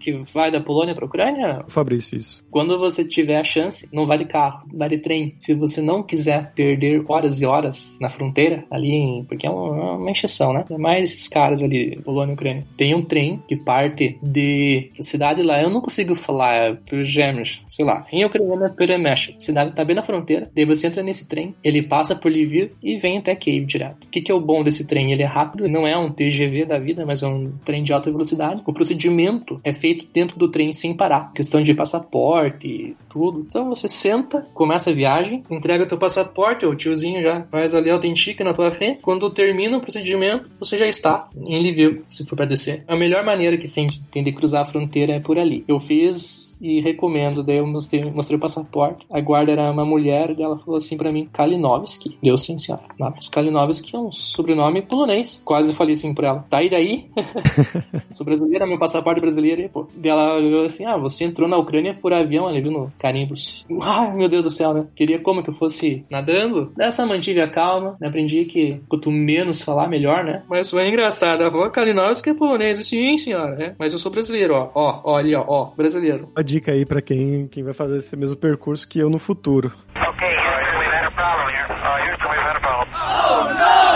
que 0.00 0.20
vai 0.32 0.50
da 0.50 0.60
Polônia 0.60 0.94
pra 0.94 1.06
Ucrânia. 1.06 1.64
O 1.66 1.70
Fabrício, 1.70 2.16
isso. 2.18 2.44
Quando 2.50 2.78
você 2.78 3.04
tiver 3.04 3.38
a 3.38 3.44
chance, 3.44 3.88
não 3.92 4.06
vai 4.06 4.18
de 4.18 4.24
carro, 4.24 4.66
vai 4.72 4.88
de 4.88 4.98
trem. 4.98 5.34
Se 5.38 5.54
você 5.54 5.80
não 5.80 6.02
quiser 6.02 6.52
perder 6.54 7.04
horas 7.08 7.40
e 7.40 7.46
horas 7.46 7.96
na 8.00 8.08
fronteira, 8.08 8.64
ali 8.70 8.90
em. 8.90 9.24
Porque 9.24 9.46
é 9.46 9.50
uma, 9.50 9.96
uma 9.96 10.10
encheção, 10.10 10.52
né? 10.52 10.64
É 10.70 10.78
mais 10.78 11.10
esses 11.10 11.28
caras 11.28 11.62
ali, 11.62 12.00
Polônia 12.02 12.32
e 12.32 12.34
Ucrânia. 12.34 12.64
Tem 12.76 12.94
um 12.94 13.02
trem 13.02 13.42
que 13.46 13.56
parte 13.56 14.18
de. 14.22 14.90
cidade 15.00 15.42
lá, 15.42 15.62
eu 15.62 15.70
não 15.70 15.80
consigo 15.80 16.14
falar, 16.14 16.54
é 16.54 16.78
Gêmeos, 17.04 17.62
sei 17.68 17.84
lá. 17.84 18.06
Em 18.12 18.24
ucraniano 18.24 18.64
é 18.64 18.68
Peremesha. 18.68 19.34
A 19.36 19.40
cidade 19.40 19.74
tá 19.74 19.84
bem 19.84 19.96
na 19.96 20.02
fronteira. 20.02 20.50
Daí 20.54 20.64
você 20.64 20.86
entra 20.86 21.02
nesse 21.02 21.28
trem, 21.28 21.54
ele 21.62 21.82
passa 21.82 22.13
passa 22.14 22.16
por 22.16 22.30
Lviv 22.30 22.72
e 22.82 22.96
vem 22.96 23.18
até 23.18 23.34
Kiev 23.34 23.66
direto. 23.66 24.04
O 24.04 24.10
que, 24.10 24.20
que 24.20 24.30
é 24.30 24.34
o 24.34 24.40
bom 24.40 24.62
desse 24.62 24.86
trem? 24.86 25.12
Ele 25.12 25.22
é 25.22 25.26
rápido, 25.26 25.68
não 25.68 25.86
é 25.86 25.96
um 25.96 26.10
TGV 26.10 26.64
da 26.64 26.78
vida, 26.78 27.04
mas 27.04 27.22
é 27.22 27.26
um 27.26 27.52
trem 27.64 27.82
de 27.82 27.92
alta 27.92 28.10
velocidade. 28.10 28.62
O 28.64 28.72
procedimento 28.72 29.60
é 29.64 29.74
feito 29.74 30.06
dentro 30.12 30.38
do 30.38 30.50
trem 30.50 30.72
sem 30.72 30.96
parar. 30.96 31.32
Questão 31.34 31.62
de 31.62 31.74
passaporte, 31.74 32.96
tudo. 33.10 33.44
Então 33.48 33.68
você 33.68 33.88
senta, 33.88 34.46
começa 34.54 34.90
a 34.90 34.94
viagem, 34.94 35.42
entrega 35.50 35.86
teu 35.86 35.98
passaporte, 35.98 36.64
o 36.64 36.74
tiozinho 36.74 37.22
já 37.22 37.42
faz 37.50 37.74
ali, 37.74 37.90
autentica 37.90 38.44
na 38.44 38.54
tua 38.54 38.70
frente. 38.70 39.00
Quando 39.00 39.30
termina 39.30 39.76
o 39.76 39.80
procedimento, 39.80 40.50
você 40.58 40.78
já 40.78 40.86
está 40.86 41.28
em 41.36 41.58
Lviv, 41.58 42.02
se 42.06 42.24
for 42.24 42.36
para 42.36 42.46
descer. 42.46 42.84
A 42.86 42.96
melhor 42.96 43.24
maneira 43.24 43.56
que 43.56 43.66
se 43.66 43.84
tem 44.10 44.22
de 44.22 44.32
cruzar 44.32 44.62
a 44.62 44.66
fronteira 44.66 45.14
é 45.14 45.20
por 45.20 45.38
ali. 45.38 45.64
Eu 45.66 45.80
fiz 45.80 46.53
e 46.60 46.80
recomendo. 46.80 47.42
Daí 47.42 47.58
eu 47.58 47.66
mostrei, 47.66 48.04
mostrei 48.10 48.36
o 48.36 48.40
passaporte. 48.40 49.06
A 49.10 49.20
guarda 49.20 49.52
era 49.52 49.70
uma 49.70 49.84
mulher 49.84 50.34
e 50.36 50.42
ela 50.42 50.58
falou 50.58 50.76
assim 50.76 50.96
para 50.96 51.12
mim, 51.12 51.28
Kalinowski. 51.32 52.18
Deu 52.22 52.36
sim, 52.38 52.58
senhora. 52.58 52.82
Mas 52.98 53.28
Kalinowski 53.28 53.94
é 53.94 53.98
um 53.98 54.12
sobrenome 54.12 54.82
polonês. 54.82 55.42
Quase 55.44 55.74
falei 55.74 55.94
assim 55.94 56.14
pra 56.14 56.28
ela, 56.28 56.44
tá 56.48 56.58
aí 56.58 56.70
daí? 56.70 57.06
Sou 58.12 58.24
brasileira, 58.24 58.66
meu 58.66 58.78
passaporte 58.78 59.18
é 59.18 59.20
brasileiro. 59.20 59.62
E, 59.62 59.68
pô. 59.68 59.86
Daí 59.94 60.10
ela 60.10 60.36
olhou 60.36 60.64
assim, 60.64 60.84
ah, 60.84 60.96
você 60.96 61.24
entrou 61.24 61.48
na 61.48 61.56
Ucrânia 61.56 61.94
por 61.94 62.12
avião, 62.12 62.46
ali 62.46 62.60
viu 62.60 62.72
no 62.72 62.92
carimbos. 62.98 63.64
Ai, 63.82 64.14
meu 64.14 64.28
Deus 64.28 64.44
do 64.44 64.50
céu, 64.50 64.74
né? 64.74 64.86
Queria 64.94 65.18
como 65.18 65.42
que 65.42 65.50
eu 65.50 65.54
fosse 65.54 66.04
nadando. 66.10 66.72
Dessa 66.76 67.06
mantive 67.06 67.40
a 67.40 67.48
calma. 67.48 67.96
Aprendi 68.02 68.44
que 68.44 68.80
quanto 68.88 69.10
menos 69.10 69.62
falar, 69.62 69.88
melhor, 69.88 70.24
né? 70.24 70.42
Mas 70.48 70.70
foi 70.70 70.88
engraçado. 70.88 71.40
Ela 71.42 71.50
falou, 71.50 71.70
Kalinowski 71.70 72.30
é 72.30 72.34
polonês. 72.34 72.84
Sim, 72.86 73.16
senhora. 73.16 73.62
É, 73.62 73.74
mas 73.78 73.92
eu 73.92 73.98
sou 73.98 74.10
brasileiro, 74.10 74.54
ó. 74.54 74.70
Ó, 74.74 75.00
ó 75.04 75.16
ali, 75.16 75.34
ó, 75.34 75.44
ó. 75.46 75.64
Brasileiro 75.76 76.28
dica 76.54 76.70
aí 76.70 76.86
para 76.86 77.02
quem, 77.02 77.48
quem 77.48 77.64
vai 77.64 77.74
fazer 77.74 77.98
esse 77.98 78.16
mesmo 78.16 78.36
percurso 78.36 78.88
que 78.88 79.00
eu 79.00 79.10
no 79.10 79.18
futuro. 79.18 79.72
Okay, 79.96 80.36
we've 80.78 80.92
had 80.92 81.04
a 81.04 81.10
problem 81.10 81.48
here. 81.50 81.66
Uh, 81.72 81.98
Houston, 82.06 82.30
we've 82.30 82.42
had 82.42 82.56
a 82.56 82.60
problem. 82.60 82.88
Oh, 82.94 83.88
no! 83.88 83.93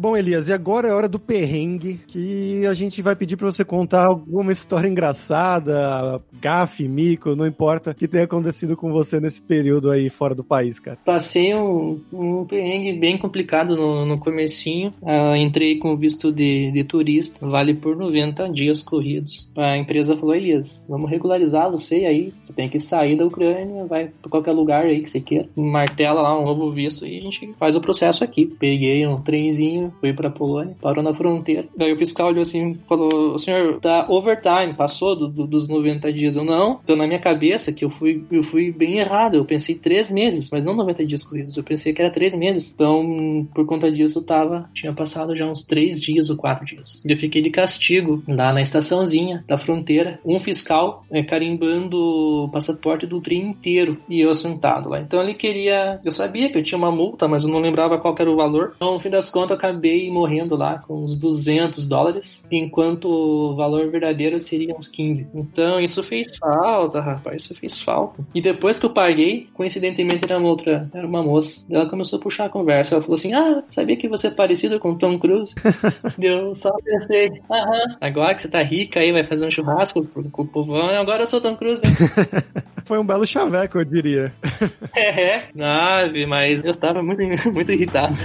Bom, 0.00 0.16
Elias, 0.16 0.48
e 0.48 0.52
agora 0.54 0.88
é 0.88 0.94
hora 0.94 1.06
do 1.06 1.18
perrengue, 1.18 2.00
que 2.06 2.64
a 2.64 2.72
gente 2.72 3.02
vai 3.02 3.14
pedir 3.14 3.36
para 3.36 3.52
você 3.52 3.62
contar 3.62 4.06
alguma 4.06 4.50
história 4.50 4.88
engraçada, 4.88 6.22
gafe, 6.40 6.88
mico, 6.88 7.36
não 7.36 7.46
importa, 7.46 7.92
que 7.92 8.08
tenha 8.08 8.24
acontecido 8.24 8.78
com 8.78 8.90
você 8.90 9.20
nesse 9.20 9.42
período 9.42 9.90
aí 9.90 10.08
fora 10.08 10.34
do 10.34 10.42
país, 10.42 10.78
cara. 10.78 10.96
Passei 11.04 11.54
um, 11.54 12.00
um 12.10 12.46
perrengue 12.46 12.94
bem 12.94 13.18
complicado 13.18 13.76
no, 13.76 14.06
no 14.06 14.18
comecinho. 14.18 14.90
Uh, 15.02 15.36
entrei 15.36 15.76
com 15.76 15.94
visto 15.98 16.32
de, 16.32 16.72
de 16.72 16.82
turista, 16.82 17.46
vale 17.46 17.74
por 17.74 17.94
90 17.94 18.48
dias 18.48 18.82
corridos. 18.82 19.50
A 19.54 19.76
empresa 19.76 20.16
falou, 20.16 20.34
Elias, 20.34 20.82
vamos 20.88 21.10
regularizar 21.10 21.70
você 21.70 22.06
aí, 22.06 22.32
você 22.40 22.54
tem 22.54 22.70
que 22.70 22.80
sair 22.80 23.18
da 23.18 23.26
Ucrânia, 23.26 23.84
vai 23.84 24.06
para 24.06 24.30
qualquer 24.30 24.52
lugar 24.52 24.86
aí 24.86 25.02
que 25.02 25.10
você 25.10 25.20
queira. 25.20 25.46
Martela 25.54 26.22
lá 26.22 26.40
um 26.40 26.46
novo 26.46 26.70
visto 26.70 27.06
e 27.06 27.18
a 27.18 27.20
gente 27.20 27.52
faz 27.58 27.76
o 27.76 27.82
processo 27.82 28.24
aqui. 28.24 28.46
Peguei 28.46 29.06
um 29.06 29.20
trenzinho 29.20 29.89
foi 30.00 30.12
pra 30.12 30.30
Polônia, 30.30 30.76
parou 30.80 31.02
na 31.02 31.14
fronteira. 31.14 31.66
Daí 31.76 31.92
o 31.92 31.96
fiscal 31.96 32.28
olhou 32.28 32.42
assim 32.42 32.74
falou: 32.88 33.34
O 33.34 33.38
senhor 33.38 33.80
tá 33.80 34.06
overtime, 34.08 34.74
passou 34.74 35.16
do, 35.16 35.28
do, 35.28 35.46
dos 35.46 35.68
90 35.68 36.12
dias. 36.12 36.36
Eu 36.36 36.44
não, 36.44 36.80
então 36.82 36.96
na 36.96 37.06
minha 37.06 37.20
cabeça 37.20 37.72
que 37.72 37.84
eu 37.84 37.90
fui, 37.90 38.24
eu 38.30 38.42
fui 38.42 38.72
bem 38.72 38.98
errado. 38.98 39.34
Eu 39.34 39.44
pensei 39.44 39.74
três 39.74 40.10
meses, 40.10 40.48
mas 40.50 40.64
não 40.64 40.74
90 40.74 41.04
dias 41.06 41.24
corridos. 41.24 41.56
Eu 41.56 41.64
pensei 41.64 41.92
que 41.92 42.02
era 42.02 42.10
três 42.10 42.34
meses. 42.34 42.72
Então, 42.74 43.46
por 43.54 43.66
conta 43.66 43.90
disso, 43.90 44.18
eu 44.18 44.24
tava, 44.24 44.68
tinha 44.74 44.92
passado 44.92 45.36
já 45.36 45.46
uns 45.46 45.64
três 45.64 46.00
dias 46.00 46.30
ou 46.30 46.36
quatro 46.36 46.64
dias. 46.64 47.00
Eu 47.04 47.16
fiquei 47.16 47.42
de 47.42 47.50
castigo 47.50 48.22
lá 48.26 48.52
na 48.52 48.60
estaçãozinha 48.60 49.44
da 49.46 49.58
fronteira. 49.58 50.20
Um 50.24 50.40
fiscal 50.40 51.04
é, 51.10 51.22
carimbando 51.22 51.96
o 52.44 52.48
passaporte 52.50 53.06
do 53.06 53.20
trem 53.20 53.50
inteiro 53.50 53.98
e 54.08 54.20
eu 54.20 54.34
sentado 54.34 54.90
lá. 54.90 55.00
Então 55.00 55.20
ele 55.22 55.34
queria. 55.34 56.00
Eu 56.04 56.12
sabia 56.12 56.50
que 56.50 56.58
eu 56.58 56.62
tinha 56.62 56.78
uma 56.78 56.90
multa, 56.90 57.28
mas 57.28 57.44
eu 57.44 57.50
não 57.50 57.60
lembrava 57.60 57.98
qual 57.98 58.14
era 58.18 58.30
o 58.30 58.36
valor. 58.36 58.72
Então, 58.76 58.94
no 58.94 59.00
fim 59.00 59.10
das 59.10 59.30
contas, 59.30 59.50
eu 59.50 59.56
acabei 59.56 59.79
acabei 59.80 60.10
morrendo 60.10 60.54
lá 60.54 60.78
com 60.78 61.02
uns 61.02 61.16
200 61.16 61.86
dólares, 61.86 62.46
enquanto 62.50 63.06
o 63.06 63.56
valor 63.56 63.90
verdadeiro 63.90 64.38
seria 64.38 64.76
uns 64.76 64.88
15. 64.88 65.28
Então 65.34 65.80
isso 65.80 66.04
fez 66.04 66.36
falta, 66.36 67.00
rapaz, 67.00 67.44
isso 67.44 67.54
fez 67.54 67.80
falta. 67.80 68.22
E 68.34 68.42
depois 68.42 68.78
que 68.78 68.84
eu 68.84 68.90
paguei, 68.90 69.48
coincidentemente 69.54 70.24
era 70.24 70.38
uma 70.38 70.48
outra, 70.48 70.88
era 70.92 71.06
uma 71.06 71.22
moça. 71.22 71.64
Ela 71.70 71.88
começou 71.88 72.18
a 72.18 72.22
puxar 72.22 72.44
a 72.44 72.50
conversa. 72.50 72.94
Ela 72.94 73.02
falou 73.02 73.14
assim: 73.14 73.32
Ah, 73.32 73.62
sabia 73.70 73.96
que 73.96 74.08
você 74.08 74.26
é 74.26 74.30
parecido 74.30 74.78
com 74.78 74.94
Tom 74.94 75.18
Cruise? 75.18 75.54
Deu 76.18 76.54
só 76.54 76.70
pensei, 76.84 77.30
aham, 77.50 77.96
agora 78.00 78.34
que 78.34 78.42
você 78.42 78.48
tá 78.48 78.62
rica 78.62 79.00
aí, 79.00 79.12
vai 79.12 79.24
fazer 79.24 79.46
um 79.46 79.50
churrasco 79.50 80.06
com 80.30 80.42
o 80.42 80.46
povão, 80.46 80.90
agora 80.90 81.22
eu 81.22 81.26
sou 81.26 81.40
Tom 81.40 81.56
Cruise. 81.56 81.80
Foi 82.84 82.98
um 82.98 83.06
belo 83.06 83.24
chaveco, 83.24 83.78
eu 83.78 83.84
diria. 83.84 84.32
é, 84.94 85.22
é, 85.22 85.48
nave, 85.54 86.26
mas 86.26 86.64
eu 86.64 86.74
tava 86.74 87.00
muito, 87.02 87.22
muito 87.52 87.70
irritado. 87.70 88.16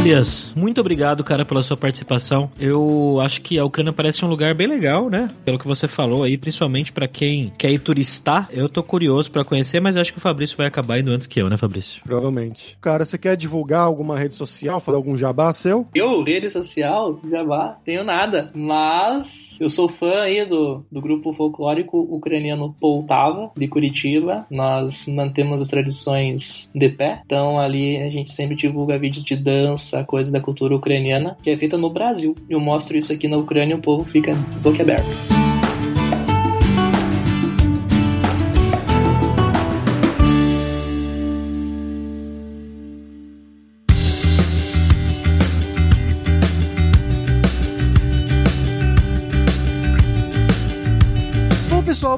Elias, 0.00 0.54
muito 0.56 0.80
obrigado, 0.80 1.24
cara, 1.24 1.44
pela 1.44 1.62
sua 1.62 1.76
participação. 1.76 2.50
Eu 2.58 3.18
acho 3.20 3.42
que 3.42 3.58
a 3.58 3.64
Ucrânia 3.64 3.92
parece 3.92 4.24
um 4.24 4.28
lugar 4.28 4.54
bem 4.54 4.68
legal, 4.68 5.10
né? 5.10 5.28
Pelo 5.44 5.58
que 5.58 5.66
você 5.66 5.88
falou 5.88 6.22
aí, 6.22 6.38
principalmente 6.38 6.92
para 6.92 7.08
quem 7.08 7.52
quer 7.58 7.72
ir 7.72 7.80
turistar. 7.80 8.48
Eu 8.52 8.68
tô 8.68 8.80
curioso 8.82 9.30
para 9.30 9.44
conhecer, 9.44 9.80
mas 9.80 9.96
acho 9.96 10.12
que 10.12 10.18
o 10.18 10.22
Fabrício 10.22 10.56
vai 10.56 10.68
acabar 10.68 11.00
indo 11.00 11.10
antes 11.10 11.26
que 11.26 11.40
eu, 11.40 11.50
né, 11.50 11.56
Fabrício? 11.56 12.00
Provavelmente. 12.04 12.78
Cara, 12.80 13.04
você 13.04 13.18
quer 13.18 13.36
divulgar 13.36 13.80
alguma 13.80 14.16
rede 14.16 14.34
social, 14.34 14.78
fazer 14.78 14.96
algum 14.96 15.16
jabá 15.16 15.52
seu? 15.52 15.84
Eu, 15.92 16.22
rede 16.22 16.50
social, 16.50 17.20
jabá, 17.28 17.76
tenho 17.84 18.04
nada. 18.04 18.50
Mas 18.54 19.56
eu 19.60 19.68
sou 19.68 19.88
fã 19.88 20.22
aí 20.22 20.46
do, 20.46 20.86
do 20.92 21.00
grupo 21.00 21.32
folclórico 21.32 21.98
ucraniano 21.98 22.74
Poltava, 22.80 23.50
de 23.56 23.66
Curitiba. 23.66 24.46
Nós 24.48 25.06
mantemos 25.08 25.60
as 25.60 25.68
tradições 25.68 26.70
de 26.72 26.88
pé. 26.88 27.20
Então 27.26 27.58
ali 27.58 27.96
a 27.96 28.10
gente 28.10 28.32
sempre 28.32 28.54
divulga 28.54 28.98
vídeos 28.98 29.24
de 29.24 29.36
dança, 29.36 29.87
essa 29.88 30.04
coisa 30.04 30.30
da 30.30 30.40
cultura 30.40 30.74
ucraniana 30.74 31.36
que 31.42 31.50
é 31.50 31.56
feita 31.56 31.76
no 31.76 31.90
Brasil. 31.90 32.34
Eu 32.48 32.60
mostro 32.60 32.96
isso 32.96 33.12
aqui 33.12 33.26
na 33.26 33.36
Ucrânia 33.36 33.74
e 33.74 33.76
o 33.76 33.80
povo 33.80 34.04
fica 34.04 34.30
boquiaberto. 34.62 35.47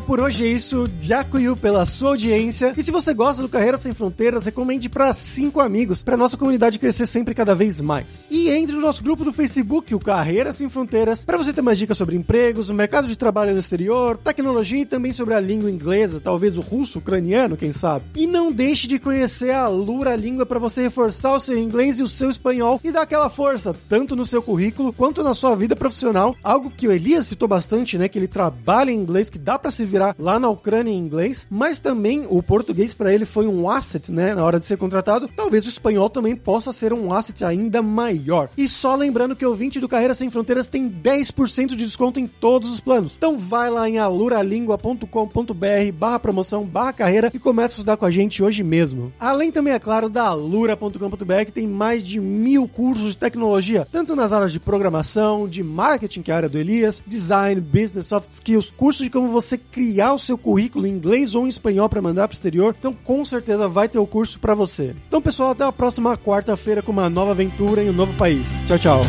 Pessoal, 0.01 0.07
por 0.07 0.21
hoje 0.21 0.45
é 0.45 0.49
isso. 0.49 0.87
Dziakuyu 0.99 1.57
pela 1.57 1.85
sua 1.87 2.11
audiência. 2.11 2.75
E 2.77 2.83
se 2.83 2.91
você 2.91 3.15
gosta 3.15 3.43
do 3.43 3.49
Carreira 3.49 3.79
Sem 3.79 3.93
Fronteiras, 3.93 4.45
recomende 4.45 4.89
para 4.89 5.13
cinco 5.15 5.61
amigos, 5.61 6.03
para 6.03 6.17
nossa 6.17 6.37
comunidade 6.37 6.79
crescer 6.79 7.07
sempre 7.07 7.35
cada 7.35 7.55
vez 7.55 7.81
mais. 7.81 8.25
E 8.31 8.49
entre 8.51 8.75
no 8.75 8.81
nosso 8.81 9.03
grupo 9.03 9.25
do 9.25 9.33
Facebook, 9.33 9.95
o 9.95 10.01
Carreira 10.01 10.53
Sem 10.53 10.69
Fronteiras, 10.69 11.25
para 11.25 11.37
você 11.37 11.53
ter 11.53 11.63
mais 11.63 11.79
dicas 11.79 11.99
sobre 11.99 12.17
empregos, 12.17 12.69
o 12.69 12.75
mercado 12.75 13.09
de 13.09 13.17
trabalho 13.17 13.53
no 13.53 13.59
exterior, 13.59 14.17
tecnologia 14.17 14.83
e 14.83 14.87
também 14.87 15.13
sobre 15.13 15.35
a 15.35 15.41
língua 15.41 15.71
inglesa, 15.71 16.21
talvez 16.21 16.57
o 16.57 16.61
russo, 16.61 16.99
ucraniano, 16.99 17.57
quem 17.57 17.73
sabe. 17.73 18.07
E 18.17 18.27
não 18.27 18.53
deixe 18.53 18.87
de 18.87 18.99
conhecer 18.99 19.53
a 19.53 19.69
Lura 19.69 20.17
Língua 20.17 20.47
para 20.47 20.59
você 20.59 20.83
reforçar 20.83 21.35
o 21.35 21.41
seu 21.41 21.59
inglês 21.59 21.99
e 21.99 22.03
o 22.03 22.09
seu 22.09 22.31
espanhol 22.31 22.81
e 22.83 22.91
dar 22.91 23.03
aquela 23.03 23.31
força, 23.31 23.75
tanto 23.89 24.17
no 24.17 24.25
seu 24.25 24.43
currículo 24.43 24.93
quanto 24.93 25.23
na 25.23 25.35
sua 25.35 25.55
vida 25.55 25.77
profissional. 25.77 26.37
Algo 26.43 26.71
que 26.71 26.89
o 26.89 26.93
Elias 26.93 27.27
citou 27.27 27.49
bastante, 27.49 27.99
né? 27.99 28.09
Que 28.09 28.19
ele 28.19 28.29
trabalha 28.29 28.91
em 28.91 28.97
inglês, 28.97 29.31
que 29.31 29.39
dá 29.39 29.59
para 29.59 29.71
se 29.71 29.85
virar 29.91 30.15
lá 30.19 30.39
na 30.39 30.49
Ucrânia 30.49 30.91
em 30.91 30.99
inglês, 30.99 31.47
mas 31.51 31.81
também 31.81 32.27
o 32.29 32.43
português 32.43 32.95
para 32.95 33.13
ele 33.13 33.25
foi 33.25 33.47
um 33.47 33.69
asset, 33.69 34.11
né? 34.11 34.35
Na 34.35 34.45
hora 34.45 34.59
de 34.61 34.67
ser 34.67 34.77
contratado. 34.77 35.29
Talvez 35.35 35.67
o 35.67 35.69
espanhol 35.69 36.09
também 36.09 36.37
possa 36.37 36.73
ser 36.73 36.93
um 36.93 37.13
asset 37.13 37.45
ainda 37.45 37.83
maior. 37.83 38.49
E 38.57 38.67
só 38.69 38.95
lembrando 38.95 39.37
que 39.37 39.47
o 39.47 39.55
20 39.55 39.81
do 39.81 39.89
Carreira 39.89 40.15
Sem 40.15 40.31
Fronteiras 40.31 40.69
tem 40.69 40.89
10% 40.89 41.69
de 41.69 41.77
desconto 41.77 42.21
em 42.21 42.27
todos 42.27 42.71
os 42.71 42.81
planos. 42.81 43.15
Então 43.17 43.37
vai 43.37 43.71
lá 43.71 43.89
em 43.89 43.99
aluralingua.com.br 43.99 45.93
barra 45.95 46.19
promoção 46.19 46.65
barra 46.65 46.93
carreira 46.93 47.31
e 47.35 47.39
começa 47.39 47.75
a 47.75 47.77
estudar 47.77 47.97
com 47.97 48.07
a 48.07 48.11
gente 48.11 48.43
hoje 48.43 48.63
mesmo. 48.63 49.13
Além 49.19 49.51
também, 49.51 49.73
é 49.73 49.79
claro, 49.79 50.09
da 50.09 50.25
alura.com.br 50.25 51.45
que 51.47 51.53
tem 51.53 51.67
mais 51.67 52.05
de 52.05 52.21
mil 52.21 52.69
cursos 52.69 53.13
de 53.13 53.17
tecnologia, 53.17 53.87
tanto 53.91 54.15
nas 54.15 54.33
áreas 54.33 54.53
de 54.53 54.61
programação, 54.61 55.49
de 55.49 55.63
marketing, 55.63 56.23
que 56.23 56.31
é 56.31 56.35
a 56.35 56.37
área 56.37 56.49
do 56.49 56.59
Elias, 56.59 57.03
design, 57.07 57.61
business, 57.61 58.07
soft 58.07 58.31
skills, 58.31 58.71
cursos 58.71 59.05
de 59.05 59.11
como 59.11 59.29
você 59.29 59.59
criar 59.81 60.13
o 60.13 60.19
seu 60.19 60.37
currículo 60.37 60.87
em 60.87 60.91
inglês 60.91 61.35
ou 61.35 61.47
em 61.47 61.49
espanhol 61.49 61.89
para 61.89 62.03
mandar 62.03 62.29
para 62.29 62.35
o 62.35 62.37
exterior. 62.37 62.77
Então, 62.79 62.93
com 62.93 63.25
certeza 63.25 63.67
vai 63.67 63.89
ter 63.89 63.99
o 63.99 64.07
curso 64.07 64.39
para 64.39 64.55
você. 64.55 64.95
Então, 65.09 65.23
pessoal, 65.23 65.53
até 65.53 65.65
a 65.65 65.73
próxima 65.73 66.19
quarta-feira 66.19 66.83
com 66.83 66.93
uma 66.93 67.09
nova 67.09 67.31
aventura 67.31 67.83
em 67.83 67.89
um 67.89 67.93
novo 67.95 68.13
país. 68.13 68.63
Tchau, 68.67 68.79
tchau. 68.79 69.03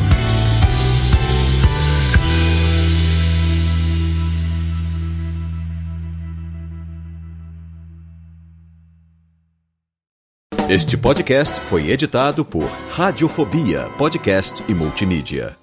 Este 10.69 10.95
podcast 10.95 11.59
foi 11.59 11.91
editado 11.91 12.45
por 12.45 12.63
Radiofobia, 12.91 13.89
podcast 13.97 14.63
e 14.69 14.73
multimídia. 14.73 15.60